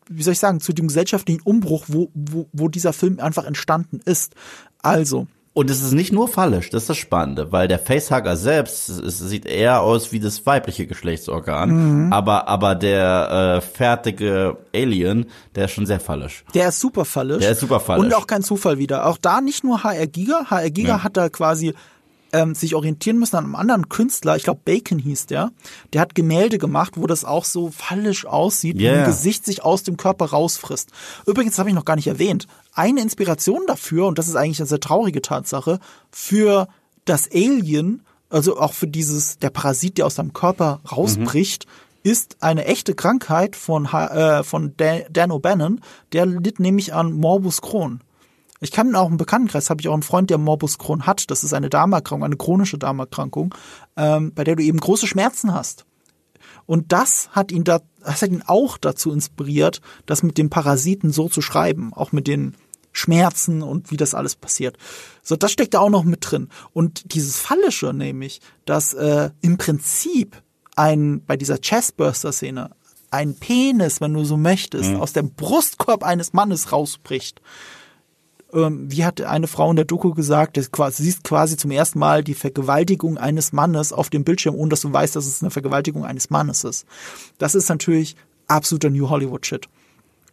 [0.09, 4.01] wie soll ich sagen, zu dem gesellschaftlichen Umbruch, wo, wo, wo dieser Film einfach entstanden
[4.03, 4.33] ist.
[4.81, 5.27] Also.
[5.55, 9.19] Und es ist nicht nur fallisch, das ist das Spannende, weil der Facehugger selbst es
[9.19, 11.69] sieht eher aus wie das weibliche Geschlechtsorgan,
[12.07, 12.13] mhm.
[12.13, 16.43] aber aber der äh, fertige Alien, der ist schon sehr fallisch.
[16.53, 17.39] Der ist super fallisch.
[17.39, 18.03] Der ist super fallisch.
[18.03, 19.05] Und auch kein Zufall wieder.
[19.05, 21.03] Auch da nicht nur HR Giga, HR Giga ja.
[21.05, 21.73] hat da quasi
[22.33, 25.51] ähm, sich orientieren müssen an einem anderen Künstler, ich glaube Bacon hieß der,
[25.93, 28.93] der hat Gemälde gemacht, wo das auch so fallisch aussieht, yeah.
[28.93, 30.89] wie ein Gesicht sich aus dem Körper rausfrisst.
[31.25, 34.67] Übrigens habe ich noch gar nicht erwähnt, eine Inspiration dafür, und das ist eigentlich eine
[34.67, 35.79] sehr traurige Tatsache,
[36.11, 36.67] für
[37.05, 42.11] das Alien, also auch für dieses, der Parasit, der aus seinem Körper rausbricht, mhm.
[42.11, 45.79] ist eine echte Krankheit von, äh, von Dan O'Bannon,
[46.11, 48.01] der litt nämlich an Morbus Crohn.
[48.61, 51.29] Ich kann auch im Bekanntenkreis, habe ich auch einen Freund, der Morbus Crohn hat.
[51.29, 53.53] Das ist eine Darmerkrankung, eine chronische Darmerkrankung,
[53.95, 55.85] ähm, bei der du eben große Schmerzen hast.
[56.65, 61.11] Und das hat ihn da, das hat ihn auch dazu inspiriert, das mit dem Parasiten
[61.11, 62.55] so zu schreiben, auch mit den
[62.95, 64.77] Schmerzen und wie das alles passiert.
[65.21, 66.49] So, das steckt da auch noch mit drin.
[66.73, 70.41] Und dieses Fallische nämlich, dass äh, im Prinzip
[70.75, 72.71] ein bei dieser Chestburster-Szene
[73.11, 75.01] ein Penis, wenn du so möchtest, mhm.
[75.01, 77.41] aus dem Brustkorb eines Mannes rausbricht
[78.53, 82.23] ähm, wie hat eine Frau in der Doku gesagt, quasi, siehst quasi zum ersten Mal
[82.23, 86.05] die Vergewaltigung eines Mannes auf dem Bildschirm, ohne dass du weißt, dass es eine Vergewaltigung
[86.05, 86.85] eines Mannes ist.
[87.37, 88.15] Das ist natürlich
[88.47, 89.67] absoluter New Hollywood Shit.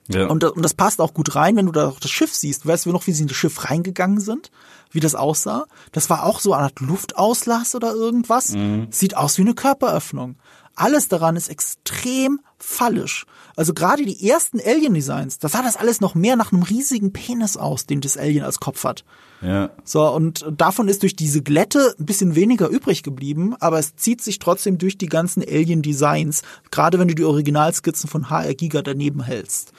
[0.09, 0.27] Ja.
[0.27, 2.67] Und, und das passt auch gut rein, wenn du da auch das Schiff siehst.
[2.67, 4.51] Weißt du noch, wie sie in das Schiff reingegangen sind?
[4.91, 5.67] Wie das aussah?
[5.93, 8.51] Das war auch so eine Art Luftauslass oder irgendwas.
[8.51, 8.89] Mhm.
[8.91, 10.37] Sieht aus wie eine Körperöffnung.
[10.75, 13.27] Alles daran ist extrem fallisch.
[13.57, 17.57] Also gerade die ersten Alien-Designs, da sah das alles noch mehr nach einem riesigen Penis
[17.57, 19.05] aus, den das Alien als Kopf hat.
[19.43, 19.71] Ja.
[19.85, 24.23] So, und davon ist durch diese Glätte ein bisschen weniger übrig geblieben, aber es zieht
[24.23, 29.23] sich trotzdem durch die ganzen Alien-Designs, gerade wenn du die Originalskizzen von HR Giga daneben
[29.23, 29.73] hältst.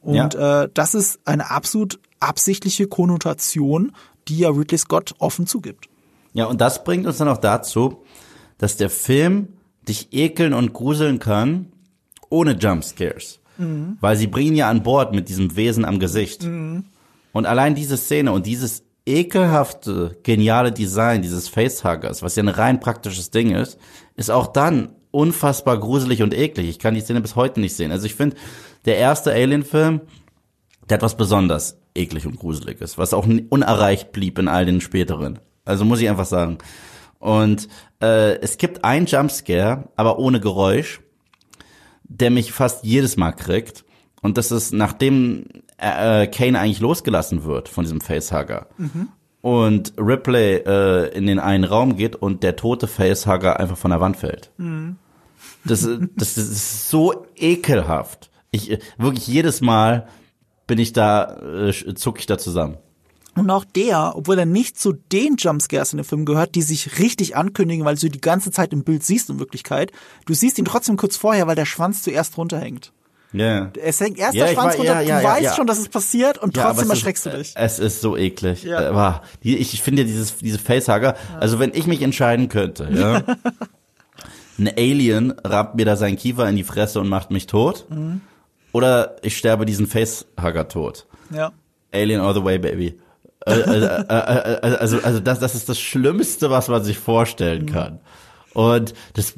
[0.00, 0.62] Und ja.
[0.62, 3.92] äh, das ist eine absolut absichtliche Konnotation,
[4.28, 5.86] die ja Ridley Scott offen zugibt.
[6.32, 8.04] Ja, und das bringt uns dann auch dazu,
[8.58, 9.48] dass der Film
[9.90, 11.66] dich ekeln und gruseln kann,
[12.30, 13.40] ohne Jumpscares.
[13.58, 13.98] Mhm.
[14.00, 16.44] Weil sie bringen ja an Bord mit diesem Wesen am Gesicht.
[16.44, 16.84] Mhm.
[17.32, 22.80] Und allein diese Szene und dieses ekelhafte, geniale Design dieses Facehuggers, was ja ein rein
[22.80, 23.78] praktisches Ding ist,
[24.16, 26.68] ist auch dann unfassbar gruselig und eklig.
[26.68, 27.92] Ich kann die Szene bis heute nicht sehen.
[27.92, 28.36] Also ich finde,
[28.84, 30.00] der erste Alien-Film,
[30.88, 35.38] der hat was besonders eklig und gruseliges, was auch unerreicht blieb in all den späteren.
[35.64, 36.58] Also muss ich einfach sagen.
[37.20, 37.68] Und
[38.02, 41.00] äh, es gibt einen Jumpscare, aber ohne Geräusch,
[42.02, 43.84] der mich fast jedes Mal kriegt.
[44.22, 48.66] Und das ist, nachdem äh, Kane eigentlich losgelassen wird von diesem Facehugger.
[48.78, 49.08] Mhm.
[49.42, 54.00] Und Ripley äh, in den einen Raum geht und der tote Facehugger einfach von der
[54.00, 54.50] Wand fällt.
[54.56, 54.96] Mhm.
[55.64, 58.30] Das, das, das ist so ekelhaft.
[58.50, 60.08] Ich wirklich jedes Mal
[60.66, 61.36] bin ich da,
[61.68, 62.78] äh, zuck ich da zusammen.
[63.36, 66.98] Und auch der, obwohl er nicht zu den Jumpscares in dem Film gehört, die sich
[66.98, 69.92] richtig ankündigen, weil du die ganze Zeit im Bild siehst in Wirklichkeit,
[70.26, 72.92] du siehst ihn trotzdem kurz vorher, weil der Schwanz zuerst runterhängt.
[73.32, 73.44] Ja.
[73.44, 73.72] Yeah.
[73.80, 76.38] Es hängt erst ja, der Schwanz runter, ja, ja, du weißt schon, dass es passiert
[76.38, 77.52] und trotzdem erschreckst ist, du dich.
[77.54, 78.64] Es ist so eklig.
[78.64, 79.14] Ja.
[79.14, 83.22] Äh, ich finde ja dieses, diese Facehugger, also wenn ich mich entscheiden könnte, ja,
[84.58, 88.20] ein Alien rappt mir da seinen Kiefer in die Fresse und macht mich tot, mhm.
[88.72, 91.06] oder ich sterbe diesen Facehugger tot.
[91.32, 91.52] Ja.
[91.92, 92.98] Alien all the way, baby.
[93.46, 93.86] Also,
[94.58, 98.00] also, also das, das ist das Schlimmste, was man sich vorstellen kann.
[98.52, 99.34] Und das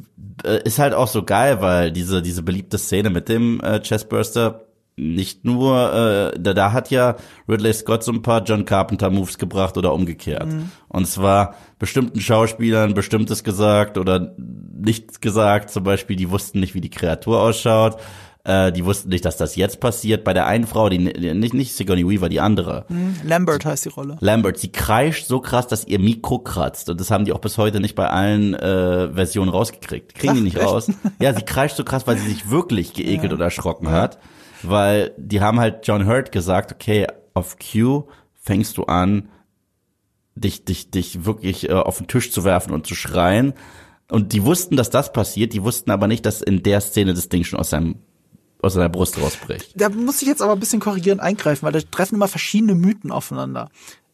[0.64, 4.66] ist halt auch so geil, weil diese, diese beliebte Szene mit dem äh, Chestburster
[4.96, 7.16] nicht nur, äh, da, da hat ja
[7.48, 10.52] Ridley Scott so ein paar John Carpenter Moves gebracht oder umgekehrt.
[10.52, 10.70] Mhm.
[10.88, 15.70] Und zwar bestimmten Schauspielern bestimmtes gesagt oder nichts gesagt.
[15.70, 17.98] Zum Beispiel, die wussten nicht, wie die Kreatur ausschaut.
[18.44, 20.24] Äh, die wussten nicht, dass das jetzt passiert.
[20.24, 22.86] Bei der einen Frau, die nicht, nicht Sigourney Weaver, die andere.
[22.88, 23.16] Mhm.
[23.22, 24.16] Lambert heißt die Rolle.
[24.20, 26.90] Lambert, sie kreischt so krass, dass ihr Mikro kratzt.
[26.90, 30.14] Und das haben die auch bis heute nicht bei allen äh, Versionen rausgekriegt.
[30.14, 30.66] Kriegen Ach, die nicht echt?
[30.66, 30.90] raus.
[31.20, 33.36] Ja, sie kreischt so krass, weil sie sich wirklich geekelt ja.
[33.36, 33.92] oder erschrocken ja.
[33.92, 34.18] hat.
[34.64, 39.28] Weil die haben halt John Hurt gesagt, okay, auf Q fängst du an,
[40.34, 43.54] dich, dich, dich wirklich äh, auf den Tisch zu werfen und zu schreien.
[44.10, 47.28] Und die wussten, dass das passiert, die wussten aber nicht, dass in der Szene das
[47.28, 48.00] Ding schon aus seinem
[48.62, 49.72] aus seiner Brust rausbricht.
[49.74, 53.10] Da muss ich jetzt aber ein bisschen korrigierend eingreifen, weil da treffen immer verschiedene Mythen
[53.10, 53.68] aufeinander.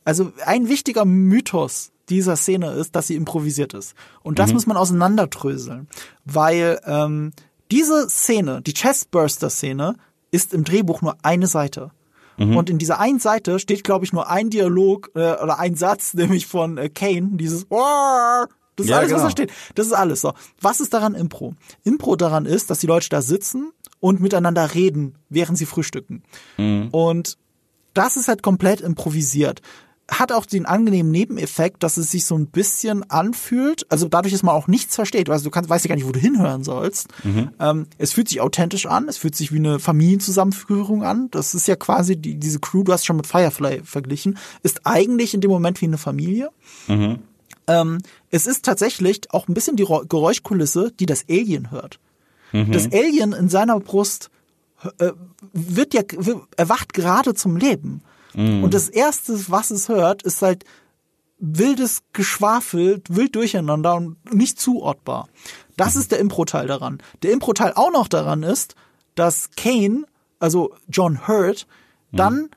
[0.05, 3.95] Also ein wichtiger Mythos dieser Szene ist, dass sie improvisiert ist.
[4.23, 4.55] Und das mhm.
[4.55, 5.87] muss man auseinanderdröseln,
[6.25, 7.33] weil ähm,
[7.71, 9.97] diese Szene, die Chestburster-Szene,
[10.31, 11.91] ist im Drehbuch nur eine Seite.
[12.39, 12.57] Mhm.
[12.57, 16.15] Und in dieser einen Seite steht, glaube ich, nur ein Dialog äh, oder ein Satz,
[16.15, 17.67] nämlich von äh, Kane, dieses
[18.79, 19.19] das ist ja, alles, genau.
[19.19, 19.53] was da steht.
[19.75, 20.35] Das ist alles so.
[20.61, 21.55] Was ist daran Impro?
[21.83, 26.23] Impro daran ist, dass die Leute da sitzen und miteinander reden, während sie frühstücken.
[26.57, 26.89] Mhm.
[26.91, 27.37] Und
[27.95, 29.61] das ist halt komplett improvisiert.
[30.11, 34.43] Hat auch den angenehmen Nebeneffekt, dass es sich so ein bisschen anfühlt, also dadurch, dass
[34.43, 37.09] man auch nichts versteht, also du kannst, weißt ja gar nicht, wo du hinhören sollst.
[37.25, 37.51] Mhm.
[37.61, 41.31] Ähm, es fühlt sich authentisch an, es fühlt sich wie eine Familienzusammenführung an.
[41.31, 45.35] Das ist ja quasi die, diese Crew, du hast schon mit Firefly verglichen, ist eigentlich
[45.35, 46.49] in dem Moment wie eine Familie.
[46.87, 47.19] Mhm.
[47.67, 47.99] Ähm,
[48.31, 52.01] es ist tatsächlich auch ein bisschen die Geräuschkulisse, die das Alien hört.
[52.53, 52.73] Mhm.
[52.73, 54.31] Das Alien in seiner Brust
[54.99, 55.13] äh,
[55.53, 56.03] wird ja,
[56.57, 58.03] erwacht gerade zum Leben.
[58.35, 58.65] Mhm.
[58.65, 60.65] Und das erste, was es hört, ist halt
[61.39, 65.29] wildes Geschwafel, wild durcheinander und nicht zuortbar.
[65.77, 66.01] Das mhm.
[66.01, 66.99] ist der Impro-Teil daran.
[67.23, 68.75] Der Impro-Teil auch noch daran ist,
[69.15, 70.05] dass Kane,
[70.39, 71.67] also John Hurt,
[72.13, 72.51] dann mhm.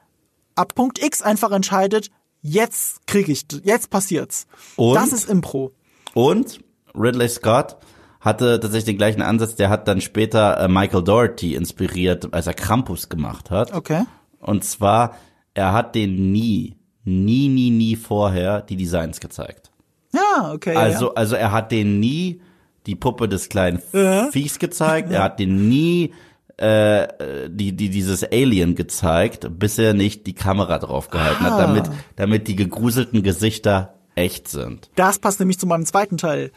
[0.55, 2.09] ab Punkt X einfach entscheidet,
[2.41, 4.47] jetzt krieg ich, jetzt passiert's.
[4.75, 4.95] Und?
[4.95, 5.71] Das ist Impro.
[6.13, 6.59] Und
[6.95, 7.77] Ridley Scott
[8.21, 9.55] hatte tatsächlich den gleichen Ansatz.
[9.55, 13.73] Der hat dann später äh, Michael Doherty inspiriert, als er Krampus gemacht hat.
[13.73, 14.03] Okay.
[14.39, 15.15] Und zwar,
[15.53, 19.71] er hat den nie, nie, nie, nie vorher die Designs gezeigt.
[20.13, 20.75] Ja, okay.
[20.75, 21.13] Also, ja.
[21.15, 22.41] also er hat den nie
[22.85, 24.29] die Puppe des kleinen ja.
[24.31, 25.11] Viechs gezeigt.
[25.11, 26.13] Er hat den nie
[26.57, 27.07] äh,
[27.49, 31.51] die, die dieses Alien gezeigt, bis er nicht die Kamera draufgehalten ah.
[31.51, 31.83] hat, damit,
[32.15, 34.89] damit die gegruselten Gesichter echt sind.
[34.95, 36.51] Das passt nämlich zu meinem zweiten Teil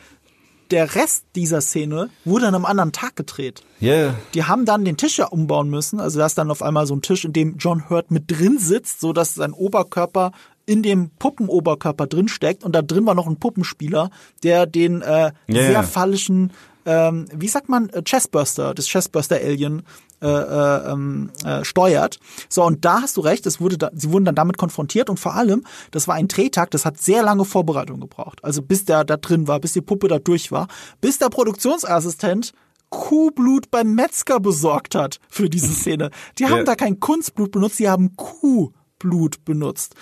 [0.70, 3.62] der Rest dieser Szene wurde an einem anderen Tag gedreht.
[3.80, 4.14] Yeah.
[4.34, 6.00] Die haben dann den Tisch ja umbauen müssen.
[6.00, 8.58] Also da ist dann auf einmal so ein Tisch, in dem John Hurt mit drin
[8.58, 10.32] sitzt, so dass sein Oberkörper
[10.66, 14.10] in dem Puppenoberkörper drin steckt und da drin war noch ein Puppenspieler,
[14.42, 15.32] der den äh, yeah.
[15.48, 16.52] sehr fallischen
[16.86, 19.84] ähm, wie sagt man, äh, Chestburster, das Chestburster-Alien
[20.24, 22.18] äh, äh, ähm, äh, steuert.
[22.48, 25.20] So, und da hast du recht, es wurde da, sie wurden dann damit konfrontiert und
[25.20, 28.42] vor allem, das war ein Drehtag, das hat sehr lange Vorbereitung gebraucht.
[28.42, 30.68] Also bis der da drin war, bis die Puppe da durch war,
[31.02, 32.52] bis der Produktionsassistent
[32.88, 36.10] Kuhblut beim Metzger besorgt hat für diese Szene.
[36.38, 36.64] Die haben ja.
[36.64, 39.94] da kein Kunstblut benutzt, die haben Kuhblut benutzt.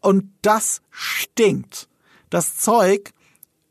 [0.00, 1.88] Und das stinkt.
[2.30, 3.12] Das Zeug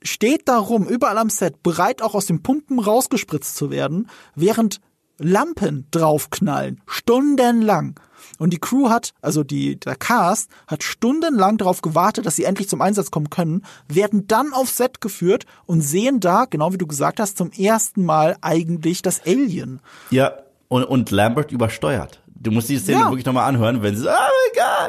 [0.02, 4.82] steht da rum, überall am Set, bereit auch aus den Pumpen rausgespritzt zu werden, während
[5.18, 8.00] Lampen draufknallen, stundenlang.
[8.38, 12.68] Und die Crew hat, also die, der Cast, hat stundenlang darauf gewartet, dass sie endlich
[12.68, 16.88] zum Einsatz kommen können, werden dann aufs Set geführt und sehen da, genau wie du
[16.88, 19.80] gesagt hast, zum ersten Mal eigentlich das Alien.
[20.10, 20.34] Ja,
[20.68, 22.22] und, und Lambert übersteuert.
[22.36, 23.10] Du musst die Szene Ja.
[23.10, 24.12] wirklich nochmal anhören, wenn sie, oh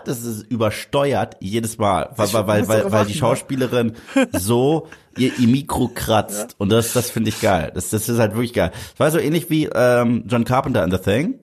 [0.05, 3.14] das ist übersteuert jedes Mal, weil, weil, weil, weil, weil die?
[3.14, 3.94] Schauspielerin
[4.32, 7.73] so ihr, ihr Mikro kratzt und das, das finde ich geil.
[7.74, 8.70] Das, das ist halt wirklich geil.
[8.73, 11.39] Das war so ähnlich wie ähm, John Carpenter in The Thing,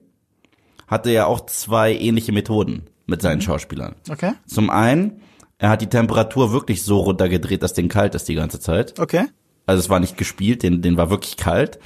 [0.86, 3.94] hatte ja auch zwei ähnliche Methoden mit seinen Schauspielern.
[4.10, 4.32] Okay.
[4.46, 5.20] Zum einen,
[5.58, 8.98] er hat die Temperatur wirklich so runtergedreht, dass den kalt ist die ganze Zeit.
[8.98, 9.26] Okay.
[9.66, 11.78] Also es war nicht gespielt, den, den war wirklich kalt.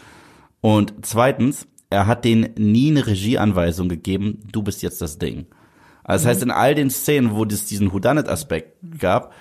[0.61, 5.47] Und zweitens, er hat denen nie eine Regieanweisung gegeben, du bist jetzt das Ding.
[6.09, 9.33] Also das heißt, in all den Szenen, wo es diesen Whodunit-Aspekt gab,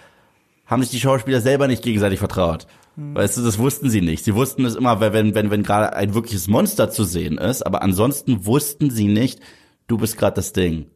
[0.65, 2.67] haben sich die Schauspieler selber nicht gegenseitig vertraut.
[2.97, 4.25] Weißt du, das wussten sie nicht.
[4.25, 7.83] Sie wussten es immer, wenn, wenn, wenn gerade ein wirkliches Monster zu sehen ist, aber
[7.83, 9.39] ansonsten wussten sie nicht,
[9.87, 10.87] du bist gerade das Ding.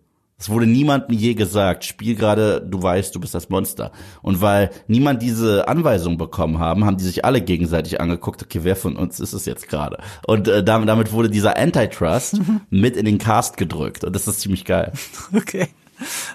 [0.41, 3.91] Es wurde niemandem je gesagt, spiel gerade, du weißt, du bist das Monster.
[4.23, 8.75] Und weil niemand diese Anweisung bekommen haben, haben die sich alle gegenseitig angeguckt, okay, wer
[8.75, 9.99] von uns ist es jetzt gerade?
[10.25, 12.39] Und äh, damit, damit wurde dieser Antitrust
[12.71, 14.03] mit in den Cast gedrückt.
[14.03, 14.91] Und das ist ziemlich geil.
[15.33, 15.67] Okay.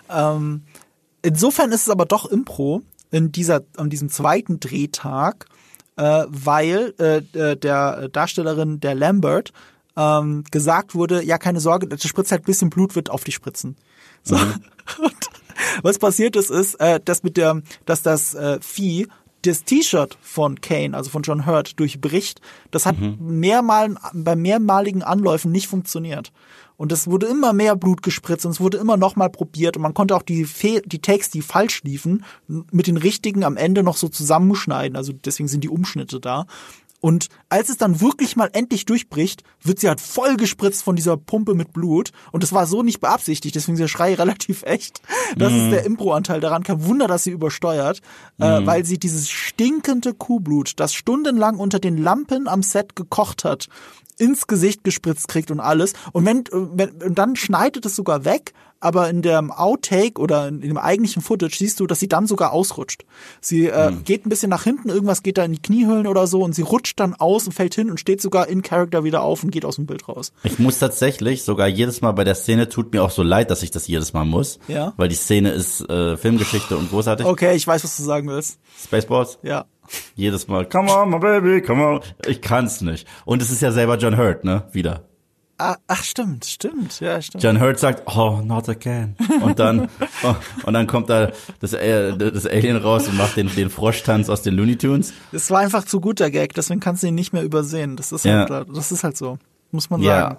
[0.08, 0.62] Ähm,
[1.22, 5.46] insofern ist es aber doch Impro in dieser, an diesem zweiten Drehtag,
[5.96, 9.52] äh, weil äh, äh, der Darstellerin der Lambert
[9.96, 13.32] ähm, gesagt wurde, ja, keine Sorge, das spritzt halt ein bisschen Blut wird auf die
[13.32, 13.76] spritzen.
[14.26, 14.36] So.
[14.98, 15.30] Und
[15.82, 19.06] was passiert ist, ist, äh, dass mit der, dass das äh, Vieh
[19.42, 22.40] das T-Shirt von Kane, also von John Hurt, durchbricht.
[22.70, 26.32] Das hat mehrmal, bei mehrmaligen Anläufen nicht funktioniert.
[26.76, 29.82] Und es wurde immer mehr Blut gespritzt und es wurde immer noch mal probiert und
[29.82, 33.82] man konnte auch die, Fe die Takes, die falsch liefen, mit den richtigen am Ende
[33.82, 34.96] noch so zusammenschneiden.
[34.96, 36.46] Also deswegen sind die Umschnitte da.
[37.00, 41.16] Und als es dann wirklich mal endlich durchbricht, wird sie halt voll gespritzt von dieser
[41.16, 42.12] Pumpe mit Blut.
[42.32, 45.02] Und das war so nicht beabsichtigt, deswegen ist der Schrei relativ echt.
[45.36, 46.62] Das ist der Impro-Anteil daran.
[46.62, 48.00] Kein Wunder, dass sie übersteuert,
[48.38, 53.68] äh, weil sie dieses stinkende Kuhblut, das stundenlang unter den Lampen am Set gekocht hat,
[54.18, 55.92] ins Gesicht gespritzt kriegt und alles.
[56.12, 60.60] Und wenn, wenn und dann schneidet es sogar weg, aber in dem Outtake oder in
[60.60, 63.04] dem eigentlichen Footage siehst du, dass sie dann sogar ausrutscht.
[63.40, 66.42] Sie äh, geht ein bisschen nach hinten, irgendwas geht da in die Kniehöhlen oder so
[66.42, 69.42] und sie rutscht dann aus und fällt hin und steht sogar in Character wieder auf
[69.42, 70.32] und geht aus dem Bild raus.
[70.42, 73.62] Ich muss tatsächlich sogar jedes Mal bei der Szene, tut mir auch so leid, dass
[73.62, 74.58] ich das jedes Mal muss.
[74.68, 74.92] Ja.
[74.96, 77.26] Weil die Szene ist äh, Filmgeschichte und großartig.
[77.26, 78.58] Okay, ich weiß, was du sagen willst.
[78.82, 79.38] Spaceballs.
[79.42, 79.66] Ja.
[80.14, 82.00] Jedes Mal, come on, my baby, come on.
[82.26, 83.06] Ich kann's nicht.
[83.24, 84.64] Und es ist ja selber John Hurt, ne?
[84.72, 85.04] Wieder.
[85.58, 87.42] Ah, ach, stimmt, stimmt, ja, stimmt.
[87.42, 89.16] John Hurt sagt, oh, not again.
[89.42, 89.88] Und dann,
[90.22, 90.34] oh,
[90.64, 91.30] und dann kommt da
[91.60, 95.14] das, äh, das Alien raus und macht den, den Froschtanz aus den Looney Tunes.
[95.32, 97.96] Das war einfach zu guter Gag, deswegen kannst du ihn nicht mehr übersehen.
[97.96, 98.46] Das ist Ja.
[98.48, 99.38] halt, das ist halt so,
[99.70, 100.36] muss man sagen.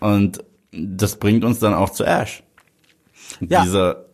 [0.00, 0.08] Ja.
[0.08, 2.44] Und das bringt uns dann auch zu Ash.
[3.40, 3.62] Ja.
[3.62, 4.04] Dieser,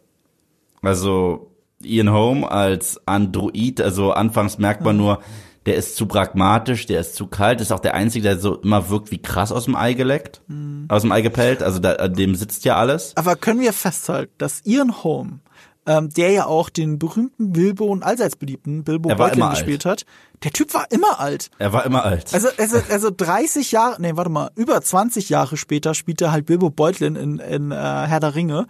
[0.81, 1.51] also
[1.83, 5.21] Ian Holm als Android, also anfangs merkt man nur,
[5.67, 8.89] der ist zu pragmatisch, der ist zu kalt, ist auch der Einzige, der so immer
[8.89, 10.41] wirkt wie krass aus dem Ei geleckt,
[10.89, 13.13] aus dem Ei gepellt, also da, dem sitzt ja alles.
[13.17, 15.41] Aber können wir festhalten, dass Ian Holm,
[15.87, 19.57] ähm, der ja auch den berühmten Bilbo und allseits beliebten Bilbo Beutlin immer alt.
[19.57, 20.07] gespielt hat,
[20.45, 21.51] der Typ war immer alt.
[21.59, 22.33] Er war immer alt.
[22.33, 26.47] Also, also, also 30 Jahre, nee, warte mal, über 20 Jahre später spielt er halt
[26.47, 28.67] Bilbo Beutlin in, in äh, Herr der Ringe.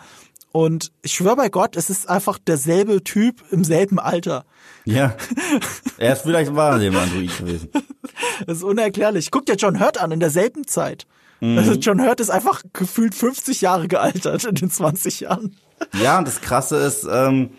[0.56, 4.46] Und ich schwöre bei Gott, es ist einfach derselbe Typ im selben Alter.
[4.86, 5.14] ja.
[5.98, 7.68] Er ist vielleicht war dem Android gewesen.
[8.46, 9.30] Das ist unerklärlich.
[9.30, 11.06] Guck dir John Hurt an, in derselben Zeit.
[11.40, 11.58] Mhm.
[11.58, 15.56] Also John Hurt ist einfach gefühlt 50 Jahre gealtert in den 20 Jahren.
[15.92, 17.50] Ja, und das Krasse ist, ähm,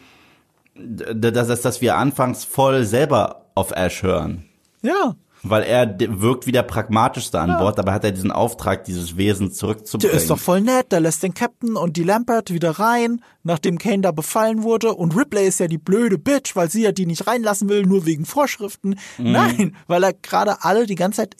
[0.74, 4.46] dass, dass wir anfangs voll selber auf Ash hören.
[4.82, 5.16] Ja.
[5.44, 9.48] Weil er wirkt wie der pragmatischste an Bord, dabei hat er diesen Auftrag, dieses Wesen
[9.48, 10.18] Der zurückzubringen.
[10.18, 14.02] ist doch voll nett, der lässt den Captain und die Lambert wieder rein, nachdem Kane
[14.02, 14.94] da befallen wurde.
[14.96, 18.06] Und Ripley ist ja die blöde Bitch, weil sie ja die nicht reinlassen will, nur
[18.06, 18.96] wegen Vorschriften.
[19.20, 19.32] Mhm.
[19.32, 21.36] Nein, weil er gerade alle die ganze Zeit,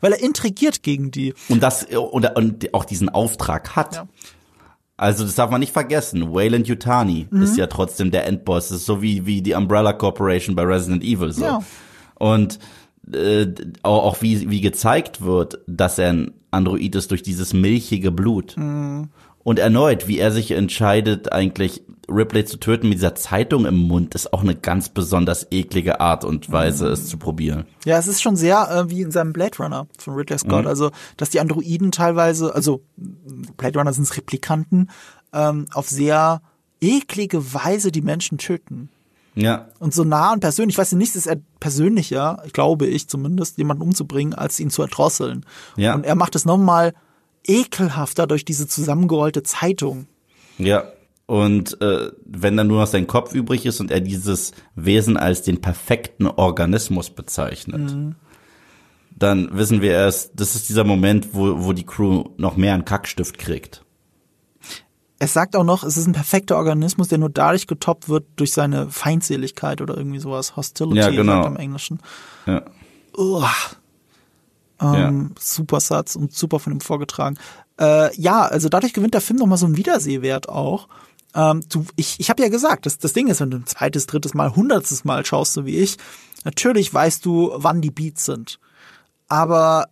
[0.00, 1.34] weil er intrigiert gegen die.
[1.48, 3.94] und das und, und auch diesen Auftrag hat.
[3.96, 4.08] Ja.
[4.96, 6.32] Also das darf man nicht vergessen.
[6.32, 7.42] Wayland Yutani Mhm.
[7.42, 8.68] ist ja trotzdem der Endboss.
[8.68, 11.44] Das ist so wie wie die Umbrella Corporation bei Resident Evil so.
[11.44, 11.62] Ja.
[12.14, 12.58] Und
[13.12, 13.46] äh,
[13.82, 18.56] auch, wie wie gezeigt wird, dass er ein Android ist durch dieses milchige Blut.
[18.56, 19.10] Mhm.
[19.42, 24.14] Und erneut, wie er sich entscheidet, eigentlich Ripley zu töten mit dieser Zeitung im Mund,
[24.14, 27.66] ist auch eine ganz besonders eklige Art und Weise, es zu probieren.
[27.84, 30.62] Ja, es ist schon sehr äh, wie in seinem Blade Runner von Ridley Scott.
[30.62, 30.68] Mhm.
[30.68, 34.90] Also, dass die Androiden teilweise, also Blade Runner sind Replikanten,
[35.34, 36.40] ähm, auf sehr
[36.80, 38.88] eklige Weise die Menschen töten.
[39.34, 39.68] Ja.
[39.78, 43.82] Und so nah und persönlich, ich weiß nicht, ist er persönlicher, glaube ich zumindest, jemanden
[43.82, 45.44] umzubringen, als ihn zu erdrosseln.
[45.76, 45.94] Ja.
[45.94, 46.94] Und er macht es nochmal
[47.46, 50.06] ekelhafter durch diese zusammengerollte Zeitung.
[50.58, 50.84] Ja.
[51.26, 55.42] Und äh, wenn dann nur noch sein Kopf übrig ist und er dieses Wesen als
[55.42, 58.14] den perfekten Organismus bezeichnet, Mhm.
[59.16, 62.84] dann wissen wir erst, das ist dieser Moment, wo, wo die Crew noch mehr einen
[62.84, 63.83] Kackstift kriegt.
[65.18, 68.52] Es sagt auch noch, es ist ein perfekter Organismus, der nur dadurch getoppt wird durch
[68.52, 70.56] seine Feindseligkeit oder irgendwie sowas.
[70.56, 71.46] Hostility Ja, genau.
[71.46, 72.00] im Englischen.
[72.46, 72.62] Ja.
[73.16, 73.50] Uah.
[74.80, 77.38] Ähm, Super Satz und super von ihm vorgetragen.
[77.80, 80.88] Äh, ja, also dadurch gewinnt der Film nochmal so einen Wiedersehwert auch.
[81.34, 84.06] Ähm, du, ich ich habe ja gesagt, das, das Ding ist, wenn du ein zweites,
[84.06, 85.96] drittes Mal, hundertstes Mal schaust, so wie ich,
[86.44, 88.58] natürlich weißt du, wann die Beats sind.
[89.28, 89.86] Aber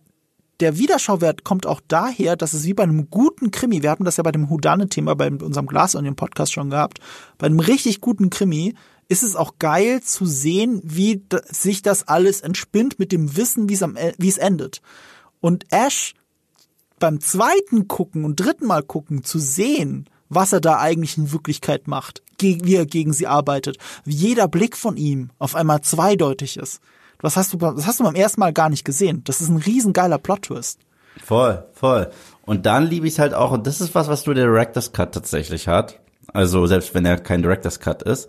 [0.63, 4.15] der Wiederschauwert kommt auch daher, dass es wie bei einem guten Krimi, wir hatten das
[4.15, 6.99] ja bei dem Houdanet-Thema bei unserem Glas und dem Podcast schon gehabt,
[7.37, 8.75] bei einem richtig guten Krimi
[9.09, 13.73] ist es auch geil zu sehen, wie sich das alles entspinnt mit dem Wissen, wie
[13.73, 14.81] es am E- wie es endet.
[15.41, 16.13] Und Ash
[16.97, 21.89] beim zweiten gucken und dritten Mal gucken zu sehen, was er da eigentlich in Wirklichkeit
[21.89, 26.79] macht, wie er gegen sie arbeitet, wie jeder Blick von ihm auf einmal zweideutig ist.
[27.23, 29.23] Was hast du, das hast du beim ersten Mal gar nicht gesehen.
[29.23, 30.79] Das ist ein riesengeiler Plot-Twist.
[31.23, 32.11] Voll, voll.
[32.41, 35.13] Und dann liebe ich halt auch, und das ist was, was nur der Director's Cut
[35.13, 36.01] tatsächlich hat.
[36.33, 38.27] Also selbst wenn er kein Director's Cut ist,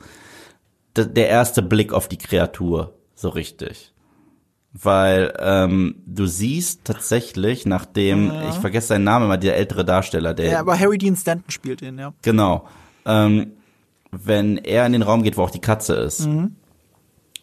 [0.97, 3.93] der erste Blick auf die Kreatur, so richtig.
[4.73, 10.51] Weil ähm, du siehst tatsächlich, nachdem, ich vergesse seinen Namen immer, der ältere Darsteller, der
[10.51, 12.12] Ja, aber Harry Dean Stanton spielt ihn, ja.
[12.23, 12.69] Genau.
[13.07, 13.55] Ähm,
[14.12, 16.29] wenn er in den Raum geht, wo auch die Katze ist,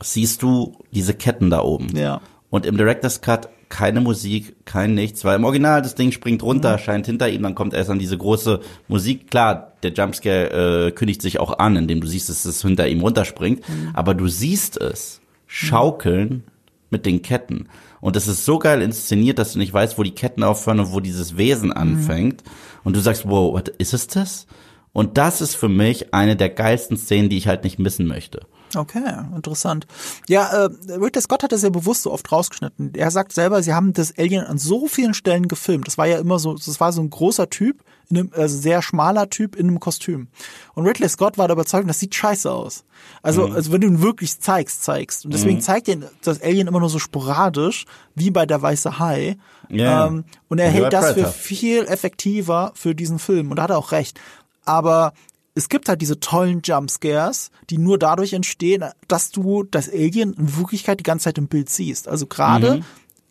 [0.01, 1.95] siehst du diese Ketten da oben.
[1.95, 2.21] Ja.
[2.49, 6.77] Und im Director's Cut keine Musik, kein nichts, weil im Original das Ding springt runter,
[6.77, 9.31] scheint hinter ihm, dann kommt erst an diese große Musik.
[9.31, 12.99] Klar, der Jumpscare äh, kündigt sich auch an, indem du siehst, dass es hinter ihm
[12.99, 13.63] runterspringt,
[13.93, 16.43] aber du siehst es schaukeln
[16.91, 17.69] mit den Ketten.
[18.01, 20.91] Und es ist so geil inszeniert, dass du nicht weißt, wo die Ketten aufhören und
[20.91, 22.43] wo dieses Wesen anfängt.
[22.83, 24.47] Und du sagst, wow, what, ist es das?
[24.91, 28.41] Und das ist für mich eine der geilsten Szenen, die ich halt nicht missen möchte.
[28.75, 29.03] Okay,
[29.35, 29.87] interessant.
[30.27, 32.93] Ja, äh, Ridley Scott hat das ja bewusst so oft rausgeschnitten.
[32.95, 35.87] Er sagt selber, sie haben das Alien an so vielen Stellen gefilmt.
[35.87, 38.81] Das war ja immer so, das war so ein großer Typ, in einem, also sehr
[38.81, 40.27] schmaler Typ in einem Kostüm.
[40.73, 42.83] Und Ridley Scott war der Überzeugung, das sieht scheiße aus.
[43.21, 45.25] Also, also wenn du ihn wirklich zeigst, zeigst.
[45.25, 47.85] Und deswegen zeigt er das Alien immer nur so sporadisch,
[48.15, 49.37] wie bei der Weiße Hai.
[49.69, 50.07] Ja.
[50.07, 51.33] Ähm, und er hält das für Predator.
[51.33, 53.49] viel effektiver für diesen Film.
[53.49, 54.19] Und da hat er auch recht.
[54.65, 55.13] Aber
[55.55, 60.57] es gibt halt diese tollen Jumpscares, die nur dadurch entstehen, dass du das Alien in
[60.57, 62.07] Wirklichkeit die ganze Zeit im Bild siehst.
[62.07, 62.85] Also gerade, Mhm.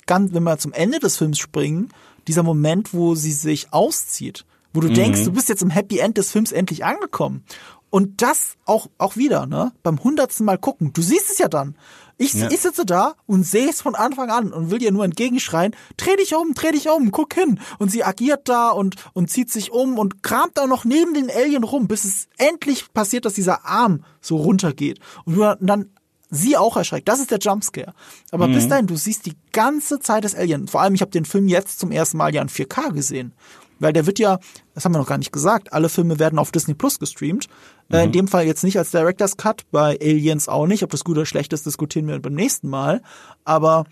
[0.07, 1.89] ganz, wenn wir zum Ende des Films springen,
[2.29, 4.45] dieser Moment, wo sie sich auszieht,
[4.75, 4.95] wo du Mhm.
[4.95, 7.43] denkst, du bist jetzt im Happy End des Films endlich angekommen.
[7.91, 9.73] Und das auch, auch wieder, ne?
[9.83, 10.93] Beim hundertsten Mal gucken.
[10.93, 11.77] Du siehst es ja dann.
[12.19, 12.49] Ich, Ja.
[12.51, 16.15] ich sitze da und sehe es von Anfang an und will dir nur entgegenschreien, dreh
[16.17, 17.59] dich um, dreh dich um, guck hin.
[17.79, 21.31] Und sie agiert da und, und zieht sich um und kramt da noch neben den
[21.31, 25.01] Alien rum, bis es endlich passiert, dass dieser Arm so runtergeht.
[25.25, 25.91] Und dann
[26.31, 27.09] sie auch erschreckt.
[27.09, 27.93] Das ist der Jumpscare.
[28.31, 30.69] Aber bis dahin, du siehst die ganze Zeit das Alien.
[30.69, 33.33] Vor allem, ich habe den Film jetzt zum ersten Mal ja in 4K gesehen.
[33.81, 34.39] Weil der wird ja,
[34.75, 37.49] das haben wir noch gar nicht gesagt, alle Filme werden auf Disney Plus gestreamt.
[37.91, 40.83] Äh, in dem Fall jetzt nicht als Director's Cut, bei Aliens auch nicht.
[40.83, 43.03] Ob das gut oder schlecht ist, diskutieren wir beim nächsten Mal.
[43.45, 43.85] Aber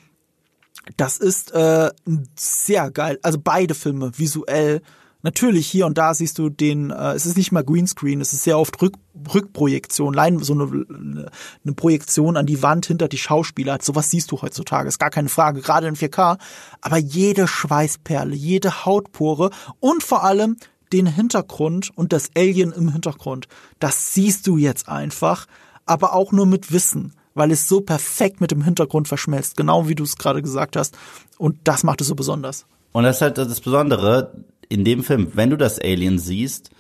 [0.97, 1.91] das ist äh,
[2.37, 3.19] sehr geil.
[3.23, 4.83] Also beide Filme visuell.
[5.23, 8.45] Natürlich hier und da siehst du den, äh, es ist nicht mal Greenscreen, es ist
[8.45, 8.95] sehr oft Rück,
[9.35, 13.79] Rückprojektion, Lein, so eine, eine Projektion an die Wand hinter die Schauspieler.
[13.83, 16.39] Sowas siehst du heutzutage, ist gar keine Frage, gerade in 4K.
[16.81, 19.51] Aber jede Schweißperle, jede Hautpore
[19.81, 20.57] und vor allem
[20.93, 23.49] den Hintergrund und das Alien im Hintergrund,
[23.79, 25.47] das siehst du jetzt einfach,
[25.87, 29.95] aber auch nur mit Wissen weil es so perfekt mit dem Hintergrund verschmelzt, genau wie
[29.95, 30.99] du es gerade gesagt hast.
[31.39, 32.67] Und das macht es so besonders.
[32.93, 34.33] Und das ist halt das Besondere
[34.69, 36.71] in dem Film, wenn du das Alien siehst,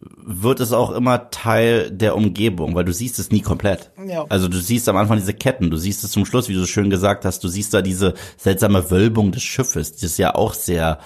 [0.00, 3.90] wird es auch immer Teil der Umgebung, weil du siehst es nie komplett.
[4.06, 4.24] Ja.
[4.30, 6.66] Also du siehst am Anfang diese Ketten, du siehst es zum Schluss, wie du so
[6.66, 10.98] schön gesagt hast, du siehst da diese seltsame Wölbung des Schiffes, das ja auch sehr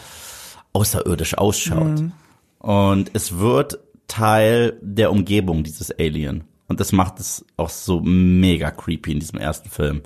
[0.72, 2.04] außerirdisch ausschaut.
[2.64, 3.78] Und es wird
[4.08, 6.44] Teil der Umgebung, dieses Alien.
[6.66, 10.00] Und das macht es auch so mega creepy in diesem ersten Film.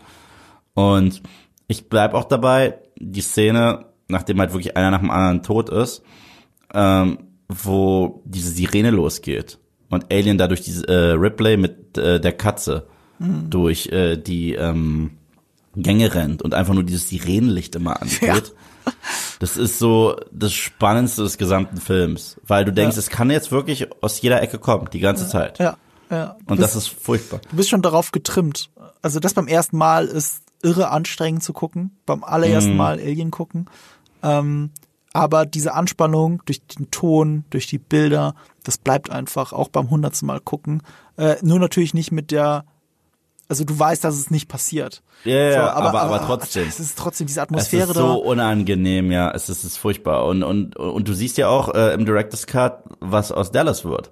[0.74, 1.22] Und
[1.68, 6.02] ich bleib auch dabei, die Szene, nachdem halt wirklich einer nach dem anderen tot ist,
[6.74, 7.18] ähm,
[7.48, 12.88] wo diese Sirene losgeht und Alien dadurch diese äh, Ripley mit äh, der Katze
[13.20, 15.12] durch äh, die ähm,
[15.76, 18.52] Gänge rennt und einfach nur dieses Sirenenlicht immer angeht.
[19.40, 23.00] Das ist so das Spannendste des gesamten Films, weil du denkst, Ja.
[23.00, 25.58] es kann jetzt wirklich aus jeder Ecke kommen, die ganze Zeit.
[25.58, 25.76] Ja.
[26.10, 27.40] Ja, du Und bist, das ist furchtbar.
[27.50, 28.70] du bist schon darauf getrimmt.
[29.02, 32.76] Also das beim ersten Mal ist irre anstrengend zu gucken, beim allerersten Mhm.
[32.78, 33.66] Mal Alien gucken.
[34.22, 34.70] Ähm,
[35.12, 38.34] aber diese Anspannung durch den Ton, durch die Bilder,
[38.64, 40.82] das bleibt einfach auch beim hundertsten Mal gucken.
[41.16, 42.64] Äh, nur natürlich nicht mit der,
[43.48, 45.02] also du weißt, dass es nicht passiert.
[45.24, 46.68] Ja, ja, So, aber, aber, trotzdem.
[46.68, 48.12] Es ist trotzdem diese Es Atmosphäre ist so da.
[48.28, 49.30] unangenehm, ja.
[49.32, 50.26] Es ist, es ist furchtbar.
[50.26, 54.10] Und, und, und du siehst ja auch äh, im Director's Cut, was aus Dallas wird.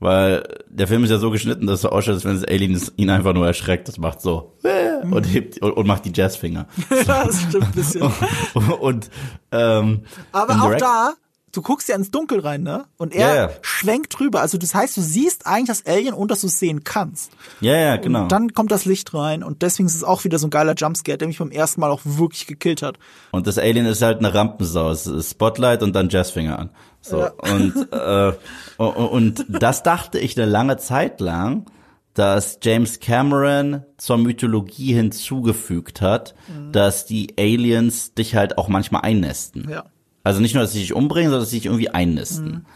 [0.00, 2.80] Weil der Film ist ja so geschnitten, dass es so ausschaut, als wenn das Alien
[2.96, 3.88] ihn einfach nur erschreckt.
[3.88, 6.68] Das macht so äh, und hebt und, und macht die Jazzfinger.
[7.06, 8.02] ja, das stimmt ein bisschen.
[8.80, 9.10] und
[9.50, 11.14] ähm, Aber auch Direct- da,
[11.58, 12.84] du guckst ja ins Dunkel rein, ne?
[12.96, 13.50] Und er ja.
[13.62, 14.40] schwenkt drüber.
[14.40, 17.32] Also das heißt, du siehst eigentlich das Alien, ohne dass du es sehen kannst.
[17.60, 18.22] Ja, ja, genau.
[18.22, 20.74] Und dann kommt das Licht rein und deswegen ist es auch wieder so ein geiler
[20.74, 22.98] Jumpscare, der mich beim ersten Mal auch wirklich gekillt hat.
[23.32, 24.90] Und das Alien ist halt eine Rampensau.
[24.90, 26.70] Es ist Spotlight und dann Jazzfinger an.
[27.00, 27.18] So.
[27.20, 27.32] Ja.
[27.52, 28.32] Und, äh,
[28.76, 31.66] und, und das dachte ich eine lange Zeit lang,
[32.14, 36.34] dass James Cameron zur Mythologie hinzugefügt hat,
[36.72, 39.68] dass die Aliens dich halt auch manchmal einnästen.
[39.70, 39.84] Ja.
[40.28, 42.66] Also nicht nur, dass sie dich umbringen, sondern dass sie dich irgendwie einnisten.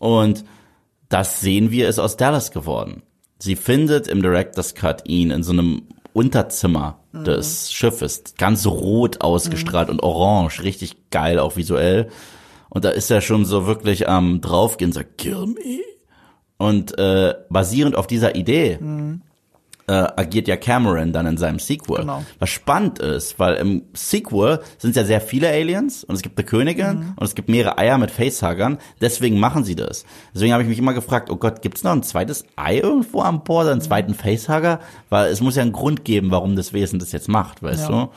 [0.00, 0.44] Und
[1.08, 3.04] das sehen wir, ist aus Dallas geworden.
[3.38, 9.90] Sie findet im Director's Cut ihn in so einem Unterzimmer des Schiffes, ganz rot ausgestrahlt
[9.90, 12.08] und orange, richtig geil auch visuell.
[12.68, 15.78] Und da ist er schon so wirklich am draufgehen, sagt, kill me.
[16.56, 18.80] Und äh, basierend auf dieser Idee
[19.88, 22.00] äh, agiert ja Cameron dann in seinem Sequel.
[22.02, 22.24] Genau.
[22.38, 26.38] Was spannend ist, weil im Sequel sind es ja sehr viele Aliens und es gibt
[26.38, 28.78] eine Königin und es gibt mehrere Eier mit Facehuggern.
[29.00, 30.04] Deswegen machen sie das.
[30.34, 33.42] Deswegen habe ich mich immer gefragt, oh Gott, gibt's noch ein zweites Ei irgendwo an
[33.44, 34.80] Bord, einen zweiten Facehugger?
[35.08, 38.10] Weil es muss ja einen Grund geben, warum das Wesen das jetzt macht, weißt Ja.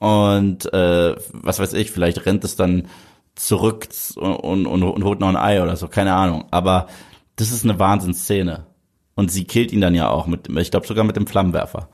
[0.00, 0.06] du?
[0.06, 2.88] Und äh, was weiß ich, vielleicht rennt es dann
[3.36, 6.44] zurück und, und, und holt noch ein Ei oder so, keine Ahnung.
[6.50, 6.88] Aber
[7.36, 8.66] das ist eine Wahnsinnsszene.
[9.14, 11.88] Und sie killt ihn dann ja auch mit, ich glaube sogar mit dem Flammenwerfer.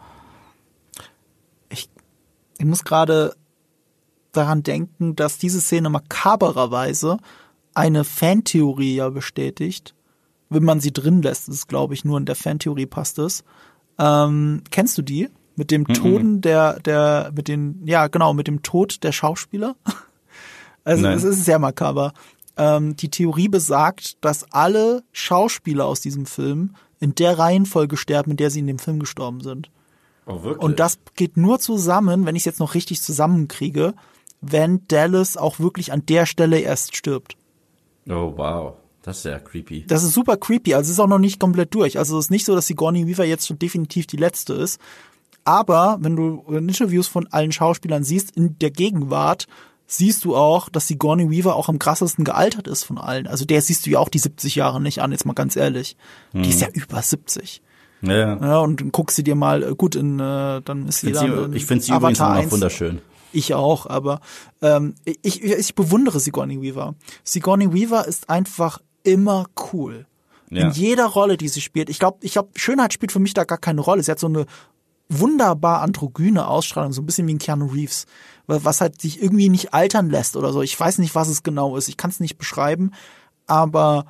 [1.69, 1.89] Ich,
[2.59, 3.35] ich muss gerade
[4.33, 7.19] daran denken, dass diese Szene makabererweise
[7.75, 9.95] eine Fantheorie ja bestätigt.
[10.49, 13.45] Wenn man sie drin lässt, ist glaube ich nur in der Fantheorie passt es.
[13.99, 15.29] Ähm, kennst du die?
[15.57, 19.77] Mit dem Toten der, der, mit den, ja genau, mit dem Tod der Schauspieler?
[20.83, 21.19] Also Nein.
[21.19, 22.15] es ist sehr makaber.
[22.57, 28.37] Ähm, die Theorie besagt, dass alle Schauspieler aus diesem Film in der Reihenfolge sterben, in
[28.37, 29.71] der sie in dem Film gestorben sind.
[30.27, 30.63] Oh, wirklich?
[30.63, 33.95] Und das geht nur zusammen, wenn ich es jetzt noch richtig zusammenkriege,
[34.41, 37.37] wenn Dallas auch wirklich an der Stelle erst stirbt.
[38.09, 38.75] Oh, wow.
[39.03, 39.87] Das ist ja creepy.
[39.87, 41.99] Das ist super creepy, also es ist auch noch nicht komplett durch.
[41.99, 44.79] Also es ist nicht so, dass Sigourney Weaver jetzt schon definitiv die letzte ist.
[45.45, 49.47] Aber wenn du Interviews von allen Schauspielern siehst, in der Gegenwart,
[49.91, 53.27] siehst du auch, dass Sigourney Weaver auch am krassesten gealtert ist von allen.
[53.27, 55.97] Also der siehst du ja auch die 70 Jahre nicht an, jetzt mal ganz ehrlich.
[56.33, 57.61] Die ist ja über 70.
[58.03, 58.39] Ja, ja.
[58.41, 61.51] Ja, und dann guckst du dir mal, äh, gut, in, äh, dann ist Ich finde
[61.51, 62.53] sie, ich find sie übrigens Avatar noch 1.
[62.53, 63.01] wunderschön.
[63.33, 64.21] Ich auch, aber
[64.63, 66.95] ähm, ich, ich, ich bewundere Sigourney Weaver.
[67.25, 70.07] Sigourney Weaver ist einfach immer cool.
[70.51, 70.69] Ja.
[70.69, 71.91] In jeder Rolle, die sie spielt.
[71.91, 74.03] Ich glaube, ich glaub, Schönheit spielt für mich da gar keine Rolle.
[74.03, 74.47] Sie hat so eine
[75.11, 78.07] wunderbar androgyne Ausstrahlung, so ein bisschen wie ein Keanu Reeves,
[78.47, 80.63] was halt sich irgendwie nicht altern lässt oder so.
[80.63, 81.89] Ich weiß nicht, was es genau ist.
[81.89, 82.93] Ich kann es nicht beschreiben,
[83.47, 84.07] aber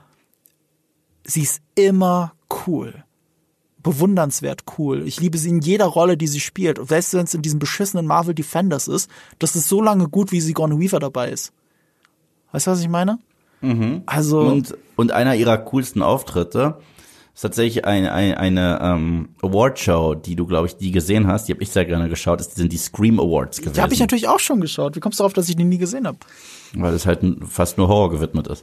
[1.25, 2.33] sie ist immer
[2.67, 3.05] cool.
[3.83, 5.07] Bewundernswert cool.
[5.07, 6.79] Ich liebe sie in jeder Rolle, die sie spielt.
[6.79, 10.33] Und selbst wenn es in diesem beschissenen Marvel Defenders ist, das ist so lange gut,
[10.33, 11.53] wie Sigourney Weaver dabei ist.
[12.53, 13.19] Weißt du, was ich meine?
[14.07, 16.79] Also, Und, und einer ihrer coolsten Auftritte
[17.41, 21.49] ist tatsächlich eine, eine, eine ähm, Awardshow, die du, glaube ich, die gesehen hast.
[21.49, 22.39] Die habe ich sehr gerne geschaut.
[22.39, 23.73] Das sind die Scream Awards gewesen.
[23.73, 24.95] die habe ich natürlich auch schon geschaut.
[24.95, 26.19] Wie kommst du darauf, dass ich die nie gesehen habe?
[26.75, 28.63] Weil es halt fast nur Horror gewidmet ist.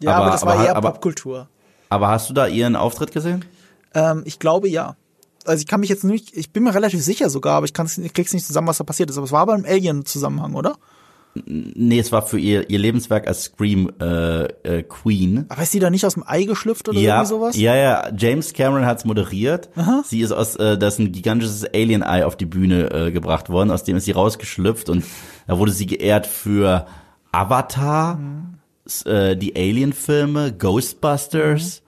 [0.00, 1.48] Ja, aber, das war aber, eher aber, Popkultur.
[1.88, 3.46] aber hast du da ihren Auftritt gesehen?
[3.94, 4.96] Ähm, ich glaube ja.
[5.46, 7.96] Also ich kann mich jetzt nicht, ich bin mir relativ sicher sogar, aber ich, kann's,
[7.96, 9.16] ich krieg's nicht zusammen, was da passiert ist.
[9.16, 10.76] Aber es war beim Alien-Zusammenhang, oder?
[11.34, 15.46] Nee, es war für ihr, ihr Lebenswerk als Scream äh, äh, Queen.
[15.48, 17.56] Aber ist die da nicht aus dem Ei geschlüpft oder Ja, irgendwie sowas?
[17.56, 18.10] ja, ja.
[18.16, 19.68] James Cameron hat's moderiert.
[20.04, 23.70] Sie ist aus, äh, da ist ein gigantisches Alien-Ei auf die Bühne äh, gebracht worden.
[23.70, 25.04] Aus dem ist sie rausgeschlüpft und
[25.46, 26.86] da wurde sie geehrt für
[27.30, 28.18] Avatar,
[28.84, 31.82] s- äh, die Alien-Filme, Ghostbusters,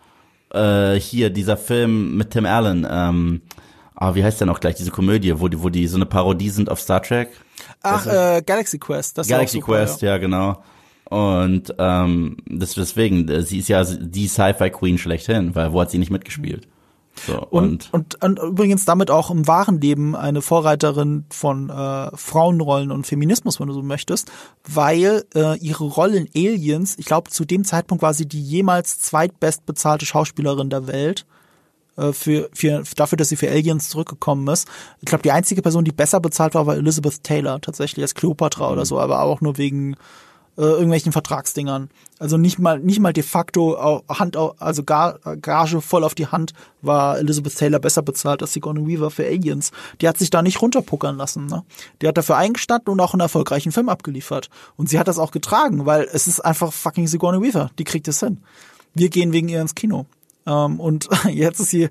[0.54, 2.86] äh, hier dieser Film mit Tim Allen.
[2.88, 3.40] Ähm,
[3.96, 6.50] ah, wie heißt der noch gleich diese Komödie, wo die, wo die so eine Parodie
[6.50, 7.30] sind auf Star Trek?
[7.82, 9.18] Ach, äh, Galaxy Quest.
[9.18, 10.62] Das ja Galaxy super, Quest, ja, genau.
[11.04, 15.90] Und ähm, das, deswegen, äh, sie ist ja die Sci-Fi Queen schlechthin, weil wo hat
[15.90, 16.68] sie nicht mitgespielt?
[17.26, 22.90] So, Und, und, und übrigens damit auch im wahren Leben eine Vorreiterin von äh, Frauenrollen
[22.90, 24.32] und Feminismus, wenn du so möchtest,
[24.66, 28.98] weil äh, ihre Rolle in Aliens, ich glaube, zu dem Zeitpunkt war sie die jemals
[29.00, 31.26] zweitbestbezahlte Schauspielerin der Welt.
[31.96, 34.68] Äh, für, für, dafür, dass sie für Aliens zurückgekommen ist.
[35.00, 38.66] Ich glaube, die einzige Person, die besser bezahlt war, war Elizabeth Taylor, tatsächlich als Cleopatra
[38.66, 38.72] mhm.
[38.72, 39.96] oder so, aber auch nur wegen
[40.56, 41.90] äh, irgendwelchen Vertragsdingern.
[42.18, 46.52] Also nicht mal, nicht mal de facto Hand, also Gage voll auf die Hand
[46.82, 49.70] war Elizabeth Taylor besser bezahlt als Sigourney Weaver für Aliens.
[50.00, 51.46] Die hat sich da nicht runterpuckern lassen.
[51.46, 51.64] Ne?
[52.00, 54.50] Die hat dafür eingestanden und auch einen erfolgreichen Film abgeliefert.
[54.76, 57.70] Und sie hat das auch getragen, weil es ist einfach fucking Sigourney Weaver.
[57.78, 58.42] Die kriegt es hin.
[58.94, 60.06] Wir gehen wegen ihr ins Kino.
[60.46, 61.88] Ähm, und jetzt ist sie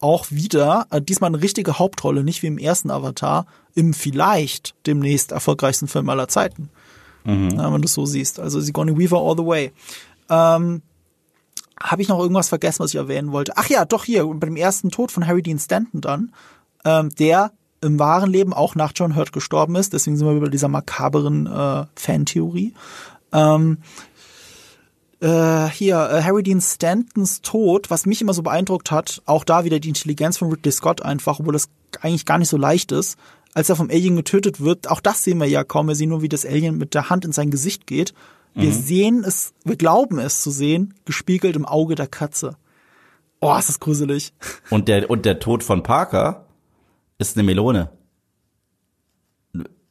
[0.00, 5.32] auch wieder, äh, diesmal eine richtige Hauptrolle, nicht wie im ersten Avatar, im vielleicht demnächst
[5.32, 6.70] erfolgreichsten Film aller Zeiten.
[7.24, 7.50] Mhm.
[7.50, 8.40] Ja, wenn du es so siehst.
[8.40, 9.72] Also Sigourney Weaver all the way.
[10.30, 10.82] Ähm,
[11.82, 13.52] Habe ich noch irgendwas vergessen, was ich erwähnen wollte?
[13.56, 16.32] Ach ja, doch hier, bei dem ersten Tod von Harry Dean Stanton dann,
[16.84, 19.92] ähm, der im wahren Leben auch nach John Hurt gestorben ist.
[19.92, 22.74] Deswegen sind wir über dieser makaberen äh, Fantheorie.
[23.32, 23.78] Ähm,
[25.20, 29.64] äh, hier, äh, Harry Dean Stantons Tod, was mich immer so beeindruckt hat, auch da
[29.64, 31.68] wieder die Intelligenz von Ridley Scott einfach, obwohl das
[32.00, 33.18] eigentlich gar nicht so leicht ist,
[33.54, 35.88] als er vom Alien getötet wird, auch das sehen wir ja kaum.
[35.88, 38.14] Wir sehen nur, wie das Alien mit der Hand in sein Gesicht geht.
[38.54, 38.74] Wir mhm.
[38.74, 42.56] sehen es, wir glauben es zu sehen, gespiegelt im Auge der Katze.
[43.40, 44.32] Oh, ist das gruselig.
[44.70, 46.46] Und der, und der Tod von Parker
[47.18, 47.90] ist eine Melone.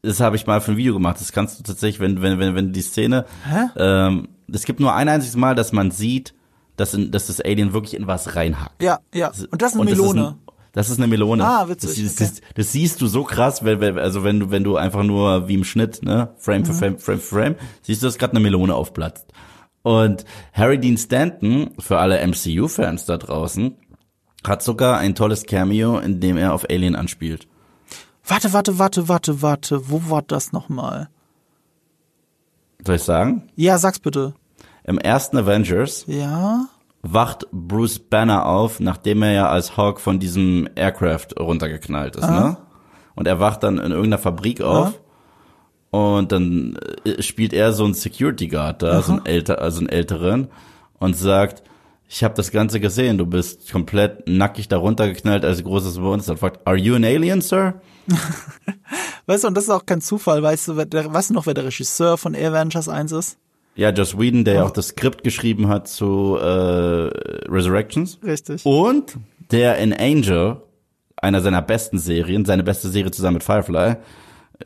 [0.02, 1.20] Das habe ich mal für ein Video gemacht.
[1.20, 3.68] Das kannst du tatsächlich, wenn, wenn, wenn, wenn die Szene, Hä?
[3.78, 6.34] ähm, es gibt nur ein einziges Mal, dass man sieht,
[6.76, 8.82] dass, in, dass das Alien wirklich in was reinhackt.
[8.82, 9.32] Ja, ja.
[9.52, 10.38] Und das ist eine Melone.
[10.74, 11.44] Das ist eine Melone.
[11.44, 12.04] Ah, witzig.
[12.04, 12.42] Das, das, okay.
[12.54, 15.64] das, siehst du so krass, weil, also wenn du, wenn du einfach nur wie im
[15.64, 16.78] Schnitt, ne, Frame für mhm.
[16.78, 19.26] Frame, Frame für Frame, siehst du, dass gerade eine Melone aufplatzt.
[19.82, 23.76] Und Harry Dean Stanton, für alle MCU-Fans da draußen,
[24.46, 27.48] hat sogar ein tolles Cameo, in dem er auf Alien anspielt.
[28.24, 29.90] Warte, warte, warte, warte, warte.
[29.90, 31.10] Wo war das nochmal?
[32.86, 33.50] Soll ich sagen?
[33.56, 34.34] Ja, sag's bitte.
[34.84, 36.06] Im ersten Avengers.
[36.08, 36.68] Ja
[37.14, 42.50] wacht Bruce Banner auf, nachdem er ja als Hawk von diesem Aircraft runtergeknallt ist, Aha.
[42.50, 42.58] ne?
[43.16, 44.88] Und er wacht dann in irgendeiner Fabrik auf.
[44.88, 44.94] Aha.
[45.90, 49.02] Und dann äh, spielt er so einen Security Guard da, Aha.
[49.02, 50.50] so einen, älter, also einen älteren,
[51.00, 51.64] und sagt,
[52.10, 56.34] ich habe das Ganze gesehen, du bist komplett nackig da runtergeknallt als großes Monster.
[56.34, 57.82] Und fragt, are you an alien, sir?
[59.26, 61.54] weißt du, und das ist auch kein Zufall, weißt du, der, weißt du noch, wer
[61.54, 63.38] der Regisseur von Avengers 1 ist?
[63.76, 66.44] Ja, Joss Whedon, der ja auch das Skript geschrieben hat zu äh,
[67.48, 68.18] Resurrections.
[68.24, 68.66] Richtig.
[68.66, 69.18] Und
[69.52, 70.58] der in Angel,
[71.16, 73.98] einer seiner besten Serien, seine beste Serie zusammen mit Firefly,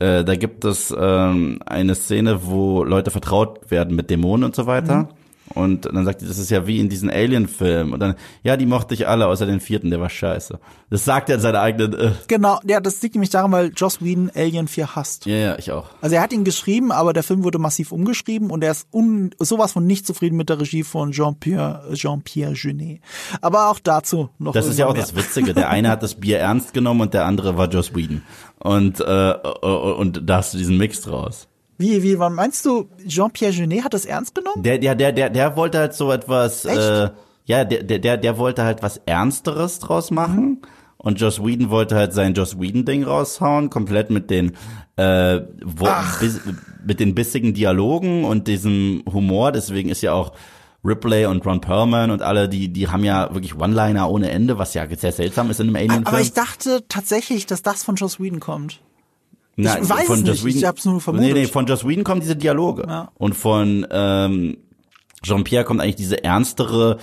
[0.00, 4.66] äh, da gibt es ähm, eine Szene, wo Leute vertraut werden mit Dämonen und so
[4.66, 4.96] weiter.
[4.96, 5.08] Mhm.
[5.54, 7.92] Und dann sagt die, das ist ja wie in diesen Alien-Filmen.
[7.92, 10.58] Und dann, ja, die mochte ich alle, außer den vierten, der war scheiße.
[10.88, 11.92] Das sagt er in seiner eigenen.
[11.94, 12.12] Äh.
[12.28, 15.26] Genau, ja, das liegt nämlich daran, weil Joss Whedon Alien 4 hasst.
[15.26, 15.90] Ja, ja, ich auch.
[16.00, 19.30] Also er hat ihn geschrieben, aber der Film wurde massiv umgeschrieben und er ist un
[19.38, 23.00] sowas von nicht zufrieden mit der Regie von Jean-Pierre Jean-Pierre Jeunet.
[23.40, 24.52] Aber auch dazu noch.
[24.52, 25.02] Das ist ja auch mehr.
[25.02, 25.54] das Witzige.
[25.54, 28.22] Der eine hat das Bier ernst genommen und der andere war Joss Whedon.
[28.58, 31.48] Und, äh, und da hast du diesen Mix draus.
[31.78, 34.62] Wie, wie, wann meinst du, Jean-Pierre Genet hat das ernst genommen?
[34.62, 36.78] Der, der, der, der, der wollte halt so etwas, Echt?
[36.78, 37.10] äh,
[37.44, 40.44] ja, der, der, der, der wollte halt was Ernsteres draus machen.
[40.44, 40.58] Mhm.
[40.98, 44.52] Und Joss Whedon wollte halt sein Joss Whedon-Ding raushauen, komplett mit den,
[44.96, 45.88] äh, wo,
[46.20, 46.40] bis,
[46.86, 49.50] mit den bissigen Dialogen und diesem Humor.
[49.50, 50.32] Deswegen ist ja auch
[50.84, 54.74] Ripley und Ron Perlman und alle, die, die haben ja wirklich One-Liner ohne Ende, was
[54.74, 56.06] ja sehr seltsam ist in einem Alien-Film.
[56.06, 58.80] Aber ich dachte tatsächlich, dass das von Joss Whedon kommt.
[59.56, 61.34] Nein, ich weiß von es nicht, ich hab's nur vermutet.
[61.34, 62.84] Nee, nee, von Joss Whedon kommen diese Dialoge.
[62.88, 63.12] Ja.
[63.18, 64.56] Und von ähm,
[65.22, 66.98] Jean-Pierre kommt eigentlich diese ernstere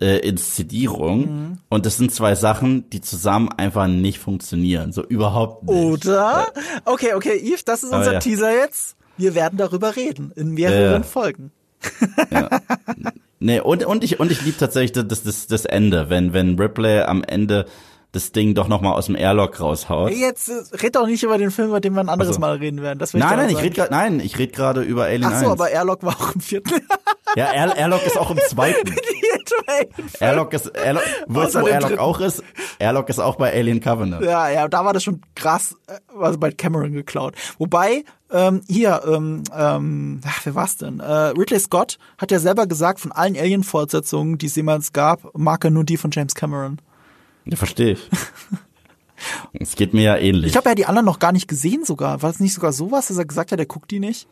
[0.00, 1.20] äh, Inszenierung.
[1.20, 1.58] Mhm.
[1.68, 4.92] Und das sind zwei Sachen, die zusammen einfach nicht funktionieren.
[4.92, 5.74] So überhaupt nicht.
[5.74, 6.48] Oder?
[6.84, 8.18] Okay, okay, Yves, das ist unser ja.
[8.18, 8.96] Teaser jetzt.
[9.16, 11.52] Wir werden darüber reden in mehreren äh, Folgen.
[12.30, 12.48] ja.
[13.42, 17.00] Nee, und, und ich, und ich liebe tatsächlich das, das, das Ende, wenn, wenn Ripley
[17.00, 17.64] am Ende
[18.12, 20.12] das Ding doch noch mal aus dem Airlock raushaut.
[20.12, 22.40] Jetzt äh, red doch nicht über den Film, über den wir ein anderes also.
[22.40, 22.98] Mal reden werden.
[22.98, 25.46] Das nein, ich nein, ich red grad, nein, ich rede gerade über Alien Ach so,
[25.46, 25.52] 1.
[25.52, 26.70] aber Airlock war auch im vierten.
[27.36, 28.94] ja, Air, Airlock ist auch im zweiten.
[30.20, 32.42] Airlock ist, Airlock, wo es dann Airlock auch ist,
[32.80, 34.24] Airlock ist auch bei Alien Covenant.
[34.24, 35.76] Ja, ja, da war das schon krass,
[36.18, 37.34] also bei Cameron geklaut.
[37.58, 40.98] Wobei, ähm, hier, ähm, ähm, ach, wer war's denn?
[40.98, 45.64] Äh, Ridley Scott hat ja selber gesagt, von allen Alien-Fortsetzungen, die es jemals gab, mag
[45.64, 46.80] er nur die von James Cameron.
[47.44, 48.10] Ja, verstehe ich.
[49.52, 50.50] Es geht mir ja ähnlich.
[50.50, 52.22] Ich habe ja die anderen noch gar nicht gesehen sogar.
[52.22, 54.26] War es nicht sogar sowas, dass er gesagt hat, er guckt die nicht?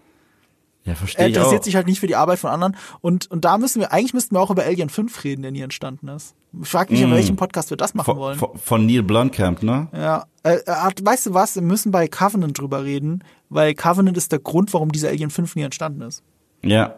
[0.85, 1.35] Ja, verstehe ich.
[1.35, 2.77] Er interessiert sich halt nicht für die Arbeit von anderen.
[3.01, 5.61] Und, und da müssen wir, eigentlich müssten wir auch über Alien 5 reden, der nie
[5.61, 6.35] entstanden ist.
[6.63, 7.05] Ich frage mich, mm.
[7.05, 8.39] in welchem Podcast wir das machen von, wollen.
[8.39, 9.89] Von, von Neil Blomkamp, ne?
[9.93, 10.25] Ja.
[10.45, 10.59] Äh,
[11.03, 11.57] weißt du was?
[11.57, 15.57] Wir müssen bei Covenant drüber reden, weil Covenant ist der Grund, warum dieser Alien 5
[15.57, 16.23] nie entstanden ist.
[16.63, 16.95] Ja.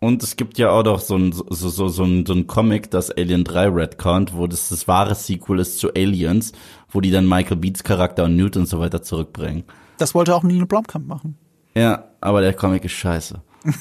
[0.00, 2.90] Und es gibt ja auch noch so ein, so, so, so, ein, so ein Comic,
[2.90, 6.52] das Alien 3 Redcount, wo das das wahre Sequel ist zu Aliens,
[6.88, 9.64] wo die dann Michael Beats Charakter und Newt und so weiter zurückbringen.
[9.98, 11.36] Das wollte auch Neil Blomkamp machen.
[11.74, 13.42] Ja, aber der Comic ist scheiße.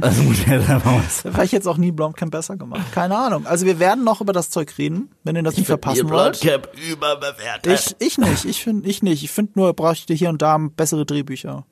[0.00, 1.34] also muss ich jetzt einfach mal sagen.
[1.34, 2.90] Vielleicht jetzt auch nie Blomkamp besser gemacht.
[2.92, 3.46] Keine Ahnung.
[3.46, 6.40] Also wir werden noch über das Zeug reden, wenn ihr das nicht verpassen wollt.
[6.40, 7.94] Blomkamp überbewertet.
[8.00, 9.22] Ich, ich nicht, ich finde ich nicht.
[9.22, 11.66] Ich finde nur, er bräuchte hier und da bessere Drehbücher.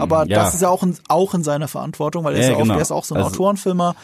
[0.00, 0.44] Aber ja.
[0.44, 2.62] das ist ja auch in, auch in seiner Verantwortung, weil er ist, Ja, ja auch,
[2.62, 2.74] genau.
[2.74, 3.94] der ist auch so ein Also- Autorenfilmer.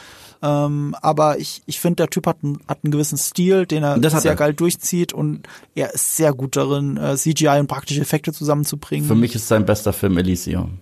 [0.42, 4.00] Ähm, aber ich, ich finde, der Typ hat einen, hat einen gewissen Stil, den er
[4.10, 4.36] sehr er.
[4.36, 9.06] geil durchzieht und er ist sehr gut darin, äh, CGI und praktische Effekte zusammenzubringen.
[9.06, 10.78] Für mich ist sein bester Film Elysium.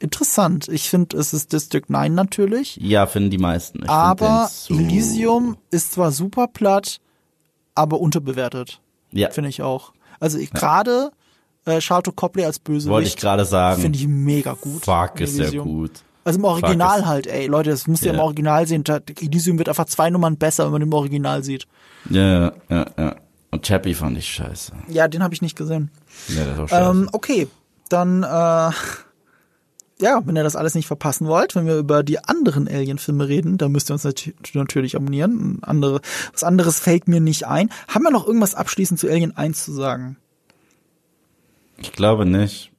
[0.00, 0.68] Interessant.
[0.68, 3.84] Ich finde, es ist District 9 natürlich, Ja, finden die meisten.
[3.84, 7.00] Ich aber so- Elysium ist zwar super platt,
[7.74, 8.80] aber unterbewertet,
[9.12, 9.92] Ja, finde ich auch.
[10.18, 11.10] Also gerade
[11.66, 13.80] äh, Charlotte Copley als wollte ich Bösewicht gerade sagen.
[13.82, 14.84] finde ich mega gut.
[14.84, 15.90] Fuck, ist sehr gut.
[16.24, 18.14] Also im Original ist- halt, ey, Leute, das müsst ihr Ja.
[18.14, 18.84] im Original sehen.
[19.20, 21.66] Elysium wird einfach zwei Nummern besser, wenn man im Original sieht.
[22.10, 23.16] Ja, ja, ja.
[23.50, 24.72] Und Chappie fand ich scheiße.
[24.88, 25.90] Ja, den habe ich nicht gesehen.
[26.28, 26.90] Ja, das ist auch scheiße.
[26.90, 27.48] Ähm, okay,
[27.88, 28.26] dann, äh,
[30.00, 33.58] ja, wenn ihr das alles nicht verpassen wollt, wenn wir über die anderen Alien-Filme reden,
[33.58, 35.58] dann müsst ihr uns nat natürlich abonnieren.
[35.62, 36.00] Andere,
[36.32, 37.70] was anderes fällt mir nicht ein.
[37.88, 40.16] Haben wir noch irgendwas abschließend zu Alien 1 zu sagen?
[41.80, 42.72] Ich glaube nicht.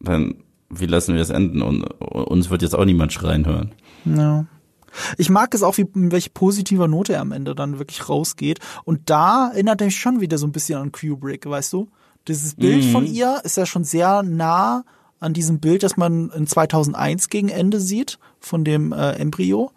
[0.00, 0.36] Dann,
[0.70, 1.62] wie lassen wir es enden?
[1.62, 3.72] Und uns wird jetzt auch niemand schreien hören.
[4.04, 4.46] Ja.
[5.18, 8.60] Ich mag es auch, wie, welche positiver Note er am Ende dann wirklich rausgeht.
[8.84, 11.88] Und da erinnert er mich schon wieder so ein bisschen an Kubrick, weißt du?
[12.28, 14.84] Dieses Bild von ihr ist ja schon sehr nah
[15.20, 19.72] an diesem Bild, das man in 2001 gegen Ende sieht, von dem äh, Embryo.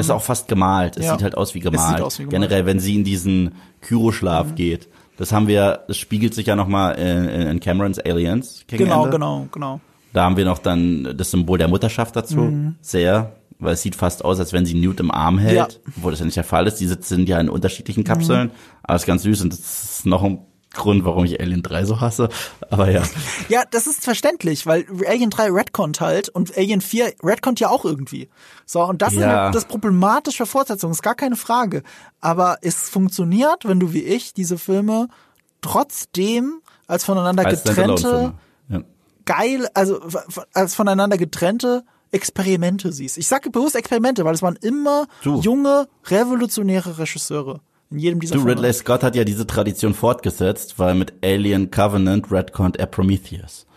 [0.00, 0.96] ist auch fast gemalt.
[0.96, 1.12] Es ja.
[1.12, 2.02] sieht halt aus wie Es sieht gemalt.
[2.02, 2.42] aus wie gemalt.
[2.42, 4.88] Generell, wenn sie in diesen Kyroschlaf geht.
[5.16, 8.64] Das haben wir, das spiegelt sich ja nochmal in, in Camerons Aliens.
[8.66, 9.12] gegen Genau, Ende.
[9.16, 9.80] genau, genau.
[10.12, 12.38] Da haben wir noch dann das Symbol der Mutterschaft dazu.
[12.38, 12.76] Mhm.
[12.80, 13.32] Sehr.
[13.58, 15.56] Weil es sieht fast aus, als wenn sie Newt im Arm hält.
[15.56, 15.68] Ja.
[15.96, 16.76] Obwohl das ja nicht der Fall ist.
[16.76, 18.50] Die sind ja in unterschiedlichen Kapseln.
[18.82, 20.40] Aber es ist ganz süß und das ist noch ein
[20.76, 22.28] Grund, warum ich Alien 3 so hasse.
[22.70, 23.02] Aber ja.
[23.48, 27.84] Ja, das ist verständlich, weil Alien 3 Redcont halt und Alien 4 Redcont ja auch
[27.84, 28.28] irgendwie.
[28.64, 29.48] So, und das Ja.
[29.48, 31.82] ist das problematisch für Fortsetzungen, ist gar keine Frage.
[32.20, 35.08] Aber es funktioniert, wenn du wie ich diese Filme
[35.60, 38.34] trotzdem als voneinander Als getrennte.
[38.68, 38.80] Ja.
[39.24, 40.00] geil, also
[40.52, 43.18] als voneinander getrennte Experimente siehst.
[43.18, 45.40] Ich sage bewusst Experimente, weil es waren immer Du.
[45.40, 47.60] junge, revolutionäre Regisseure.
[47.90, 48.52] In jedem dieser Du, Filme.
[48.56, 53.66] Ridley Scott hat ja diese Tradition fortgesetzt, weil mit Alien Covenant redconnt er Prometheus.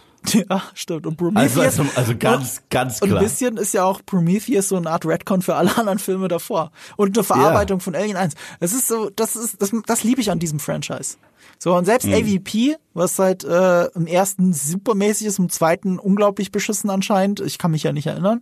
[0.50, 1.08] Ja, stimmt.
[1.08, 1.58] Und Prometheus.
[1.58, 3.24] Also, also, also ganz, ganz Und ein klar.
[3.24, 6.72] bisschen ist ja auch Prometheus so eine Art Redcon für alle anderen Filme davor.
[6.98, 8.34] Und eine Verarbeitung von Alien 1.
[8.60, 11.16] Das ist so, das ist, das, das liebe ich an diesem Franchise.
[11.58, 11.86] So, und Mhm.
[11.86, 17.58] selbst AVP, was seit äh, im ersten supermäßig ist, im zweiten unglaublich beschissen anscheinend, ich
[17.58, 18.42] kann mich ja nicht erinnern,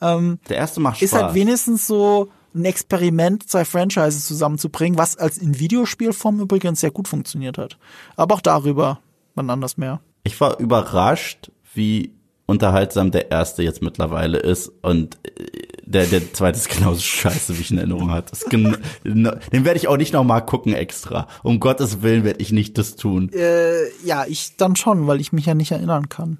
[0.00, 1.02] Der erste macht Spaß.
[1.04, 6.90] ist halt wenigstens so ein Experiment, zwei Franchises zusammenzubringen, was als in Videospielform übrigens sehr
[6.90, 7.78] gut funktioniert hat.
[8.16, 9.00] Aber auch darüber
[9.34, 10.00] wann anders mehr.
[10.24, 12.12] Ich war überrascht, wie
[12.46, 15.46] unterhaltsam der erste jetzt mittlerweile ist und äh,
[15.84, 18.36] der, der zweite ist genauso scheiße, wie ich in Erinnerung hatte.
[18.50, 21.26] Den werde ich auch nicht nochmal gucken extra.
[21.42, 23.30] Um Gottes Willen werde ich nicht das tun.
[23.32, 26.38] Äh, ja, ich dann schon, weil ich mich ja nicht erinnern kann.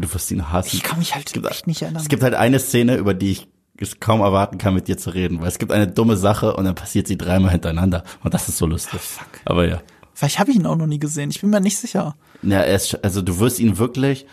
[0.00, 0.70] Du wirst ihn hassen.
[0.76, 2.02] Ich kann mich halt gibt- nicht erinnern.
[2.02, 3.48] Es gibt halt eine Szene, über die ich
[3.84, 6.64] es kaum erwarten kann, mit dir zu reden, weil es gibt eine dumme Sache und
[6.64, 9.00] dann passiert sie dreimal hintereinander und das ist so lustig.
[9.44, 9.80] Aber ja.
[10.14, 11.30] Vielleicht habe ich ihn auch noch nie gesehen.
[11.30, 12.14] Ich bin mir nicht sicher.
[12.42, 14.26] Ja, er ist, also du wirst ihn wirklich,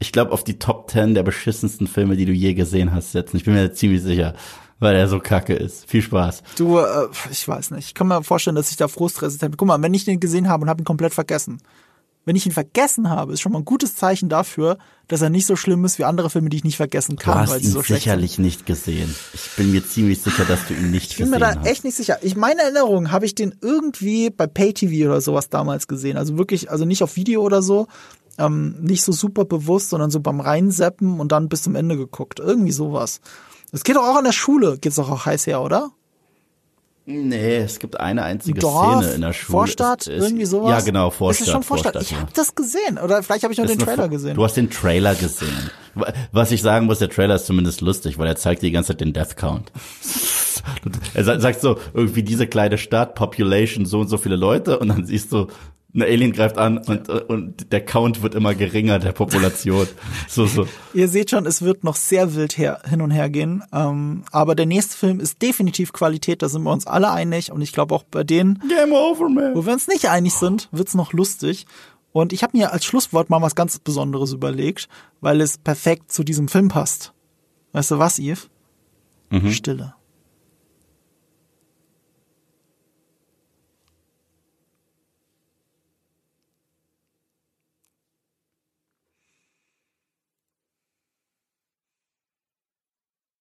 [0.00, 3.36] ich glaube, auf die Top 10 der beschissensten Filme, die du je gesehen hast, setzen.
[3.36, 4.34] Ich bin mir ziemlich sicher,
[4.80, 5.88] weil er so kacke ist.
[5.88, 6.42] Viel Spaß.
[6.56, 7.86] Du, äh, ich weiß nicht.
[7.86, 9.56] Ich kann mir vorstellen, dass ich da frustresistent bin.
[9.56, 11.58] Guck mal, wenn ich den gesehen habe und habe ihn komplett vergessen.
[12.26, 14.76] Wenn ich ihn vergessen habe, ist schon mal ein gutes Zeichen dafür,
[15.08, 17.34] dass er nicht so schlimm ist wie andere Filme, die ich nicht vergessen Du kann,
[17.34, 18.10] weil hast sie ihn so schlecht sind.
[18.12, 19.14] sicherlich nicht gesehen.
[19.32, 21.66] Ich bin mir ziemlich sicher, dass du ihn nicht Ich bin gesehen mir da hast.
[21.66, 22.18] echt nicht sicher.
[22.22, 26.16] Ich meine Erinnerung habe ich den irgendwie bei PayTV oder sowas damals gesehen.
[26.18, 27.86] Also wirklich, also nicht auf Video oder so,
[28.38, 32.38] ähm, nicht so super bewusst, sondern so beim Reinseppen und dann bis zum Ende geguckt.
[32.38, 33.20] Irgendwie sowas.
[33.72, 35.90] Es geht doch auch an der Schule, geht's doch auch heiß her, oder?
[37.06, 39.58] Nee, es gibt eine einzige Dorf, Szene in der Schule.
[39.58, 40.70] Vorstadt, Es- es- irgendwie sowas.
[40.70, 41.40] Ja, genau, Vorstadt.
[41.42, 41.96] Ist es schon Vorstadt?
[42.02, 42.18] ich ja.
[42.20, 42.98] habe das gesehen.
[43.02, 44.34] Oder vielleicht habe ich nur den ist Trailer gesehen.
[44.36, 45.70] Du hast den Trailer gesehen.
[46.30, 49.00] Was ich sagen muss, der Trailer ist zumindest lustig, weil er zeigt die ganze Zeit
[49.00, 49.72] den Death Count.
[51.14, 54.88] Er sa- sagt so, irgendwie diese kleine Stadt, Population, so und so viele Leute und
[54.88, 55.46] dann siehst du,
[55.94, 59.86] ein Alien greift an und, und der Count wird immer geringer der Population.
[60.28, 60.66] So, so.
[60.94, 63.64] Ihr seht schon, es wird noch sehr wild her, hin und her gehen.
[63.72, 67.50] Ähm, aber der nächste Film ist definitiv Qualität, da sind wir uns alle einig.
[67.50, 69.54] Und ich glaube auch bei denen, Game over, man.
[69.54, 71.66] wo wir uns nicht einig sind, wird's noch lustig.
[72.12, 74.88] Und ich habe mir als Schlusswort mal was ganz Besonderes überlegt,
[75.20, 77.12] weil es perfekt zu diesem Film passt.
[77.72, 78.48] Weißt du was, Yves?
[79.50, 79.94] Stille.